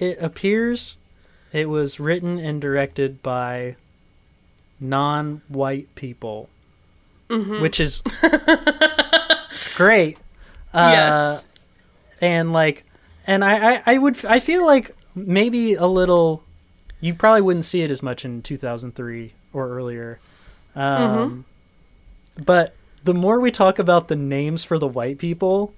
it 0.00 0.18
appears 0.20 0.96
it 1.52 1.68
was 1.68 2.00
written 2.00 2.40
and 2.40 2.60
directed 2.60 3.22
by 3.22 3.76
non-white 4.80 5.94
people, 5.94 6.48
Mm-hmm. 7.28 7.62
which 7.62 7.78
is 7.78 8.02
great. 9.76 10.18
Uh, 10.74 10.90
Yes. 10.92 11.44
and 12.20 12.52
like, 12.52 12.84
and 13.26 13.44
I, 13.44 13.74
I, 13.76 13.82
I 13.86 13.98
would, 13.98 14.24
I 14.24 14.40
feel 14.40 14.64
like 14.66 14.94
maybe 15.14 15.74
a 15.74 15.86
little. 15.86 16.42
You 17.00 17.14
probably 17.14 17.42
wouldn't 17.42 17.64
see 17.64 17.82
it 17.82 17.90
as 17.90 18.02
much 18.02 18.24
in 18.24 18.42
2003 18.42 19.32
or 19.52 19.68
earlier. 19.68 20.18
Um, 20.74 21.44
But 22.44 22.74
the 23.04 23.14
more 23.14 23.38
we 23.40 23.50
talk 23.50 23.78
about 23.78 24.08
the 24.08 24.16
names 24.16 24.64
for 24.64 24.78
the 24.78 24.86
white 24.88 25.18
people, 25.18 25.72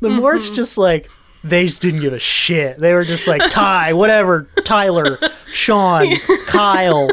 the 0.00 0.10
more 0.10 0.34
it's 0.36 0.50
just 0.50 0.78
like 0.78 1.08
they 1.42 1.64
just 1.64 1.82
didn't 1.82 2.00
give 2.00 2.12
a 2.12 2.18
shit. 2.18 2.78
They 2.78 2.94
were 2.94 3.04
just 3.04 3.26
like 3.26 3.50
Ty, 3.50 3.92
whatever, 3.94 4.48
Tyler, 4.64 5.18
Sean, 5.52 6.16
Kyle, 6.46 7.10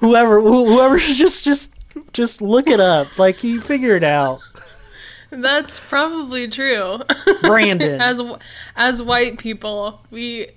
whoever, 0.00 0.40
wh- 0.40 0.66
whoever. 0.66 0.98
Just, 1.14 1.44
just, 1.44 1.74
just 2.12 2.40
look 2.42 2.66
it 2.68 2.80
up. 2.80 3.18
Like 3.18 3.42
you 3.44 3.60
figure 3.60 3.94
it 3.96 4.04
out. 4.04 4.40
That's 5.30 5.78
probably 5.78 6.48
true. 6.48 7.00
Brandon. 7.42 8.00
as 8.00 8.22
as 8.76 9.02
white 9.02 9.38
people, 9.38 10.00
we 10.10 10.48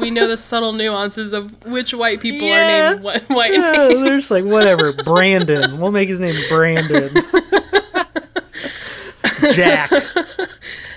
we 0.00 0.10
know 0.10 0.26
the 0.26 0.36
subtle 0.38 0.72
nuances 0.72 1.32
of 1.34 1.64
which 1.66 1.92
white 1.92 2.20
people 2.20 2.48
Yeah. 2.48 2.88
are 2.88 2.92
named 2.94 3.04
what 3.04 3.28
white 3.28 3.52
yeah, 3.52 3.72
names. 3.72 4.00
they're 4.00 4.16
just 4.18 4.30
like 4.30 4.44
whatever. 4.44 4.92
Brandon. 4.92 5.78
We'll 5.78 5.92
make 5.92 6.08
his 6.08 6.20
name 6.20 6.36
Brandon. 6.48 7.14
Jack. 9.52 9.90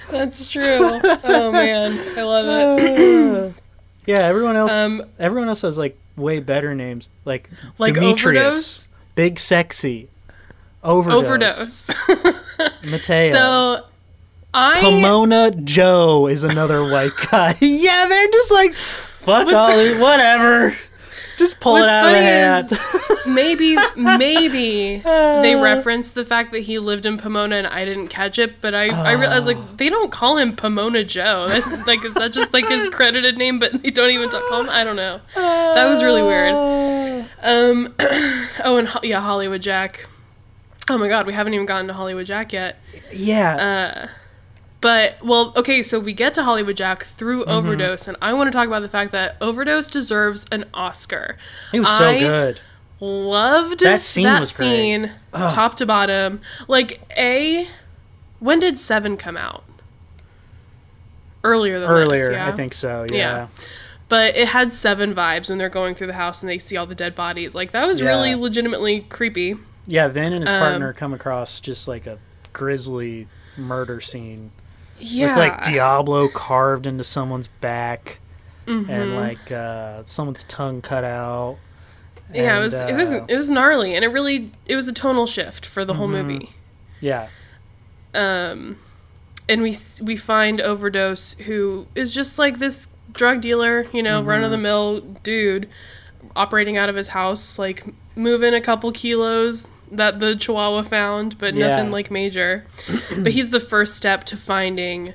That's 0.10 0.48
true. 0.48 0.80
Oh 1.24 1.52
man, 1.52 2.18
I 2.18 2.24
love 2.24 2.80
it. 2.80 3.54
Yeah, 4.08 4.22
everyone 4.22 4.56
else. 4.56 4.72
Um, 4.72 5.04
everyone 5.20 5.50
else 5.50 5.64
has 5.64 5.78
like 5.78 5.98
way 6.16 6.40
better 6.40 6.74
names, 6.74 7.10
like 7.26 7.50
like 7.78 7.94
Demetrius, 7.96 8.46
overdose. 8.46 8.88
Big 9.16 9.38
Sexy, 9.38 10.08
Overdose, 10.82 11.26
Overdose. 11.26 11.90
Mateo, 12.84 13.32
So 13.34 13.86
I 14.54 14.80
Pomona 14.80 15.52
Joe 15.52 16.28
is 16.28 16.44
another 16.44 16.84
white 16.90 17.16
guy. 17.32 17.56
yeah, 17.62 18.06
they're 18.08 18.28
just 18.32 18.52
like 18.52 18.74
fuck 18.74 19.46
What's- 19.46 19.54
all 19.54 19.78
these, 19.78 19.98
whatever. 20.00 20.76
Just 21.38 21.60
pull 21.60 21.76
it 21.76 21.82
What's 21.82 21.92
out 21.92 22.08
of 22.08 22.14
the 22.14 22.20
hat. 22.24 23.28
maybe 23.28 23.78
maybe 23.96 24.98
they 25.04 25.54
Uh. 25.54 25.62
referenced 25.62 26.16
the 26.16 26.26
fact 26.26 26.52
that 26.52 26.62
he 26.62 26.80
lived 26.80 27.06
in 27.06 27.20
Pomona 27.20 27.58
and 27.58 27.68
I 27.68 27.86
didn't 27.86 28.08
catch 28.08 28.40
it, 28.40 28.60
but 28.60 28.74
I 28.74 28.86
I 28.88 29.12
realized 29.12 29.46
Oh. 29.48 29.52
like 29.52 29.78
they 29.78 29.88
don't 29.90 30.12
call 30.12 30.38
him 30.38 30.56
Pomona 30.56 31.04
Joe. 31.04 31.46
That's, 31.48 31.86
like 31.86 32.04
is 32.04 32.16
that 32.16 32.34
just 32.34 32.52
like 32.54 32.68
his 32.68 32.88
credited 32.88 33.38
name, 33.38 33.60
but 33.60 33.84
they 33.84 33.92
don't 33.92 34.10
even 34.10 34.32
talk, 34.32 34.48
call 34.50 34.62
him? 34.62 34.70
I 34.72 34.84
don't 34.84 34.96
know. 34.96 35.22
That 35.36 35.88
was 35.88 36.02
really 36.02 36.24
weird. 36.24 36.54
Um, 37.44 37.94
oh, 38.64 38.78
and 38.78 38.90
yeah, 39.04 39.22
Hollywood 39.22 39.62
Jack. 39.62 40.08
Oh 40.90 40.98
my 40.98 41.08
God, 41.08 41.28
we 41.28 41.34
haven't 41.34 41.54
even 41.54 41.66
gotten 41.66 41.88
to 41.88 41.94
Hollywood 41.94 42.26
Jack 42.26 42.54
yet. 42.54 42.78
Yeah, 43.12 43.56
Uh, 43.56 44.08
but 44.80 45.16
well, 45.24 45.54
okay, 45.58 45.82
so 45.84 46.00
we 46.00 46.14
get 46.14 46.34
to 46.36 46.44
Hollywood 46.44 46.78
Jack 46.78 47.04
through 47.04 47.42
Mm-hmm. 47.42 47.52
Overdose, 47.52 48.08
and 48.08 48.16
I 48.22 48.34
want 48.34 48.48
to 48.52 48.56
talk 48.58 48.68
about 48.68 48.82
the 48.82 48.90
fact 48.90 49.12
that 49.12 49.36
Overdose 49.42 49.90
deserves 49.90 50.46
an 50.52 50.66
Oscar. 50.74 51.36
he 51.72 51.80
was 51.80 51.90
so 51.98 52.18
good. 52.18 52.60
Loved 53.00 53.82
That 53.82 54.00
scene 54.00 54.26
was 54.40 54.52
great. 54.54 54.70
scene, 54.70 55.12
top 55.34 55.76
to 55.76 55.86
bottom. 55.86 56.42
Like 56.68 57.02
a, 57.18 57.68
when 58.40 58.60
did 58.60 58.78
Seven 58.80 59.18
come 59.18 59.36
out? 59.38 59.64
Earlier 61.44 61.80
than 61.80 61.90
Earlier, 61.90 62.28
this, 62.28 62.34
yeah? 62.36 62.48
I 62.48 62.52
think 62.54 62.74
so. 62.74 63.06
Yeah. 63.12 63.18
Yeah. 63.18 63.48
But 64.10 64.36
it 64.36 64.48
had 64.50 64.72
Seven 64.72 65.14
vibes 65.14 65.50
when 65.50 65.58
they're 65.58 65.70
going 65.70 65.94
through 65.96 66.08
the 66.08 66.14
house 66.14 66.42
and 66.42 66.50
they 66.50 66.58
see 66.60 66.76
all 66.78 66.86
the 66.86 66.96
dead 66.96 67.14
bodies. 67.14 67.54
Like 67.54 67.72
that 67.72 67.86
was 67.86 68.02
really 68.02 68.36
legitimately 68.36 69.02
creepy. 69.10 69.58
Yeah, 69.88 70.08
Vin 70.10 70.34
and 70.34 70.42
his 70.44 70.50
Um, 70.52 70.60
partner 70.60 70.94
come 70.94 71.14
across 71.14 71.60
just 71.60 71.88
like 71.88 72.06
a 72.06 72.20
grisly 72.54 73.28
murder 73.58 74.02
scene 74.02 74.52
Yeah. 75.00 75.30
with 75.30 75.38
like 75.38 75.64
Diablo 75.64 76.28
carved 76.28 76.86
into 76.86 77.04
someone's 77.04 77.48
back 77.48 78.20
Mm-hmm. 78.68 78.92
and 78.92 79.16
like 79.16 79.50
uh, 79.52 80.04
someone's 80.06 80.44
tongue 80.44 80.82
cut 80.82 81.06
out. 81.06 81.58
yeah, 82.34 82.42
it 82.42 82.48
And, 82.56 82.64
was 82.64 82.74
it 82.74 82.96
was 82.96 83.14
uh, 83.14 83.26
it 83.30 83.36
was 83.38 83.50
gnarly, 83.50 83.96
and 83.96 84.04
it 84.04 84.10
really 84.10 84.52
it 84.66 84.76
was 84.76 84.90
a 84.90 84.94
tonal 84.94 85.26
shift 85.26 85.66
for 85.66 85.86
the 85.86 85.94
whole 85.94 86.10
Mm-hmm. 86.10 86.28
movie. 86.28 86.50
yeah, 87.00 87.30
Um, 88.14 88.78
and 89.48 89.62
we 89.62 89.78
we 90.02 90.18
find 90.18 90.60
overdose 90.60 91.34
who 91.46 91.88
is 91.96 92.12
just 92.12 92.38
like 92.38 92.60
this 92.60 92.88
drug 93.14 93.40
dealer, 93.40 93.86
you 93.94 94.04
know, 94.04 94.20
Mm-hmm. 94.20 94.30
run 94.30 94.44
of 94.44 94.52
the 94.52 94.58
mill 94.58 95.00
dude, 95.24 95.70
operating 96.36 96.76
out 96.76 96.90
of 96.90 96.96
his 96.98 97.08
house, 97.10 97.58
like 97.58 97.86
moving 98.18 98.54
a 98.54 98.60
couple 98.60 98.92
kilos 98.92 99.66
that 99.92 100.20
the 100.20 100.36
Chihuahua 100.36 100.84
found, 100.84 101.38
but 101.38 101.54
Yeah. 101.54 101.68
nothing 101.68 101.92
like 101.92 102.12
major. 102.12 102.66
but 103.18 103.32
he's 103.32 103.50
the 103.52 103.60
first 103.60 103.96
step 103.96 104.24
to 104.26 104.38
finding, 104.38 105.14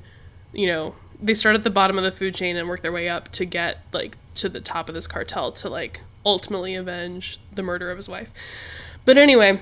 you 0.52 0.66
know, 0.66 0.94
they 1.20 1.34
start 1.34 1.54
at 1.54 1.64
the 1.64 1.70
bottom 1.70 1.98
of 1.98 2.04
the 2.04 2.10
food 2.10 2.34
chain 2.34 2.56
and 2.56 2.68
work 2.68 2.82
their 2.82 2.92
way 2.92 3.08
up 3.08 3.30
to 3.32 3.44
get 3.44 3.78
like 3.92 4.16
to 4.34 4.48
the 4.48 4.60
top 4.60 4.88
of 4.88 4.94
this 4.94 5.06
cartel 5.06 5.52
to 5.52 5.68
like 5.68 6.00
ultimately 6.24 6.74
avenge 6.74 7.38
the 7.54 7.62
murder 7.62 7.90
of 7.90 7.96
his 7.96 8.08
wife. 8.08 8.30
But 9.04 9.18
anyway, 9.18 9.60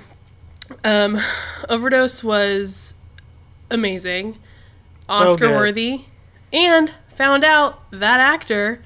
um, 0.85 1.21
Overdose 1.69 2.23
was 2.25 2.95
amazing, 3.71 4.39
Oscar 5.09 5.49
good. 5.49 5.57
worthy, 5.57 6.05
and 6.53 6.93
found 7.15 7.45
out 7.45 7.81
that 7.91 8.21
actor, 8.21 8.83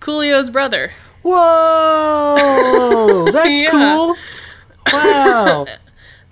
Coolio's 0.00 0.50
brother. 0.50 0.92
Whoa, 1.22 3.30
that's 3.32 3.48
Yeah. 3.62 3.70
cool. 3.70 4.16
Wow. 4.92 5.66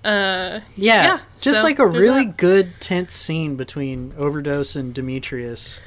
Uh, 0.03 0.59
Yeah, 0.75 1.03
Yeah, 1.03 1.19
just 1.39 1.61
so 1.61 1.65
like 1.65 1.79
a 1.79 1.87
really 1.87 2.25
that. 2.25 2.35
good 2.35 2.73
tense 2.81 3.13
scene 3.13 3.55
between 3.55 4.13
Overdose 4.17 4.75
and 4.75 4.93
Demetrius. 4.93 5.79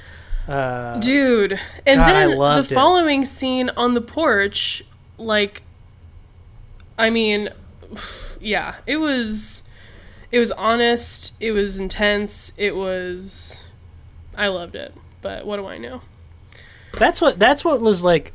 Uh, 0.48 0.96
dude, 1.00 1.60
and 1.84 1.98
God, 2.00 2.08
then 2.08 2.30
the 2.30 2.36
loved 2.36 2.72
it. 2.72 2.74
following 2.74 3.26
scene 3.26 3.68
on 3.76 3.92
the 3.92 4.00
porch, 4.00 4.82
like, 5.18 5.64
I 6.96 7.10
mean, 7.10 7.50
yeah, 8.40 8.76
it 8.86 8.96
was, 8.96 9.62
it 10.30 10.38
was 10.38 10.50
honest, 10.52 11.32
it 11.38 11.50
was 11.52 11.78
intense, 11.78 12.54
it 12.56 12.74
was, 12.74 13.64
I 14.34 14.46
loved 14.46 14.76
it. 14.76 14.94
But 15.20 15.44
what 15.46 15.56
do 15.58 15.66
I 15.66 15.76
know? 15.76 16.00
that's 16.94 17.20
what 17.20 17.38
that's 17.38 17.62
what 17.66 17.82
was 17.82 18.02
like 18.02 18.32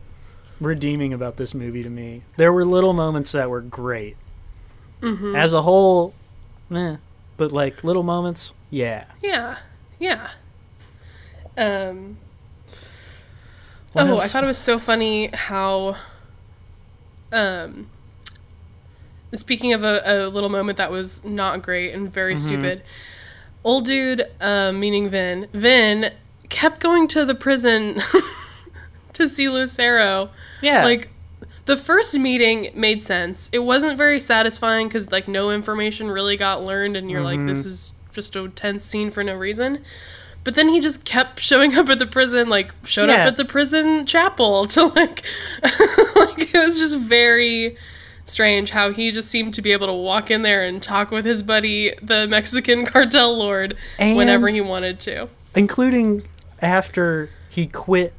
redeeming 0.60 1.12
about 1.12 1.38
this 1.38 1.56
movie 1.56 1.82
to 1.82 1.90
me. 1.90 2.22
There 2.38 2.54
were 2.54 2.66
little 2.66 2.94
moments 2.94 3.32
that 3.32 3.50
were 3.50 3.62
great. 3.62 4.16
Mm-hmm. 5.02 5.36
As 5.36 5.54
a 5.54 5.62
whole, 5.64 6.14
meh. 6.70 6.98
But 7.38 7.52
like 7.52 7.84
little 7.84 8.04
moments, 8.04 8.54
yeah. 8.70 9.06
Yeah. 9.22 9.58
Yeah. 10.00 10.30
Um. 11.58 12.18
What 13.94 14.08
oh, 14.08 14.20
I 14.20 14.28
thought 14.28 14.44
it 14.44 14.48
was 14.48 14.58
so 14.58 14.80
funny 14.80 15.28
how. 15.34 15.96
Um. 17.32 17.90
Speaking 19.34 19.72
of 19.74 19.84
a, 19.84 20.02
a 20.06 20.28
little 20.28 20.50
moment 20.50 20.78
that 20.78 20.92
was 20.92 21.24
not 21.24 21.62
great 21.62 21.94
and 21.94 22.12
very 22.14 22.34
Mm-hmm. 22.36 22.48
stupid, 22.48 22.84
old 23.64 23.86
dude, 23.86 24.28
uh, 24.42 24.74
meaning 24.74 25.10
Vin, 25.10 25.48
Vin 25.54 26.12
kept 26.50 26.82
going 26.82 27.08
to 27.08 27.24
the 27.24 27.34
prison 27.34 28.02
to 29.14 29.28
see 29.30 29.48
Lucero. 29.48 30.32
yeah, 30.62 30.84
Like, 30.84 31.08
the 31.66 31.78
first 31.78 32.18
meeting 32.18 32.72
made 32.76 33.04
sense. 33.04 33.50
It 33.54 33.60
wasn't 33.60 33.98
very 33.98 34.20
satisfying 34.20 34.88
because, 34.88 35.12
like, 35.12 35.28
no 35.28 35.52
information 35.52 36.10
really 36.10 36.38
got 36.38 36.64
learned, 36.64 36.98
and 36.98 37.10
you're 37.12 37.22
like, 37.22 37.40
Mm-hmm. 37.40 37.48
this 37.48 37.66
is 37.66 37.92
just 38.14 38.36
a 38.36 38.50
tense 38.50 38.84
scene 38.84 39.12
for 39.12 39.24
no 39.24 39.36
reason. 39.36 39.84
But 40.44 40.56
then 40.56 40.70
he 40.70 40.80
just 40.80 41.06
kept 41.06 41.40
showing 41.50 41.76
up 41.76 41.88
at 41.90 42.00
the 42.00 42.08
prison, 42.08 42.50
like, 42.50 42.72
showed 42.86 43.10
up 43.10 43.20
at 43.28 43.38
the 43.38 43.46
prison 43.46 44.06
chapel 44.06 44.66
to, 44.74 44.86
like, 44.86 45.24
like, 45.64 46.54
it 46.54 46.66
was 46.66 46.80
just 46.80 46.98
very 46.98 47.78
strange 48.26 48.70
how 48.70 48.92
he 48.92 49.12
just 49.12 49.30
seemed 49.30 49.54
to 49.54 49.62
be 49.62 49.72
able 49.72 49.88
to 49.88 49.94
walk 49.94 50.32
in 50.32 50.42
there 50.42 50.64
and 50.64 50.82
talk 50.82 51.12
with 51.12 51.26
his 51.26 51.44
buddy, 51.44 51.94
the 52.02 52.26
Mexican 52.28 52.86
cartel 52.86 53.38
lord, 53.38 53.76
whenever 53.98 54.48
he 54.48 54.62
wanted 54.62 55.00
to. 55.02 55.28
including 55.56 56.24
after 56.62 57.30
he 57.50 57.68
quit 57.68 58.14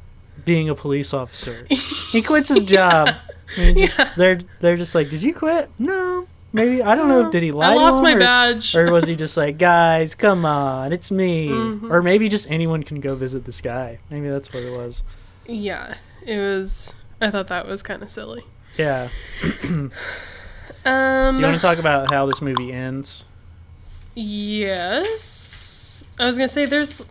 being 0.45 0.69
a 0.69 0.75
police 0.75 1.13
officer. 1.13 1.65
he 2.11 2.21
quits 2.21 2.49
his 2.49 2.63
job. 2.63 3.15
he 3.55 3.73
just- 3.73 3.97
Yeah. 3.99 4.13
They're 4.17 4.39
they're 4.59 4.77
just 4.77 4.93
like, 4.95 5.09
did 5.09 5.23
you 5.23 5.33
quit? 5.33 5.69
No, 5.79 6.27
maybe 6.51 6.81
I 6.81 6.95
don't 6.95 7.07
know. 7.07 7.29
Did 7.31 7.43
he 7.43 7.51
lie? 7.51 7.73
I 7.73 7.75
lost 7.75 8.01
my 8.03 8.13
or, 8.13 8.19
badge. 8.19 8.75
or 8.75 8.91
was 8.91 9.07
he 9.07 9.15
just 9.15 9.35
like, 9.37 9.57
guys, 9.57 10.15
come 10.15 10.45
on, 10.45 10.91
it's 10.93 11.11
me? 11.11 11.49
Mm-hmm. 11.49 11.91
Or 11.91 12.01
maybe 12.01 12.29
just 12.29 12.49
anyone 12.49 12.83
can 12.83 12.99
go 12.99 13.15
visit 13.15 13.45
this 13.45 13.61
guy. 13.61 13.99
Maybe 14.09 14.27
that's 14.29 14.51
what 14.53 14.63
it 14.63 14.71
was. 14.71 15.03
yeah, 15.47 15.95
it 16.25 16.37
was. 16.39 16.93
I 17.21 17.29
thought 17.31 17.47
that 17.47 17.67
was 17.67 17.81
kind 17.83 18.01
of 18.03 18.09
silly. 18.09 18.43
Yeah. 18.77 19.09
Um, 19.63 19.91
Do 21.35 21.41
you 21.41 21.47
want 21.47 21.55
to 21.55 21.59
talk 21.59 21.77
about 21.77 22.11
how 22.11 22.25
this 22.25 22.41
movie 22.41 22.71
ends? 22.73 23.23
Yes. 24.15 26.03
I 26.19 26.25
was 26.25 26.37
gonna 26.37 26.47
say 26.49 26.65
there's 26.65 27.05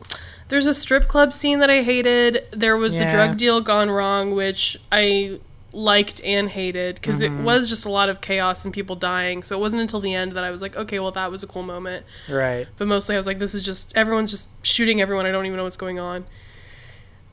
there's 0.49 0.67
a 0.67 0.75
strip 0.75 1.09
club 1.09 1.33
scene 1.33 1.59
that 1.61 1.71
I 1.71 1.83
hated. 1.83 2.45
There 2.53 2.77
was 2.77 2.95
the 2.95 3.07
drug 3.07 3.37
deal 3.39 3.61
gone 3.61 3.91
wrong, 3.91 4.35
which 4.35 4.77
I 4.91 5.41
liked 5.75 6.21
and 6.23 6.51
hated 6.51 6.97
because 6.97 7.21
Mm-hmm. 7.23 7.41
it 7.41 7.43
was 7.45 7.67
just 7.69 7.87
a 7.87 7.89
lot 7.91 8.09
of 8.11 8.21
chaos 8.21 8.65
and 8.65 8.75
people 8.75 8.95
dying. 8.95 9.43
So 9.43 9.57
it 9.57 9.61
wasn't 9.61 9.81
until 9.81 10.01
the 10.01 10.15
end 10.15 10.33
that 10.33 10.45
I 10.45 10.51
was 10.51 10.61
like, 10.61 10.77
okay, 10.77 10.99
well 10.99 11.13
that 11.13 11.31
was 11.31 11.43
a 11.43 11.47
cool 11.47 11.63
moment. 11.63 12.05
Right. 12.29 12.67
But 12.77 12.89
mostly 12.89 13.15
I 13.15 13.19
was 13.19 13.27
like, 13.27 13.39
this 13.39 13.55
is 13.55 13.63
just 13.63 13.93
everyone's 13.97 14.31
just 14.31 14.49
shooting 14.63 15.01
everyone. 15.01 15.25
I 15.25 15.31
don't 15.33 15.47
even 15.47 15.57
know 15.57 15.65
what's 15.65 15.77
going 15.79 15.99
on. 15.99 16.27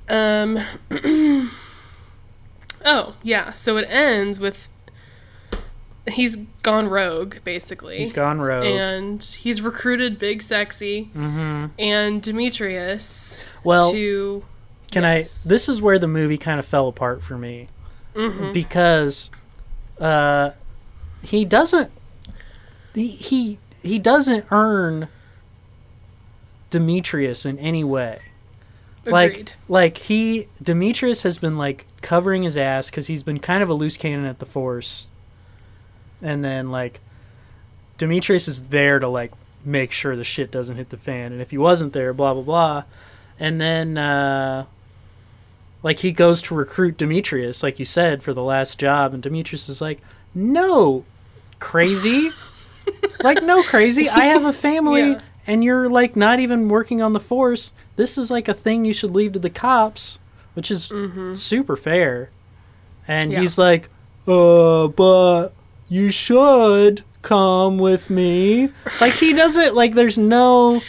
Um. 0.07 0.57
oh 2.86 3.16
yeah, 3.24 3.53
so 3.53 3.78
it 3.78 3.86
ends 3.89 4.39
with 4.39 4.70
he's 6.10 6.36
gone 6.64 6.88
rogue 6.88 7.36
basically. 7.43 7.97
He's 7.97 8.14
gone 8.14 8.39
rogue. 8.39 8.66
and 8.66 9.24
he's 9.24 9.62
recruited 9.62 10.20
Big 10.20 10.41
Sexy 10.41 11.05
hmm 11.14 11.68
and 11.78 12.22
Demetrius 12.22 13.43
Well, 13.64 13.91
to. 13.91 14.43
Can 14.91 15.03
Yes. 15.03 15.45
I? 15.45 15.49
This 15.49 15.70
is 15.70 15.82
where 15.82 15.99
the 15.99 16.07
movie 16.07 16.38
kind 16.38 16.60
of 16.60 16.66
fell 16.66 16.88
apart 16.88 17.22
for 17.22 17.38
me 17.38 17.68
Mhm. 18.16 18.53
because 18.53 19.30
uh, 20.01 20.51
he 21.22 21.45
doesn't. 21.45 21.91
He, 22.95 23.10
he 23.10 23.60
he 23.84 23.99
doesn't 23.99 24.45
earn 24.51 25.07
Demetrius 26.70 27.45
in 27.45 27.60
any 27.60 27.84
way. 27.84 28.20
Like 29.05 29.32
Agreed. 29.32 29.51
like 29.68 29.97
he 29.97 30.47
Demetrius 30.62 31.24
has 31.24 31.38
been 31.38 31.57
like 31.57 31.86
covering 32.01 32.43
his 32.43 32.57
ass 32.57 32.89
because 32.89 33.07
he's 33.07 33.24
been 33.24 33.39
kind 33.39 33.62
of 33.64 33.70
a 33.70 33.74
loose 33.74 33.97
cannon 33.97 34.26
at 34.26 34.39
the 34.39 34.45
force, 34.45 35.07
and 36.22 36.44
then 36.44 36.72
like 36.72 37.00
Demetrius 37.98 38.48
is 38.48 38.64
there 38.70 39.00
to 39.00 39.08
like 39.08 39.32
make 39.66 39.92
sure 39.92 40.16
the 40.16 40.24
shit 40.24 40.52
doesn't 40.52 40.78
hit 40.78 40.90
the 40.90 40.98
fan, 40.98 41.32
and 41.32 41.42
if 41.42 41.52
he 41.52 41.58
wasn't 41.58 41.94
there, 41.94 42.14
blah 42.14 42.34
blah 42.34 42.44
blah, 42.44 42.84
and 43.40 43.60
then 43.60 43.98
uh, 43.98 44.66
like 45.84 46.00
he 46.00 46.12
goes 46.12 46.42
to 46.44 46.56
recruit 46.56 46.98
Demetrius, 46.98 47.64
like 47.64 47.80
you 47.80 47.86
said, 47.86 48.22
for 48.24 48.34
the 48.34 48.44
last 48.44 48.80
job, 48.80 49.14
and 49.14 49.24
Demetrius 49.24 49.70
is 49.70 49.82
like, 49.82 50.00
no, 50.36 51.04
crazy, 51.60 52.32
like 53.24 53.44
no 53.44 53.64
crazy, 53.64 54.10
I 54.10 54.26
have 54.26 54.46
a 54.46 54.54
family. 54.54 55.12
Yeah. 55.12 55.22
And 55.48 55.64
you're 55.64 55.90
like 55.90 56.16
not 56.16 56.40
even 56.40 56.70
working 56.70 57.02
on 57.02 57.14
the 57.14 57.20
force. 57.20 57.74
This 57.96 58.20
is 58.20 58.30
like 58.30 58.48
a 58.48 58.54
thing 58.54 58.86
you 58.86 58.94
should 58.94 59.10
leave 59.10 59.34
to 59.34 59.40
the 59.40 59.50
cops, 59.50 60.20
which 60.54 60.70
is 60.70 60.92
super 61.34 61.76
fair. 61.76 62.30
And 63.08 63.32
Mm-hmm. 63.32 63.32
Yeah. 63.34 63.40
he's 63.40 63.58
like, 63.58 63.90
uh, 64.28 64.90
but 64.90 65.50
you 65.90 66.12
should 66.12 67.02
come 67.22 67.78
with 67.78 68.10
me. 68.10 68.70
Like 69.02 69.14
he 69.14 69.34
doesn't 69.34 69.76
like 69.76 69.96
there's 69.96 70.18
no 70.18 70.82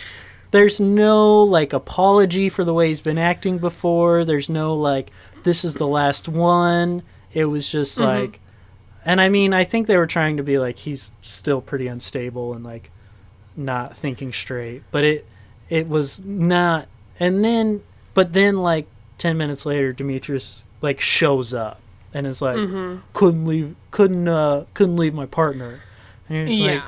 there's 0.53 0.79
no 0.81 1.43
like 1.43 1.73
apology 1.73 2.49
for 2.49 2.63
the 2.65 2.75
way 2.75 2.89
he's 2.89 3.01
been 3.01 3.19
acting 3.19 3.59
before. 3.59 4.25
There's 4.25 4.49
no 4.49 4.75
like 4.75 5.11
this 5.43 5.65
is 5.65 5.75
the 5.75 5.87
last 5.87 6.29
one. 6.29 7.03
It 7.33 7.47
was 7.47 7.71
just 7.71 7.99
Mm-hmm. 7.99 8.23
like 8.23 8.41
and 9.05 9.21
I 9.21 9.31
mean, 9.31 9.55
I 9.55 9.65
think 9.65 9.87
they 9.87 9.97
were 9.97 10.07
trying 10.07 10.37
to 10.37 10.43
be 10.43 10.59
like 10.59 10.79
he's 10.79 11.13
still 11.23 11.61
pretty 11.63 11.87
unstable 11.87 12.53
and 12.53 12.63
like 12.63 12.91
not 13.57 13.97
thinking 13.97 14.33
straight, 14.33 14.83
but 14.91 15.03
it 15.05 15.27
it 15.69 15.89
was 15.89 16.21
not. 16.25 16.87
And 17.19 17.45
then 17.45 17.83
but 18.15 18.33
then 18.35 18.59
like 18.59 18.87
10 19.19 19.37
minutes 19.37 19.65
later 19.67 19.93
Demetrius 19.93 20.65
like 20.83 21.01
shows 21.01 21.53
up 21.55 21.81
and 22.15 22.27
is 22.27 22.41
like 22.43 22.57
Mm-hmm. 22.57 23.01
couldn't 23.13 23.47
leave 23.47 23.75
couldn't 23.91 24.29
uh 24.29 24.65
couldn't 24.75 24.97
leave 24.97 25.15
my 25.15 25.27
partner. 25.27 25.81
And 26.29 26.37
you're 26.39 26.47
just 26.49 26.61
like 26.61 26.83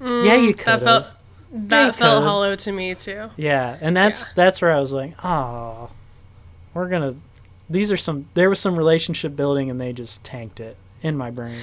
Yeah. 0.00 0.22
yeah, 0.22 0.34
you 0.36 0.54
Mm, 0.54 0.58
could 0.58 0.66
That 0.66 0.82
felt 0.82 1.06
that 1.52 1.86
you 1.86 1.92
felt 1.92 2.22
hollow 2.22 2.54
to 2.56 2.72
me 2.72 2.94
too. 2.94 3.30
Yeah, 3.36 3.76
and 3.80 3.96
that's 3.96 4.26
Yeah. 4.26 4.32
that's 4.34 4.60
where 4.62 4.72
I 4.72 4.80
was 4.80 4.92
like, 4.92 5.14
oh, 5.24 5.90
we're 6.74 6.88
gonna. 6.88 7.14
These 7.70 7.90
are 7.92 7.96
some. 7.96 8.28
There 8.34 8.48
was 8.48 8.60
some 8.60 8.76
relationship 8.76 9.34
building, 9.36 9.68
and 9.70 9.80
they 9.80 9.92
just 9.92 10.22
tanked 10.24 10.60
it 10.60 10.76
in 11.02 11.16
my 11.16 11.30
brain. 11.30 11.60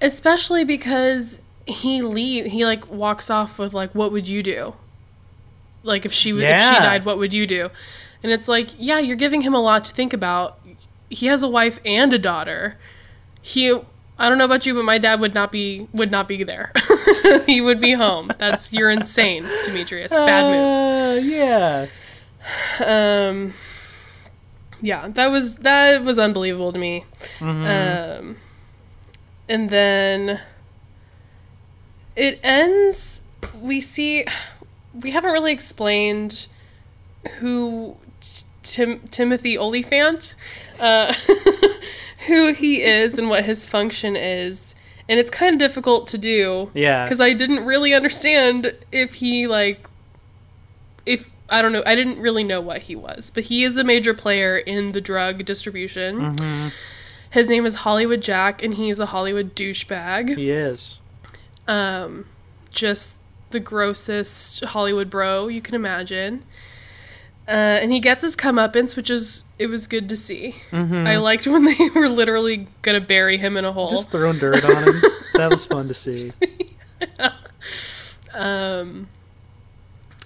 Especially 0.00 0.64
because 0.64 1.40
he 1.66 2.02
leave 2.02 2.46
he 2.46 2.64
like 2.64 2.90
walks 2.90 3.30
off 3.30 3.58
with 3.58 3.72
like 3.72 3.94
what 3.94 4.10
would 4.12 4.26
you 4.26 4.42
do? 4.42 4.74
Like 5.84 6.04
if 6.04 6.12
she 6.12 6.30
w 6.30 6.44
if 6.46 6.56
she 6.60 6.74
died, 6.82 7.04
what 7.04 7.18
would 7.18 7.32
you 7.34 7.46
do? 7.46 7.70
And 8.22 8.30
it's 8.30 8.46
like, 8.48 8.70
yeah, 8.78 8.98
you're 9.00 9.16
giving 9.16 9.40
him 9.42 9.52
a 9.54 9.60
lot 9.60 9.84
to 9.86 9.92
think 9.94 10.12
about. 10.12 10.58
He 11.12 11.26
has 11.26 11.42
a 11.42 11.48
wife 11.48 11.78
and 11.84 12.12
a 12.12 12.18
daughter. 12.18 12.78
He 13.40 13.72
I 14.18 14.28
don't 14.28 14.38
know 14.38 14.44
about 14.44 14.66
you, 14.66 14.74
but 14.74 14.84
my 14.84 14.98
dad 14.98 15.20
would 15.20 15.34
not 15.34 15.50
be 15.52 15.88
would 15.92 16.10
not 16.10 16.26
be 16.28 16.42
there. 16.44 16.72
he 17.46 17.60
would 17.60 17.80
be 17.80 17.92
home. 17.92 18.30
That's 18.38 18.72
you're 18.72 18.90
insane, 18.90 19.44
Demetrius. 19.64 20.12
Bad 20.12 21.18
move. 21.20 21.24
Uh, 21.24 21.28
yeah. 21.28 21.86
Um 22.84 23.52
yeah, 24.80 25.08
that 25.08 25.28
was 25.30 25.56
that 25.56 26.02
was 26.02 26.18
unbelievable 26.18 26.72
to 26.72 26.78
me. 26.78 27.04
Mhm. 27.38 28.18
Um, 28.20 28.36
and 29.48 29.70
then 29.70 30.40
it 32.16 32.40
ends. 32.42 33.22
We 33.60 33.80
see. 33.80 34.26
We 34.92 35.10
haven't 35.10 35.32
really 35.32 35.52
explained 35.52 36.48
who 37.38 37.96
Tim- 38.64 39.00
Timothy 39.10 39.56
Olyphant, 39.56 40.34
uh, 40.82 41.14
who 42.26 42.52
he 42.52 42.82
is 42.82 43.16
and 43.16 43.28
what 43.28 43.44
his 43.44 43.66
function 43.66 44.16
is, 44.16 44.74
and 45.08 45.18
it's 45.18 45.30
kind 45.30 45.54
of 45.54 45.58
difficult 45.58 46.06
to 46.08 46.18
do 46.18 46.70
yeah. 46.74 47.04
because 47.04 47.20
I 47.20 47.32
didn't 47.32 47.64
really 47.64 47.94
understand 47.94 48.74
if 48.90 49.14
he 49.14 49.46
like 49.46 49.88
if 51.06 51.30
I 51.48 51.62
don't 51.62 51.72
know 51.72 51.82
I 51.86 51.94
didn't 51.94 52.18
really 52.18 52.44
know 52.44 52.60
what 52.60 52.82
he 52.82 52.96
was, 52.96 53.30
but 53.30 53.44
he 53.44 53.64
is 53.64 53.76
a 53.76 53.84
major 53.84 54.12
player 54.12 54.58
in 54.58 54.92
the 54.92 55.00
drug 55.00 55.44
distribution. 55.44 56.34
Mhm. 56.34 56.72
His 57.30 57.48
name 57.48 57.64
is 57.64 57.76
Hollywood 57.76 58.20
Jack, 58.20 58.62
and 58.62 58.74
he's 58.74 59.00
a 59.00 59.06
Hollywood 59.06 59.54
douchebag. 59.54 60.36
He 60.36 60.50
is. 60.50 61.00
Um, 61.66 62.26
just 62.70 63.16
the 63.52 63.60
grossest 63.60 64.64
Hollywood 64.64 65.08
bro 65.08 65.48
you 65.48 65.62
can 65.62 65.74
imagine. 65.74 66.44
Uh, 67.48 67.50
and 67.82 67.90
he 67.92 67.98
gets 68.00 68.22
his 68.22 68.36
comeuppance, 68.36 68.94
which 68.94 69.10
is 69.10 69.42
it 69.58 69.66
was 69.66 69.86
good 69.88 70.08
to 70.08 70.16
see. 70.16 70.56
Mhm. 70.70 71.06
I 71.08 71.16
liked 71.18 71.46
when 71.46 71.64
they 71.64 71.88
were 71.94 72.08
literally 72.08 72.68
gonna 72.82 73.00
bury 73.00 73.36
him 73.38 73.56
in 73.56 73.64
a 73.64 73.72
hole. 73.72 73.90
Just 73.90 74.10
throwing 74.12 74.38
dirt 74.38 74.64
on 74.64 74.84
him. 74.84 75.02
that 75.34 75.50
was 75.50 75.66
fun 75.66 75.88
to 75.88 75.94
see. 75.94 76.30
Um, 78.34 79.08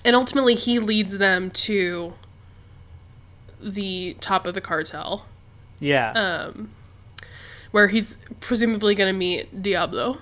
and 0.05 0.15
ultimately, 0.15 0.55
he 0.55 0.79
leads 0.79 1.19
them 1.19 1.51
to 1.51 2.15
the 3.61 4.17
top 4.21 4.47
of 4.47 4.55
the 4.55 4.61
cartel, 4.61 5.27
Yeah. 5.81 6.13
um, 6.13 6.71
where 7.73 7.89
he's 7.89 8.17
presumably 8.39 8.95
going 8.95 9.13
to 9.13 9.19
meet 9.19 9.61
Diablo. 9.61 10.19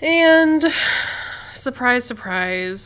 And 0.00 0.64
surprise, 1.52 2.04
surprise, 2.04 2.80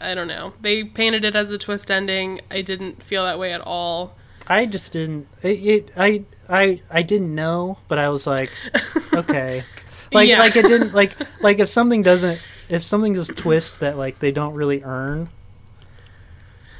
I 0.00 0.14
don't 0.14 0.28
know. 0.28 0.52
They 0.60 0.84
painted 0.84 1.24
it 1.24 1.34
as 1.36 1.50
a 1.50 1.58
twist 1.58 1.90
ending. 1.90 2.40
I 2.50 2.62
didn't 2.62 3.02
feel 3.02 3.24
that 3.24 3.38
way 3.38 3.52
at 3.52 3.60
all. 3.60 4.14
I 4.46 4.66
just 4.66 4.92
didn't. 4.92 5.28
It, 5.42 5.48
it 5.66 5.90
I 5.96 6.24
I 6.48 6.80
I 6.90 7.02
didn't 7.02 7.34
know, 7.34 7.78
but 7.88 7.98
I 7.98 8.08
was 8.08 8.26
like, 8.26 8.50
okay, 9.14 9.64
like 10.12 10.28
Yeah. 10.28 10.38
like 10.40 10.56
it 10.56 10.66
didn't 10.66 10.94
like 10.94 11.14
like 11.40 11.58
if 11.58 11.68
something 11.68 12.02
doesn't 12.02 12.40
if 12.68 12.82
something's 12.84 13.28
a 13.28 13.34
twist 13.34 13.80
that 13.80 13.96
like 13.98 14.18
they 14.20 14.30
don't 14.32 14.54
really 14.54 14.82
earn, 14.82 15.28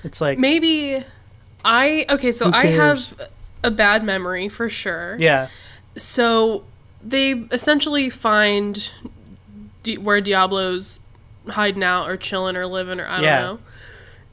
it's 0.04 0.20
like 0.20 0.38
Maybe 0.38 1.04
I 1.64 2.06
okay, 2.08 2.32
so 2.32 2.50
I 2.52 2.66
have 2.66 3.28
a 3.64 3.70
bad 3.70 4.04
memory 4.04 4.48
for 4.48 4.68
sure. 4.68 5.16
yeah 5.18 5.48
So 5.96 6.64
they 7.02 7.32
essentially 7.50 8.08
find 8.10 8.90
Di- 9.82 9.98
where 9.98 10.20
Diablo's 10.20 11.00
hiding 11.50 11.82
out 11.84 12.08
or 12.08 12.16
chilling 12.16 12.56
or 12.56 12.66
living 12.66 13.00
or 13.00 13.06
I 13.06 13.16
don't 13.16 13.24
Yeah. 13.24 13.40
know. 13.40 13.58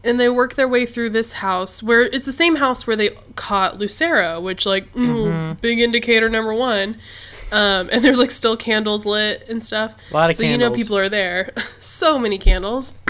And 0.04 0.20
they 0.20 0.30
work 0.30 0.54
their 0.54 0.68
way 0.68 0.86
through 0.86 1.10
this 1.12 1.34
house 1.34 1.82
where 1.82 2.04
it's 2.04 2.26
the 2.28 2.32
same 2.32 2.58
house 2.58 2.86
where 2.86 2.96
they 2.96 3.18
caught 3.36 3.80
Lucero, 3.80 4.40
which 4.40 4.66
like 4.66 4.94
mm, 4.94 5.08
Mm-hmm. 5.08 5.60
big 5.62 5.80
indicator 5.80 6.30
number 6.30 6.54
one. 6.54 6.98
Um, 7.52 7.90
and 7.92 8.04
there's 8.04 8.18
like 8.20 8.32
still 8.32 8.56
candles 8.58 9.06
lit 9.06 9.46
and 9.50 9.62
stuff. 9.64 9.96
A 10.12 10.14
lot 10.14 10.30
of 10.30 10.36
so 10.36 10.44
you 10.44 10.58
know 10.58 10.72
people 10.72 10.98
are 10.98 11.10
there. 11.10 11.52
so 11.80 12.20
many 12.20 12.38
candles. 12.38 12.94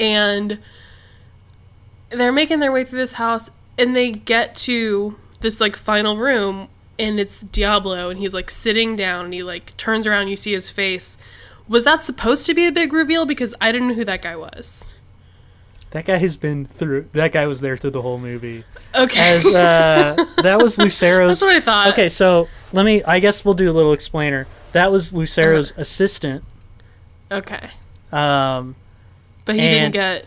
and 0.00 0.58
they're 2.10 2.32
making 2.32 2.60
their 2.60 2.72
way 2.72 2.84
through 2.84 2.98
this 2.98 3.12
house 3.14 3.50
and 3.78 3.94
they 3.96 4.10
get 4.10 4.54
to 4.54 5.16
this 5.40 5.60
like 5.60 5.76
final 5.76 6.16
room 6.16 6.68
and 6.98 7.18
it's 7.18 7.40
Diablo 7.40 8.08
and 8.10 8.18
he's 8.20 8.34
like 8.34 8.50
sitting 8.50 8.94
down 8.96 9.26
and 9.26 9.34
he 9.34 9.42
like 9.42 9.76
turns 9.76 10.06
around 10.06 10.28
you 10.28 10.36
see 10.36 10.52
his 10.52 10.70
face. 10.70 11.16
Was 11.68 11.84
that 11.84 12.02
supposed 12.02 12.46
to 12.46 12.54
be 12.54 12.66
a 12.66 12.72
big 12.72 12.92
reveal 12.92 13.24
because 13.26 13.54
I 13.60 13.72
didn't 13.72 13.88
know 13.88 13.94
who 13.94 14.04
that 14.04 14.20
guy 14.22 14.36
was. 14.36 14.96
that 15.90 16.04
guy 16.04 16.18
has 16.18 16.36
been 16.36 16.66
through. 16.66 17.08
That 17.12 17.32
guy 17.32 17.46
was 17.46 17.60
there 17.60 17.76
through 17.76 17.92
the 17.92 18.02
whole 18.02 18.18
movie. 18.18 18.64
Okay. 18.94 19.18
As 19.36 19.46
uh, 19.46 20.14
that 20.42 20.58
was 20.58 20.76
Lucero's 20.78 21.40
That's 21.40 21.42
what 21.42 21.56
I 21.56 21.60
thought. 21.60 21.88
Okay, 21.92 22.08
so 22.08 22.48
let 22.72 22.84
me. 22.84 23.02
I 23.04 23.18
guess 23.20 23.44
we'll 23.44 23.54
do 23.54 23.70
a 23.70 23.72
little 23.72 23.92
explainer. 23.92 24.46
That 24.72 24.90
was 24.92 25.12
Lucero's 25.14 25.70
Uh-huh. 25.72 25.80
assistant. 25.82 26.44
Okay. 27.30 27.70
Um, 28.12 28.76
But 29.44 29.54
he 29.56 29.62
didn't 29.68 29.92
get 29.92 30.26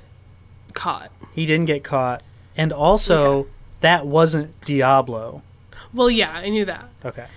caught. 0.74 1.12
he 1.34 1.46
didn't 1.46 1.66
get 1.66 1.84
caught, 1.84 2.24
and 2.58 2.74
also 2.74 3.48
that 3.82 4.08
wasn't 4.08 4.60
Diablo. 4.66 5.44
Well, 5.94 6.10
yeah, 6.10 6.32
I 6.32 6.50
knew 6.50 6.66
that. 6.66 6.90
Okay. 7.06 7.28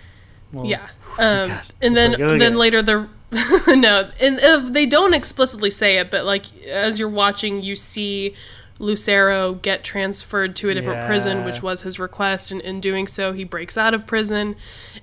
Well, 0.53 0.65
Yeah. 0.67 0.89
Um, 1.19 1.51
and 1.83 1.97
then 1.97 2.15
okay. 2.15 2.39
then 2.39 2.55
later 2.55 2.83
the 2.83 3.09
no, 3.69 4.11
and 4.21 4.41
uh, 4.41 4.59
they 4.59 4.87
don't 4.87 5.15
explicitly 5.15 5.71
say 5.71 5.99
it, 5.99 6.11
but 6.11 6.25
like 6.25 6.47
as 6.67 6.99
you're 6.99 7.09
watching, 7.09 7.63
you 7.63 7.77
see 7.77 8.35
Lucero 8.79 9.55
get 9.55 9.85
transferred 9.85 10.57
to 10.57 10.71
a 10.71 10.75
different 10.75 11.07
prison, 11.07 11.45
which 11.45 11.63
was 11.63 11.83
his 11.83 11.99
request, 11.99 12.51
and 12.51 12.61
in 12.63 12.81
doing 12.81 13.07
so, 13.07 13.33
he 13.33 13.45
breaks 13.45 13.77
out 13.79 13.95
of 13.95 14.07
prison, 14.07 14.57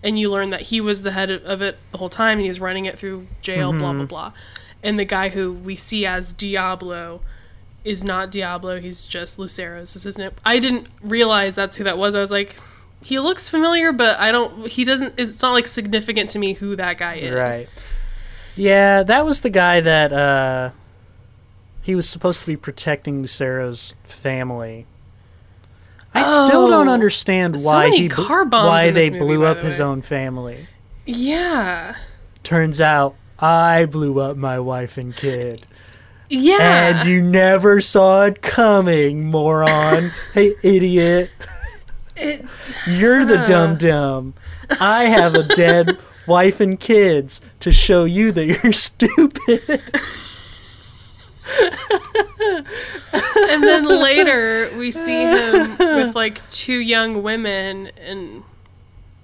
and 0.04 0.20
you 0.20 0.30
learn 0.32 0.50
that 0.50 0.64
he 0.64 0.82
was 0.82 1.04
the 1.04 1.12
head 1.12 1.30
of 1.32 1.62
it 1.62 1.78
the 1.92 2.00
whole 2.00 2.10
time, 2.10 2.40
and 2.40 2.42
he 2.42 2.50
was 2.50 2.60
running 2.60 2.86
it 2.86 2.98
through 3.00 3.28
jail, 3.42 3.72
blah 3.72 3.90
Mm-hmm. 3.92 3.98
blah 4.06 4.30
blah, 4.30 4.34
and 4.84 5.00
the 5.00 5.06
guy 5.06 5.30
who 5.30 5.52
we 5.54 5.76
see 5.76 6.06
as 6.06 6.34
Diablo 6.34 7.22
is 7.86 8.04
not 8.04 8.30
Diablo; 8.32 8.80
he's 8.82 9.08
just 9.08 9.40
Lucero's 9.40 9.96
assistant. 9.96 10.34
I 10.44 10.60
didn't 10.60 10.88
realize 11.02 11.56
that's 11.56 11.78
who 11.78 11.84
that 11.86 11.98
was. 11.98 12.14
I 12.16 12.20
was 12.20 12.32
like. 12.32 12.56
He 13.04 13.20
looks 13.20 13.48
familiar, 13.48 13.92
but 13.94 14.20
I 14.20 14.32
don't. 14.32 14.68
He 14.68 14.84
doesn't. 14.84 15.14
It's 15.18 15.40
not 15.44 15.52
like 15.54 15.68
significant 15.68 16.32
to 16.32 16.40
me 16.40 16.54
who 16.54 16.76
that 16.78 16.98
guy 16.98 17.18
is. 17.18 17.32
Right. 17.32 17.70
Yeah, 18.58 19.04
that 19.04 19.26
was 19.26 19.42
the 19.42 19.50
guy 19.50 19.80
that 19.82 20.12
uh, 20.12 20.72
he 21.82 21.96
was 21.96 22.10
supposed 22.10 22.42
to 22.42 22.48
be 22.48 22.58
protecting 22.58 23.22
Lucero's 23.22 23.94
family. 24.04 24.86
I 26.14 26.24
still 26.24 26.68
don't 26.70 26.88
Oh. 26.90 26.94
understand 26.94 27.64
why 27.64 27.86
many 27.90 27.98
he 28.04 28.08
why 28.10 28.90
they 28.92 29.10
movie, 29.10 29.20
blew 29.20 29.46
up 29.46 29.58
the 29.58 29.64
his 29.66 29.80
own 29.80 30.02
family. 30.02 30.68
Yeah. 31.06 31.96
Turns 32.44 32.82
out 32.82 33.16
I 33.40 33.86
blew 33.86 34.20
up 34.20 34.36
my 34.36 34.60
wife 34.60 34.98
and 34.98 35.16
kid. 35.16 35.68
Yeah. 36.30 36.98
And 37.00 37.08
you 37.08 37.22
never 37.22 37.80
saw 37.80 38.24
it 38.26 38.42
coming, 38.42 39.26
moron. 39.30 40.12
hey, 40.34 40.56
idiot. 40.64 41.30
It, 42.16 42.44
You're 42.88 43.24
the 43.26 43.38
Huh. 43.40 43.46
dum 43.46 43.78
dum. 43.78 44.34
I 44.80 45.04
have 45.06 45.36
a 45.36 45.44
dead 45.44 45.98
wife 46.28 46.60
and 46.60 46.80
kids 46.80 47.42
to 47.62 47.72
show 47.72 48.04
you 48.06 48.32
that 48.34 48.46
you're 48.46 48.74
stupid. 48.90 49.82
and 53.50 53.64
then 53.64 53.86
later 53.86 54.70
we 54.78 54.92
see 54.92 55.22
him 55.24 55.78
with 55.78 56.16
like 56.24 56.48
two 56.50 56.78
young 56.80 57.24
women, 57.24 57.88
and 58.06 58.44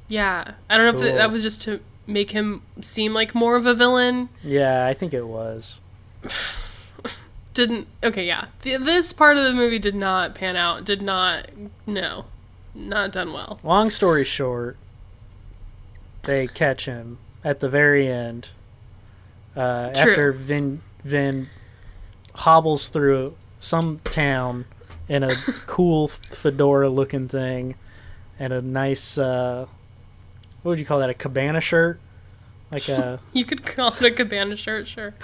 yeah, 0.07 0.53
I 0.69 0.77
don't 0.77 0.95
know 0.95 1.05
if 1.05 1.15
that 1.15 1.31
was 1.31 1.43
just 1.43 1.61
to 1.63 1.79
make 2.07 2.31
him 2.31 2.61
seem 2.81 3.13
like 3.13 3.33
more 3.35 3.55
of 3.55 3.65
a 3.65 3.73
villain. 3.73 4.29
Yeah, 4.43 4.85
I 4.87 4.93
think 4.93 5.13
it 5.13 5.27
was. 5.27 5.81
Didn't 7.53 7.87
okay, 8.03 8.25
yeah. 8.25 8.45
Th- 8.63 8.79
This 8.79 9.13
part 9.13 9.37
of 9.37 9.43
the 9.43 9.53
movie 9.53 9.77
did 9.77 9.93
not 9.93 10.33
pan 10.33 10.55
out. 10.55 10.85
Did 10.85 11.03
not 11.03 11.49
no, 11.85 12.25
not 12.73 13.11
done 13.11 13.31
well. 13.31 13.59
Long 13.63 13.91
story 13.91 14.23
short, 14.23 14.75
they 16.23 16.47
catch 16.47 16.85
him 16.85 17.17
at 17.43 17.59
the 17.59 17.69
very 17.69 18.07
end. 18.07 18.49
Uh, 19.55 19.91
after 19.95 20.31
Vin 20.31 20.81
Vin 21.03 21.49
hobbles 22.35 22.89
through 22.89 23.35
some 23.59 23.99
town 24.05 24.65
in 25.07 25.21
a 25.23 25.35
cool 25.67 26.07
fedora 26.07 26.89
looking 26.89 27.27
thing 27.27 27.75
and 28.39 28.51
a 28.51 28.61
nice 28.61 29.17
uh, 29.17 29.65
what 30.63 30.69
would 30.71 30.79
you 30.79 30.85
call 30.85 30.99
that? 30.99 31.09
A 31.09 31.13
cabana 31.13 31.61
shirt, 31.61 31.99
like 32.71 32.87
a 32.89 33.19
You 33.33 33.45
could 33.45 33.63
call 33.65 33.89
it 33.93 34.01
a 34.01 34.11
cabana 34.11 34.55
shirt, 34.55 34.87
sure. 34.87 35.13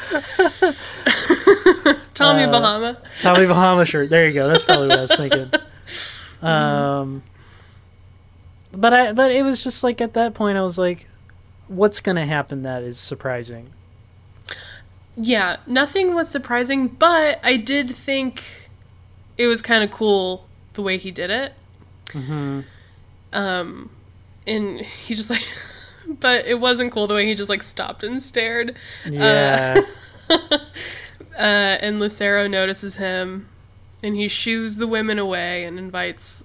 Tommy 2.13 2.43
Uh, 2.43 2.51
Bahama. 2.51 2.97
Tommy 3.19 3.45
Bahama 3.47 3.85
shirt. 3.85 4.09
There 4.09 4.27
you 4.27 4.33
go. 4.33 4.47
That's 4.47 4.63
probably 4.63 4.89
what 4.89 4.97
I 4.97 5.01
was 5.01 5.15
thinking. 5.15 5.51
Um, 6.41 7.23
but 8.71 8.93
I 8.93 9.11
but 9.13 9.31
it 9.31 9.43
was 9.43 9.63
just 9.63 9.83
like 9.83 10.01
at 10.01 10.13
that 10.13 10.33
point 10.33 10.57
I 10.57 10.61
was 10.61 10.77
like, 10.77 11.07
what's 11.67 11.99
gonna 11.99 12.25
happen 12.25 12.63
that 12.63 12.83
is 12.83 12.99
surprising? 12.99 13.71
Yeah, 15.15 15.57
nothing 15.67 16.13
was 16.15 16.29
surprising, 16.29 16.87
but 16.87 17.39
I 17.43 17.57
did 17.57 17.89
think 17.93 18.43
it 19.37 19.47
was 19.47 19.61
kind 19.61 19.83
of 19.83 19.91
cool 19.91 20.47
the 20.73 20.81
way 20.81 20.97
he 20.97 21.11
did 21.11 21.29
it. 21.29 21.53
hmm 22.11 22.61
Um, 23.33 23.89
and 24.47 24.79
he 24.79 25.15
just 25.15 25.29
like, 25.29 25.45
but 26.07 26.45
it 26.45 26.59
wasn't 26.59 26.91
cool 26.91 27.07
the 27.07 27.13
way 27.13 27.25
he 27.25 27.35
just 27.35 27.49
like 27.49 27.63
stopped 27.63 28.03
and 28.03 28.21
stared. 28.23 28.75
Yeah. 29.09 29.81
Uh, 31.37 31.77
and 31.79 31.99
Lucero 32.01 32.47
notices 32.49 32.97
him, 32.97 33.47
and 34.03 34.13
he 34.17 34.27
shoos 34.27 34.75
the 34.75 34.87
women 34.87 35.17
away 35.17 35.63
and 35.63 35.79
invites 35.79 36.43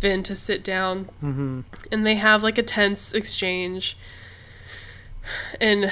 Vin 0.00 0.22
to 0.24 0.36
sit 0.36 0.62
down. 0.62 1.04
hmm 1.20 1.60
and 1.90 2.06
they 2.06 2.16
have 2.16 2.42
like 2.42 2.58
a 2.58 2.62
tense 2.62 3.12
exchange. 3.14 3.96
And 5.60 5.90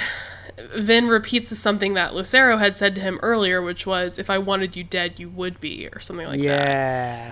Vin 0.77 1.07
repeats 1.07 1.57
something 1.57 1.93
that 1.95 2.13
Lucero 2.13 2.57
had 2.57 2.77
said 2.77 2.95
to 2.95 3.01
him 3.01 3.19
earlier, 3.21 3.61
which 3.61 3.85
was, 3.85 4.17
"If 4.17 4.29
I 4.29 4.37
wanted 4.37 4.75
you 4.75 4.83
dead, 4.83 5.19
you 5.19 5.27
would 5.29 5.59
be," 5.59 5.87
or 5.93 5.99
something 5.99 6.25
like 6.25 6.39
that. 6.39 6.45
yeah. 6.45 7.31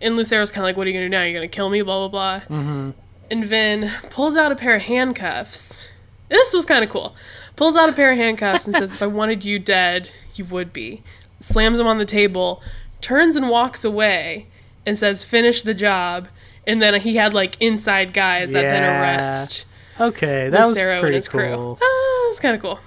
And 0.00 0.16
Lucero's 0.16 0.50
kind 0.50 0.62
of 0.62 0.68
like, 0.68 0.76
"What 0.76 0.86
are 0.86 0.90
you 0.90 0.94
gonna 0.94 1.06
do 1.06 1.10
now? 1.10 1.22
You're 1.24 1.34
gonna 1.34 1.48
kill 1.48 1.68
me?" 1.68 1.82
Blah 1.82 2.08
blah 2.08 2.40
blah. 2.48 2.56
hmm 2.56 2.90
And 3.30 3.44
Vin 3.44 3.90
pulls 4.10 4.36
out 4.36 4.52
a 4.52 4.56
pair 4.56 4.76
of 4.76 4.82
handcuffs. 4.82 5.88
This 6.30 6.54
was 6.54 6.64
kind 6.64 6.82
of 6.84 6.88
cool. 6.90 7.14
Pulls 7.56 7.76
out 7.76 7.88
a 7.88 7.92
pair 7.92 8.12
of 8.12 8.18
handcuffs 8.18 8.66
and 8.66 8.74
says, 8.76 8.94
"If 8.94 9.02
I 9.02 9.06
wanted 9.06 9.44
you 9.44 9.58
dead, 9.58 10.10
you 10.34 10.44
would 10.46 10.72
be." 10.72 11.02
Slams 11.40 11.78
them 11.78 11.86
on 11.86 11.98
the 11.98 12.04
table, 12.06 12.62
turns 13.00 13.36
and 13.36 13.48
walks 13.50 13.84
away, 13.84 14.46
and 14.88 14.98
says, 14.98 15.22
"Finish 15.22 15.62
the 15.62 15.74
job." 15.74 16.28
And 16.66 16.82
then 16.82 17.00
he 17.00 17.16
had 17.16 17.32
like 17.34 17.56
inside 17.60 18.12
guys 18.12 18.50
that 18.52 18.62
then 18.62 18.82
Yeah. 18.82 19.00
arrest 19.00 19.64
Okay, 20.00 20.48
that 20.48 20.66
Lucero 20.66 20.86
was 20.86 20.92
and 20.94 21.00
pretty 21.00 21.16
his 21.16 21.28
cool. 21.28 21.40
crew. 21.40 21.78
Ah, 21.80 22.28
it's 22.28 22.40
kind 22.40 22.54
of 22.56 22.60
cool. 22.62 22.78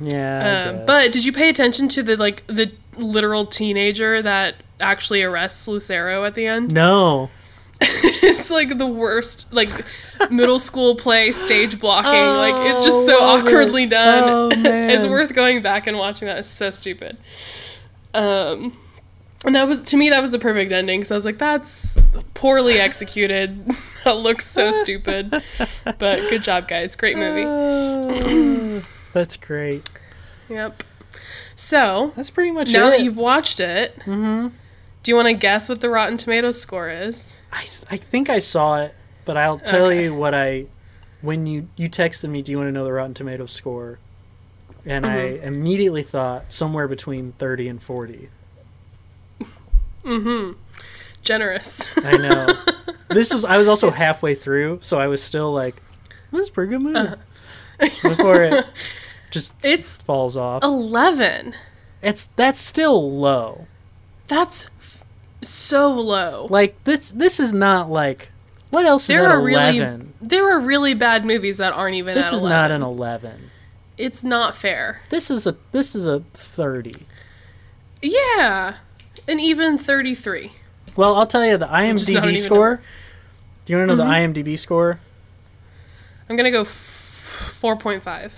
Yeah. 0.00 0.68
Um, 0.78 0.86
but 0.86 1.12
did 1.12 1.24
you 1.24 1.32
pay 1.32 1.48
attention 1.48 1.88
to 1.88 2.02
the 2.02 2.16
like 2.16 2.46
the 2.46 2.70
literal 2.96 3.46
teenager 3.46 4.22
that 4.22 4.54
actually 4.80 5.22
arrests 5.22 5.66
Lucero 5.68 6.24
at 6.24 6.34
the 6.34 6.46
end? 6.46 6.72
no. 6.72 7.30
it's 7.80 8.50
like 8.50 8.76
the 8.76 8.86
worst 8.88 9.52
like 9.52 9.70
middle 10.32 10.58
school 10.58 10.96
play 10.96 11.30
stage 11.30 11.78
blocking 11.78 12.10
like 12.10 12.72
it's 12.74 12.82
just 12.82 13.06
so 13.06 13.16
Oh, 13.20 13.24
love 13.24 13.40
it. 13.40 13.48
awkwardly 13.48 13.86
done 13.86 14.24
Oh, 14.28 14.48
it's 14.52 15.06
worth 15.06 15.32
going 15.32 15.62
back 15.62 15.86
and 15.86 15.96
watching 15.96 16.26
that 16.26 16.38
it's 16.38 16.48
so 16.48 16.70
stupid 16.70 17.16
um 18.14 18.76
and 19.44 19.54
that 19.54 19.66
was 19.68 19.82
to 19.82 19.96
me 19.96 20.10
that 20.10 20.20
was 20.20 20.30
the 20.30 20.38
perfect 20.38 20.72
ending 20.72 21.00
because 21.00 21.10
i 21.10 21.14
was 21.14 21.24
like 21.24 21.38
that's 21.38 21.96
poorly 22.34 22.78
executed 22.78 23.66
that 24.04 24.16
looks 24.16 24.46
so 24.46 24.72
stupid 24.82 25.32
but 25.98 26.28
good 26.28 26.42
job 26.42 26.66
guys 26.68 26.96
great 26.96 27.16
movie 27.16 27.44
Oh, 27.44 28.82
that's 29.12 29.36
great. 29.36 29.88
yep 30.48 30.82
So 31.56 32.12
That's 32.16 32.30
pretty 32.30 32.50
much 32.50 32.72
now 32.72 32.88
it. 32.88 32.90
that 32.92 33.00
you've 33.02 33.16
watched 33.16 33.60
it, 33.60 34.02
hmm 34.04 34.48
do 35.04 35.12
you 35.12 35.16
want 35.16 35.26
to 35.28 35.32
guess 35.34 35.68
what 35.68 35.80
the 35.80 35.88
Rotten 35.88 36.16
Tomatoes 36.18 36.60
score 36.60 36.90
is? 36.90 37.38
i, 37.52 37.62
I 37.90 37.96
think 37.96 38.28
I 38.28 38.40
saw 38.40 38.80
it, 38.82 38.94
but 39.24 39.36
I'll 39.36 39.58
tell 39.58 39.86
Okay. 39.86 40.04
you 40.04 40.14
what 40.14 40.34
I 40.34 40.66
when 41.20 41.46
you 41.46 41.68
you 41.76 41.88
texted 41.88 42.28
me. 42.30 42.42
Do 42.42 42.50
you 42.52 42.58
want 42.58 42.68
to 42.68 42.72
know 42.72 42.84
the 42.84 42.92
Rotten 42.92 43.14
Tomatoes 43.14 43.52
score? 43.52 43.98
And 44.84 45.06
I 45.06 45.38
Mhm. 45.38 45.42
immediately 45.44 46.02
thought 46.02 46.52
somewhere 46.52 46.88
between 46.88 47.32
thirty 47.32 47.68
and 47.68 47.80
forty. 47.82 48.28
Mm-hmm. 50.04 50.58
Generous. 51.22 51.86
I 51.96 52.16
know. 52.16 52.64
this 53.08 53.32
is. 53.32 53.44
I 53.44 53.56
was 53.58 53.68
also 53.68 53.90
halfway 53.90 54.34
through, 54.34 54.78
so 54.82 54.98
I 54.98 55.06
was 55.08 55.22
still 55.22 55.52
like, 55.52 55.82
"This 56.30 56.42
is 56.42 56.48
a 56.48 56.52
pretty 56.52 56.70
good 56.70 56.82
movie." 56.82 56.98
Uh-huh. 56.98 57.16
Before 58.08 58.42
it 58.42 58.66
just 59.30 59.54
it's 59.62 59.96
falls 59.96 60.36
off. 60.36 60.62
11. 60.64 61.54
It's 62.02 62.26
that's 62.36 62.60
still 62.60 63.12
low. 63.18 63.66
That's 64.28 64.66
f- 64.80 65.04
so 65.42 65.90
low. 65.92 66.46
Like 66.50 66.82
this. 66.84 67.10
This 67.10 67.38
is 67.40 67.52
not 67.52 67.90
like. 67.90 68.30
What 68.70 68.84
else 68.84 69.04
is 69.08 69.16
There 69.16 69.24
at 69.26 69.30
are 69.32 69.42
really 69.42 69.78
eleven? 69.78 70.12
there 70.20 70.50
are 70.54 70.60
really 70.60 70.92
bad 70.92 71.24
movies 71.24 71.56
that 71.56 71.72
aren't 71.72 71.94
even 71.96 72.14
This 72.14 72.26
is 72.26 72.40
11. 72.42 72.48
not 72.50 72.70
an 72.70 72.82
eleven. 72.82 73.50
It's 73.96 74.22
not 74.22 74.54
fair. 74.54 75.00
This 75.08 75.30
is 75.30 75.46
a 75.46 75.56
this 75.72 75.94
is 75.94 76.06
a 76.06 76.20
thirty. 76.34 77.06
Yeah. 78.02 78.76
And 79.28 79.40
even 79.40 79.78
33. 79.78 80.52
Well, 80.96 81.14
I'll 81.14 81.26
tell 81.26 81.44
you 81.44 81.56
the 81.58 81.66
is 81.66 82.08
not 82.08 82.24
an 82.24 82.30
IMDb 82.34 82.38
score. 82.38 82.80
Do 83.66 83.72
you 83.72 83.78
want 83.78 83.90
to 83.90 83.96
know 83.96 84.02
Mhm. 84.02 84.32
the 84.34 84.42
IMDb 84.42 84.58
score? 84.58 84.98
I'm 86.28 86.34
going 86.36 86.44
to 86.44 86.50
go 86.50 86.62
f- 86.62 87.58
4.5. 87.60 88.32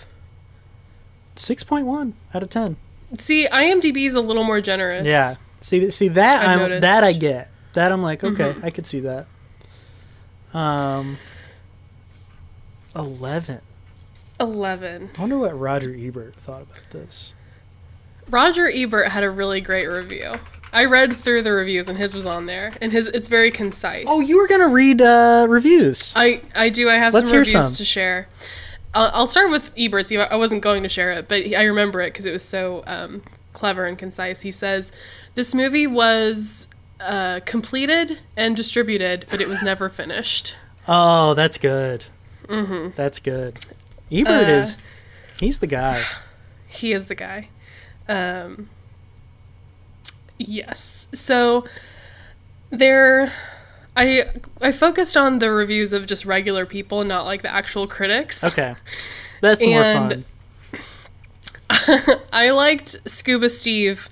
Six 1.36 1.62
point 1.64 1.86
one 1.86 2.14
out 2.34 2.42
of 2.42 2.50
ten. 2.50 2.76
See, 3.18 3.46
IMDb 3.50 4.04
is 4.04 4.14
a 4.14 4.20
little 4.20 4.44
more 4.44 4.60
generous. 4.60 5.06
Yeah. 5.06 5.34
See, 5.62 5.90
see 5.90 6.08
that 6.08 6.42
I've 6.42 6.48
I'm 6.48 6.58
noticed. 6.58 6.80
that 6.82 7.02
I 7.04 7.12
get. 7.12 7.48
That 7.72 7.92
I'm 7.92 8.02
like, 8.02 8.22
okay, 8.22 8.52
Mhm. 8.52 8.64
I 8.64 8.70
could 8.70 8.86
see 8.86 9.00
that. 9.00 9.26
Um, 10.52 11.16
eleven. 12.94 13.60
11. 14.40 15.10
I 15.16 15.20
wonder 15.20 15.38
what 15.38 15.58
Roger 15.58 15.94
Ebert 15.94 16.34
thought 16.36 16.62
about 16.62 16.82
this. 16.90 17.34
Roger 18.28 18.70
Ebert 18.72 19.08
had 19.08 19.22
a 19.22 19.30
really 19.30 19.60
great 19.60 19.86
review. 19.86 20.32
I 20.72 20.84
read 20.84 21.16
through 21.16 21.42
the 21.42 21.52
reviews 21.52 21.88
and 21.88 21.98
his 21.98 22.14
was 22.14 22.26
on 22.26 22.46
there 22.46 22.72
and 22.80 22.92
his 22.92 23.06
it's 23.08 23.28
very 23.28 23.50
concise. 23.50 24.04
Oh, 24.08 24.20
you 24.20 24.38
were 24.38 24.46
gonna 24.46 24.68
read 24.68 25.02
uh, 25.02 25.46
reviews. 25.48 26.12
I 26.16 26.42
I 26.54 26.68
do. 26.68 26.88
I 26.88 26.94
have 26.94 27.12
Let's 27.14 27.30
some 27.30 27.38
reviews 27.40 27.52
some. 27.66 27.74
to 27.74 27.84
share. 27.84 28.28
I'll, 28.94 29.10
I'll 29.14 29.26
start 29.26 29.50
with 29.50 29.70
Ebert's. 29.76 30.10
I 30.12 30.34
wasn't 30.36 30.62
going 30.62 30.82
to 30.82 30.88
share 30.88 31.12
it, 31.12 31.28
but 31.28 31.42
I 31.54 31.62
remember 31.62 32.00
it 32.00 32.12
because 32.12 32.26
it 32.26 32.32
was 32.32 32.42
so 32.44 32.82
um, 32.86 33.22
clever 33.52 33.84
and 33.86 33.96
concise. 33.98 34.40
He 34.42 34.50
says 34.50 34.90
this 35.36 35.54
movie 35.54 35.86
was 35.86 36.66
uh, 36.98 37.38
completed 37.46 38.18
and 38.36 38.56
distributed, 38.56 39.26
but 39.30 39.40
it 39.40 39.48
was 39.48 39.62
never 39.62 39.88
finished. 39.88 40.56
Oh, 40.88 41.34
that's 41.34 41.56
good. 41.56 42.04
hmm 42.48 42.88
That's 42.96 43.20
good. 43.20 43.58
Ebert 44.10 44.48
Uh, 44.48 44.52
is, 44.52 44.78
he's 45.38 45.60
the 45.60 45.68
guy. 45.68 46.02
He 46.66 46.92
is 46.92 47.06
the 47.06 47.14
guy. 47.14 47.48
Um, 48.08 48.70
yes. 50.48 51.06
So 51.12 51.64
there, 52.70 53.32
I 53.96 54.24
I 54.60 54.72
focused 54.72 55.16
on 55.16 55.38
the 55.38 55.50
reviews 55.50 55.92
of 55.92 56.06
just 56.06 56.24
regular 56.24 56.66
people, 56.66 57.04
not 57.04 57.24
like 57.26 57.42
the 57.42 57.52
actual 57.52 57.86
critics. 57.86 58.42
Okay, 58.44 58.74
that's 59.40 59.64
more 59.64 59.82
And- 59.82 60.10
fun. 60.10 60.24
I 62.32 62.50
liked 62.50 62.96
Scuba 63.08 63.48
Steve 63.48 64.08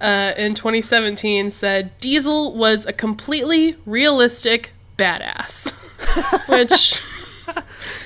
uh, 0.00 0.32
in 0.36 0.54
2017 0.54 1.50
said 1.50 1.96
Diesel 1.98 2.54
was 2.54 2.84
a 2.86 2.92
completely 2.92 3.76
realistic 3.86 4.70
badass, 4.98 5.72
which 6.48 7.02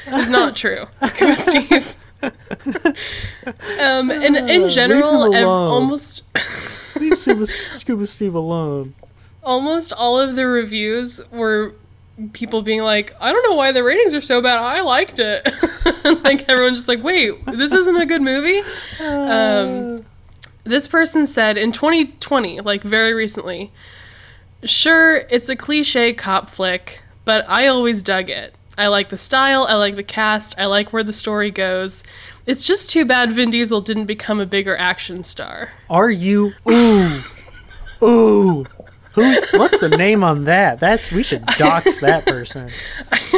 is 0.06 0.28
not 0.30 0.54
true. 0.56 0.86
Scuba 1.06 1.34
Steve. 1.34 1.96
um, 2.22 4.10
and 4.10 4.36
in 4.48 4.68
general, 4.68 5.34
ev- 5.34 5.46
almost 5.46 6.22
Leave 7.02 7.18
Scuba, 7.18 7.46
Scuba 7.46 8.06
Steve 8.06 8.34
alone. 8.34 8.94
almost 9.42 9.92
all 9.92 10.18
of 10.18 10.36
the 10.36 10.46
reviews 10.46 11.20
were 11.30 11.74
people 12.32 12.62
being 12.62 12.80
like, 12.80 13.12
I 13.20 13.32
don't 13.32 13.42
know 13.48 13.56
why 13.56 13.72
the 13.72 13.82
ratings 13.82 14.14
are 14.14 14.20
so 14.20 14.40
bad. 14.40 14.58
I 14.58 14.82
liked 14.82 15.18
it. 15.18 15.44
like 16.24 16.48
everyone's 16.48 16.78
just 16.78 16.88
like, 16.88 17.02
wait, 17.02 17.44
this 17.46 17.72
isn't 17.72 17.96
a 17.96 18.06
good 18.06 18.22
movie. 18.22 18.62
Um, 19.00 20.04
this 20.64 20.86
person 20.86 21.26
said 21.26 21.58
in 21.58 21.72
2020, 21.72 22.60
like 22.60 22.82
very 22.82 23.14
recently, 23.14 23.72
sure, 24.62 25.16
it's 25.30 25.48
a 25.48 25.56
cliche 25.56 26.12
cop 26.12 26.50
flick, 26.50 27.02
but 27.24 27.48
I 27.48 27.66
always 27.66 28.02
dug 28.02 28.30
it. 28.30 28.54
I 28.78 28.86
like 28.86 29.08
the 29.10 29.18
style, 29.18 29.64
I 29.64 29.74
like 29.74 29.96
the 29.96 30.02
cast, 30.04 30.58
I 30.58 30.66
like 30.66 30.92
where 30.92 31.02
the 31.02 31.12
story 31.12 31.50
goes. 31.50 32.04
It's 32.46 32.64
just 32.64 32.90
too 32.90 33.04
bad 33.04 33.30
Vin 33.32 33.50
Diesel 33.50 33.80
didn't 33.80 34.06
become 34.06 34.40
a 34.40 34.46
bigger 34.46 34.76
action 34.76 35.22
star. 35.22 35.70
Are 35.88 36.10
you? 36.10 36.52
Ooh, 36.68 37.20
ooh. 38.02 38.66
Who's? 39.12 39.44
What's 39.52 39.78
the 39.78 39.90
name 39.90 40.24
on 40.24 40.44
that? 40.44 40.80
That's 40.80 41.12
we 41.12 41.22
should 41.22 41.44
dox 41.58 41.98
that 42.00 42.24
person. 42.24 42.70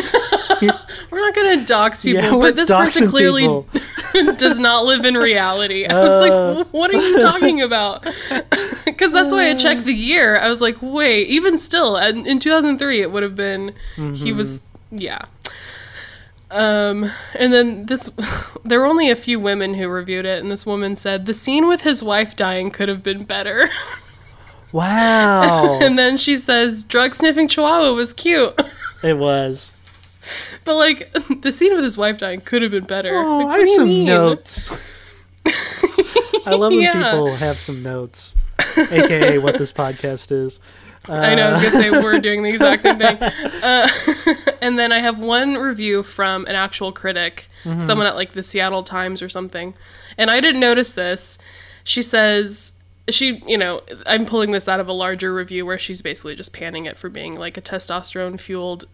We're 1.11 1.21
not 1.21 1.35
gonna 1.35 1.65
dox 1.65 2.03
people, 2.05 2.23
Yeah, 2.23 2.31
but 2.31 2.55
this 2.57 2.69
person 2.71 3.09
clearly 3.09 3.43
does 4.37 4.59
not 4.61 4.85
live 4.85 5.05
in 5.05 5.15
reality. 5.17 5.85
I 5.85 5.95
was 6.01 6.13
Uh. 6.13 6.55
like, 6.59 6.69
what 6.69 6.95
are 6.95 7.01
you 7.01 7.19
talking 7.21 7.61
about? 7.69 8.07
Because 8.85 9.13
that's 9.13 9.33
why 9.33 9.49
I 9.51 9.55
checked 9.55 9.85
the 9.85 9.93
year. 9.93 10.39
I 10.39 10.49
was 10.49 10.61
like, 10.61 10.77
wait, 10.81 11.27
even 11.29 11.59
still, 11.59 11.97
in, 11.97 12.25
in 12.27 12.39
2003, 12.39 13.03
it 13.03 13.11
would 13.11 13.23
have 13.25 13.35
been, 13.37 13.75
he 13.97 14.33
was, 14.33 14.61
Mm-hmm. 14.61 14.99
yeah. 14.99 15.25
Um, 16.51 17.11
and 17.35 17.53
then 17.53 17.87
this, 17.87 18.09
there 18.65 18.81
were 18.81 18.87
only 18.87 19.11
a 19.11 19.17
few 19.17 19.41
women 19.41 19.75
who 19.75 19.89
reviewed 19.89 20.25
it, 20.27 20.41
and 20.43 20.51
this 20.51 20.65
woman 20.67 20.95
said, 20.97 21.27
the 21.27 21.35
scene 21.35 21.67
with 21.67 21.81
his 21.83 22.03
wife 22.03 22.37
dying 22.37 22.71
could 22.71 22.89
have 22.89 23.03
been 23.03 23.25
better. 23.25 23.69
Wow, 24.73 25.79
and 25.83 25.97
then 25.97 26.17
she 26.17 26.35
says, 26.35 26.83
drug 26.83 27.15
sniffing 27.15 27.47
chihuahua 27.47 27.93
was 27.93 28.13
cute. 28.13 28.61
it 29.05 29.17
was. 29.17 29.71
but 30.65 30.75
like, 30.75 31.13
the 31.43 31.53
scene 31.53 31.73
with 31.77 31.85
his 31.85 31.97
wife 31.97 32.19
dying 32.19 32.41
could 32.41 32.61
have 32.63 32.73
been 32.73 32.83
better. 32.85 33.11
Oh, 33.15 33.39
Like, 33.39 33.47
I 33.47 33.59
have 33.61 33.71
some 33.71 33.87
mean? 33.89 34.05
notes. 34.07 34.77
I 35.47 36.55
love 36.57 36.73
when 36.73 36.83
Yeah. 36.83 36.93
people 37.13 37.35
have 37.37 37.57
some 37.61 37.85
notes, 37.85 38.35
aka 38.77 39.39
what 39.39 39.59
this 39.59 39.73
podcast 39.73 40.33
is. 40.33 40.59
I 41.09 41.35
know, 41.35 41.49
I 41.49 41.53
was 41.53 41.61
Uh, 41.61 41.71
gonna 41.71 41.83
say 41.83 41.91
we're 41.91 42.19
doing 42.19 42.43
the 42.43 42.51
exact 42.51 42.83
same 42.83 42.99
thing. 42.99 43.19
Uh, 43.63 43.89
and 44.61 44.79
then 44.79 44.93
I 44.93 45.01
have 45.01 45.19
one 45.19 45.55
review 45.57 46.03
from 46.03 46.47
an 46.47 46.55
actual 46.55 46.93
critic, 46.93 47.49
Mm-hmm. 47.65 47.81
someone 47.87 48.07
at 48.07 48.15
like 48.15 48.33
the 48.35 48.43
Seattle 48.43 48.83
Times 48.83 49.23
or 49.23 49.29
something. 49.31 49.73
And 50.19 50.31
I 50.31 50.41
didn't 50.41 50.61
notice 50.61 50.93
this. 50.93 51.39
She 51.83 52.03
says, 52.03 52.73
she, 53.09 53.43
you 53.47 53.57
know, 53.57 53.81
I'm 54.07 54.27
pulling 54.27 54.51
this 54.53 54.69
out 54.69 54.81
of 54.81 54.89
a 54.89 54.93
larger 54.93 55.33
review 55.35 55.65
where 55.65 55.79
she's 55.79 56.03
basically 56.03 56.37
just 56.37 56.53
panning 56.53 56.85
it 56.85 56.99
for 56.99 57.09
being 57.09 57.39
like 57.39 57.57
a 57.57 57.63
testosterone 57.63 58.39
fueled 58.39 58.85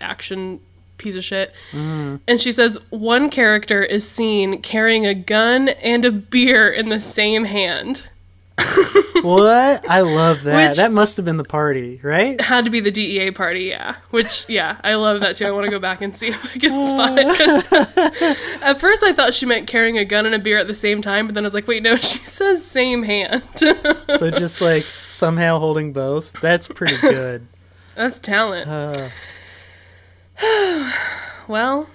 action 0.00 0.60
piece 0.98 1.14
of 1.14 1.24
shit. 1.24 1.52
Mm. 1.72 2.18
And 2.26 2.40
she 2.40 2.50
says, 2.50 2.78
one 2.90 3.30
character 3.30 3.82
is 3.84 4.08
seen 4.08 4.60
carrying 4.60 5.06
a 5.06 5.14
gun 5.14 5.68
and 5.68 6.04
a 6.04 6.10
beer 6.10 6.68
in 6.70 6.88
the 6.88 7.00
same 7.00 7.44
hand. 7.44 8.08
what? 9.22 9.88
I 9.88 10.00
love 10.00 10.42
that. 10.44 10.68
Which- 10.70 10.76
that 10.78 10.90
must 10.92 11.16
have 11.16 11.24
been 11.26 11.36
the 11.36 11.44
party, 11.44 12.00
right? 12.02 12.40
had 12.40 12.64
to 12.64 12.70
be 12.70 12.80
the 12.80 12.90
DEA 12.90 13.30
party, 13.32 13.64
yeah. 13.64 13.96
Which, 14.10 14.44
yeah, 14.48 14.78
I 14.82 14.94
love 14.94 15.20
that 15.20 15.36
too. 15.36 15.46
I 15.46 15.50
want 15.50 15.64
to 15.66 15.70
go 15.70 15.78
back 15.78 16.00
and 16.00 16.14
see 16.16 16.28
if 16.28 16.44
I 16.44 16.58
can 16.58 16.82
spot 16.82 17.12
it. 17.18 18.62
At 18.62 18.80
first, 18.80 19.02
I 19.04 19.12
thought 19.12 19.34
she 19.34 19.44
meant 19.46 19.66
carrying 19.66 19.98
a 19.98 20.04
gun 20.04 20.24
and 20.26 20.34
a 20.34 20.38
beer 20.38 20.58
at 20.58 20.66
the 20.68 20.74
same 20.74 21.02
time, 21.02 21.26
but 21.26 21.34
then 21.34 21.44
I 21.44 21.46
was 21.46 21.54
like, 21.54 21.68
wait, 21.68 21.82
no, 21.82 21.96
she 21.96 22.18
says 22.18 22.64
same 22.64 23.02
hand. 23.02 23.42
So 23.56 24.30
just 24.30 24.60
like 24.60 24.84
somehow 25.10 25.58
holding 25.58 25.92
both. 25.92 26.32
That's 26.40 26.66
pretty 26.68 26.96
good. 26.98 27.46
That's 27.94 28.18
talent. 28.18 28.68
Uh, 28.68 29.10
Well, 31.48 31.88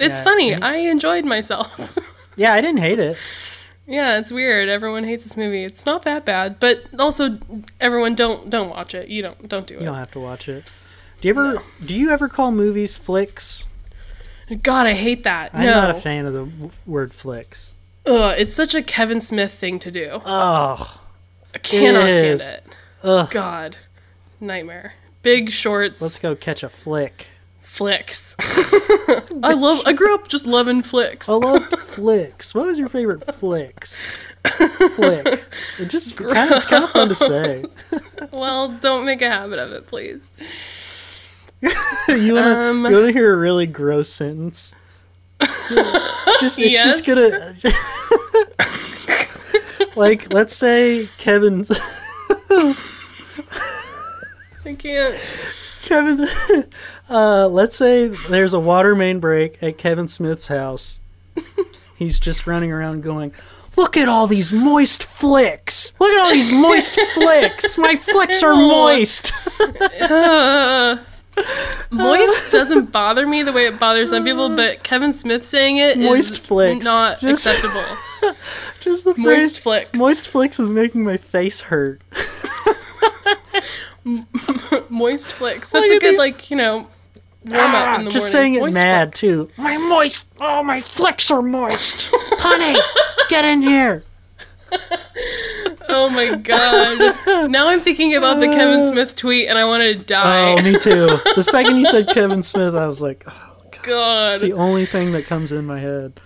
it's 0.00 0.18
Yeah, 0.18 0.22
funny. 0.24 0.52
any- 0.54 0.62
I 0.62 0.74
enjoyed 0.76 1.24
myself. 1.24 1.96
yeah, 2.36 2.52
I 2.52 2.60
didn't 2.60 2.80
hate 2.80 2.98
it. 2.98 3.16
Yeah, 3.86 4.18
it's 4.18 4.30
weird. 4.30 4.68
Everyone 4.68 5.04
hates 5.04 5.24
this 5.24 5.36
movie. 5.36 5.64
It's 5.64 5.84
not 5.86 6.02
that 6.02 6.24
bad, 6.24 6.60
but 6.60 6.84
also 6.98 7.38
everyone 7.80 8.14
don't 8.14 8.48
don't 8.50 8.70
watch 8.70 8.94
it. 8.94 9.08
You 9.08 9.22
don't 9.22 9.48
don't 9.48 9.66
do 9.66 9.74
it. 9.74 9.80
You 9.80 9.86
don't 9.86 9.96
have 9.96 10.10
to 10.12 10.20
watch 10.20 10.48
it. 10.48 10.64
Do 11.20 11.28
you 11.28 11.34
ever? 11.34 11.62
Do 11.84 11.94
you 11.94 12.10
ever 12.10 12.28
call 12.28 12.50
movies 12.52 12.96
flicks? 12.98 13.64
God, 14.62 14.86
I 14.86 14.92
hate 14.92 15.24
that. 15.24 15.54
I'm 15.54 15.64
no, 15.64 15.72
not 15.72 15.90
a 15.90 15.94
fan 15.94 16.26
of 16.26 16.32
the 16.32 16.44
w- 16.44 16.70
word 16.86 17.14
flicks. 17.14 17.72
Ugh, 18.06 18.34
it's 18.36 18.54
such 18.54 18.74
a 18.74 18.82
Kevin 18.82 19.20
Smith 19.20 19.54
thing 19.54 19.78
to 19.78 19.90
do. 19.90 20.20
Oh, 20.24 21.00
I 21.54 21.58
cannot 21.58 22.08
is. 22.08 22.42
stand 22.42 22.62
it. 22.66 22.74
ugh. 23.04 23.30
God, 23.30 23.76
nightmare. 24.40 24.94
Big 25.22 25.50
shorts, 25.52 26.02
Let's 26.02 26.18
go 26.18 26.34
catch 26.34 26.64
a 26.64 26.68
flick. 26.68 27.28
Flicks. 27.72 28.36
I 28.40 29.54
love. 29.54 29.82
I 29.86 29.92
grew 29.92 30.14
up 30.14 30.28
just 30.28 30.46
loving 30.46 30.82
flicks. 30.82 31.28
I 31.28 31.32
love 31.34 31.64
flicks. 31.78 32.54
What 32.54 32.66
was 32.66 32.78
your 32.78 32.88
favorite 32.88 33.24
flicks? 33.34 33.98
flick. 34.96 35.44
It 35.78 35.86
just 35.88 36.16
kind 36.16 36.50
of, 36.50 36.56
it's 36.56 36.66
kind 36.66 36.82
of 36.84 36.90
fun 36.90 37.08
to 37.08 37.14
say. 37.14 37.64
Well, 38.32 38.72
don't 38.80 39.04
make 39.06 39.22
a 39.22 39.30
habit 39.30 39.58
of 39.58 39.70
it, 39.72 39.86
please. 39.86 40.32
you 41.62 42.34
wanna 42.34 42.70
Um, 42.70 42.84
you 42.86 42.92
wanna 42.96 43.12
hear 43.12 43.32
a 43.32 43.36
really 43.36 43.66
gross 43.66 44.08
sentence? 44.08 44.74
just 46.40 46.58
it's 46.58 46.72
Yes. 46.72 46.84
just 46.84 47.06
gonna 47.06 47.54
like 49.96 50.32
let's 50.32 50.54
say 50.56 51.08
Kevin's 51.18 51.70
I 54.64 54.74
can't. 54.78 55.14
Kevin 55.82 56.28
uh 57.12 57.48
let's 57.48 57.76
say 57.76 58.08
there's 58.08 58.52
a 58.54 58.60
water 58.60 58.94
main 58.94 59.20
break 59.20 59.62
at 59.62 59.78
Kevin 59.78 60.08
Smith's 60.08 60.48
house. 60.48 60.98
He's 61.96 62.18
just 62.18 62.46
running 62.46 62.72
around 62.72 63.02
going 63.02 63.32
Look 63.76 63.96
at 63.96 64.06
all 64.08 64.26
these 64.26 64.52
moist 64.52 65.02
flicks. 65.02 65.92
Look 65.98 66.10
at 66.10 66.20
all 66.20 66.30
these 66.30 66.52
moist 66.52 66.94
flicks. 67.14 67.78
My 67.78 67.96
flicks 67.96 68.42
are 68.42 68.54
moist. 68.54 69.32
Uh, 69.98 70.98
moist 71.90 72.52
doesn't 72.52 72.92
bother 72.92 73.26
me 73.26 73.42
the 73.42 73.52
way 73.52 73.64
it 73.66 73.78
bothers 73.80 74.10
some 74.10 74.24
people, 74.24 74.54
but 74.54 74.82
Kevin 74.82 75.14
Smith 75.14 75.46
saying 75.46 75.78
it 75.78 75.96
is 75.96 76.04
Moist 76.04 76.40
flicks. 76.40 76.84
not 76.84 77.20
Just- 77.20 77.46
acceptable. 77.46 78.36
Just 78.80 79.04
the 79.04 79.14
Moist 79.16 79.22
phrase 79.24 79.58
flicks. 79.58 79.98
Moist 79.98 80.28
flicks 80.28 80.60
is 80.60 80.70
making 80.70 81.02
my 81.04 81.16
face 81.16 81.62
hurt. 81.62 82.02
Moist 84.90 85.32
flicks. 85.32 85.70
That's 85.70 85.86
Look 85.88 85.96
a 85.96 85.98
good, 86.00 86.12
these- 86.12 86.18
like, 86.18 86.50
you 86.50 86.56
know, 86.56 86.88
warm 87.44 87.74
up 87.74 87.98
in 87.98 88.04
the 88.04 88.10
Ah, 88.10 88.12
just 88.12 88.14
morning. 88.14 88.20
saying 88.32 88.54
it 88.54 88.60
Moist 88.60 88.74
mad 88.74 89.08
flicks. 89.08 89.20
too. 89.20 89.50
My 89.56 89.76
moist. 89.76 90.26
Oh, 90.40 90.62
my 90.62 90.80
flicks 90.80 91.30
are 91.30 91.42
moist. 91.42 92.08
Honey, 92.12 92.78
get 93.28 93.44
in 93.44 93.62
here. 93.62 94.04
Oh 95.88 96.08
my 96.08 96.34
god. 96.36 97.50
now 97.50 97.68
I'm 97.68 97.80
thinking 97.80 98.14
about 98.14 98.40
the 98.40 98.46
Kevin 98.46 98.86
Smith 98.92 99.14
tweet 99.16 99.48
and 99.48 99.58
I 99.58 99.64
want 99.66 99.82
to 99.82 99.94
die. 99.94 100.52
Oh, 100.52 100.62
me 100.62 100.78
too. 100.78 101.18
The 101.36 101.42
second 101.42 101.76
you 101.76 101.86
said 101.86 102.08
Kevin 102.08 102.42
Smith, 102.42 102.74
I 102.74 102.86
was 102.86 103.00
like, 103.02 103.24
oh, 103.26 103.60
god. 103.82 104.32
it's 104.34 104.42
the 104.42 104.52
only 104.54 104.86
thing 104.86 105.12
that 105.12 105.26
comes 105.26 105.52
in 105.52 105.66
my 105.66 105.80
head. 105.80 106.18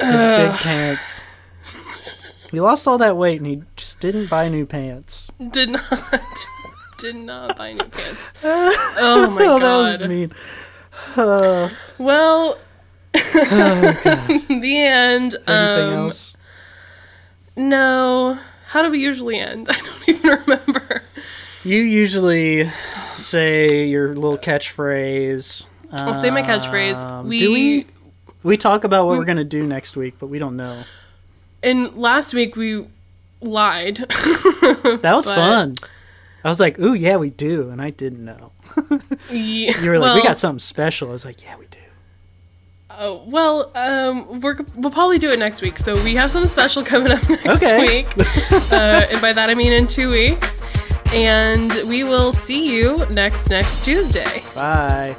His 0.00 0.10
big 0.10 0.52
pants. 0.60 1.22
He 2.50 2.60
lost 2.60 2.86
all 2.86 2.98
that 2.98 3.16
weight 3.16 3.38
and 3.40 3.46
he 3.46 3.62
just 3.76 3.98
didn't 4.00 4.28
buy 4.28 4.48
new 4.48 4.66
pants. 4.66 5.30
Did 5.50 5.70
not. 5.70 6.10
Did 6.98 7.16
not 7.16 7.56
buy 7.56 7.72
new 7.72 7.84
pants. 7.84 8.32
Oh 8.42 9.30
my 9.30 9.42
oh, 9.44 9.58
god. 9.58 10.00
that 10.00 10.00
was 10.00 10.08
mean. 10.08 10.32
Uh, 11.16 11.68
Well, 11.98 12.58
the 13.12 14.76
end. 14.78 15.34
anything 15.46 15.88
um, 15.88 15.92
else? 15.94 16.34
No. 17.56 18.38
How 18.68 18.82
do 18.82 18.90
we 18.90 18.98
usually 18.98 19.38
end? 19.38 19.68
I 19.70 19.78
don't 19.80 20.08
even 20.08 20.30
remember. 20.40 21.02
You 21.64 21.80
usually 21.80 22.70
say 23.14 23.86
your 23.86 24.14
little 24.14 24.38
catchphrase. 24.38 25.66
I'll 25.92 26.20
say 26.20 26.30
my 26.30 26.42
catchphrase. 26.42 27.08
Um, 27.08 27.28
We, 27.28 27.38
do 27.38 27.52
we 27.52 27.86
we 28.42 28.56
talk 28.56 28.84
about 28.84 29.06
what 29.06 29.18
we're 29.18 29.24
gonna 29.24 29.44
do 29.44 29.66
next 29.66 29.96
week, 29.96 30.14
but 30.18 30.26
we 30.28 30.38
don't 30.38 30.56
know. 30.56 30.84
and 31.62 31.96
last 31.96 32.34
week 32.34 32.54
we 32.56 32.86
lied. 33.40 33.96
That 33.96 35.00
was 35.14 35.26
But- 35.26 35.34
fun. 35.36 35.76
I 36.46 36.48
was 36.50 36.60
like, 36.60 36.78
"Ooh, 36.78 36.94
yeah, 36.94 37.16
we 37.16 37.30
do," 37.30 37.70
and 37.70 37.82
I 37.82 37.90
didn't 37.90 38.24
know. 38.24 38.52
Ye- 39.30 39.74
You 39.82 39.90
were 39.90 39.98
like, 39.98 40.14
"We 40.14 40.22
got 40.22 40.38
something 40.38 40.58
special." 40.60 41.08
I 41.08 41.12
was 41.12 41.24
like, 41.24 41.42
"Yeah, 41.42 41.56
we 41.58 41.66
do." 41.66 41.78
Oh 42.98 43.24
well, 43.26 43.70
um, 43.74 44.40
we're, 44.40 44.56
we'll 44.76 44.90
probably 44.92 45.18
do 45.18 45.28
it 45.30 45.38
next 45.38 45.60
week. 45.60 45.78
So 45.78 45.92
we 46.04 46.14
have 46.14 46.30
something 46.30 46.48
special 46.50 46.82
coming 46.84 47.12
up 47.12 47.28
next 47.28 47.62
Okay. 47.62 47.80
week, 48.04 48.06
uh, 48.72 49.06
and 49.10 49.20
by 49.20 49.32
that 49.32 49.48
I 49.50 49.54
mean 49.54 49.72
in 49.72 49.86
two 49.86 50.08
weeks. 50.08 50.62
And 51.12 51.72
we 51.88 52.04
will 52.04 52.32
see 52.32 52.64
you 52.74 52.96
next 53.10 53.48
next 53.50 53.84
Tuesday. 53.84 54.42
Bye. 54.54 55.14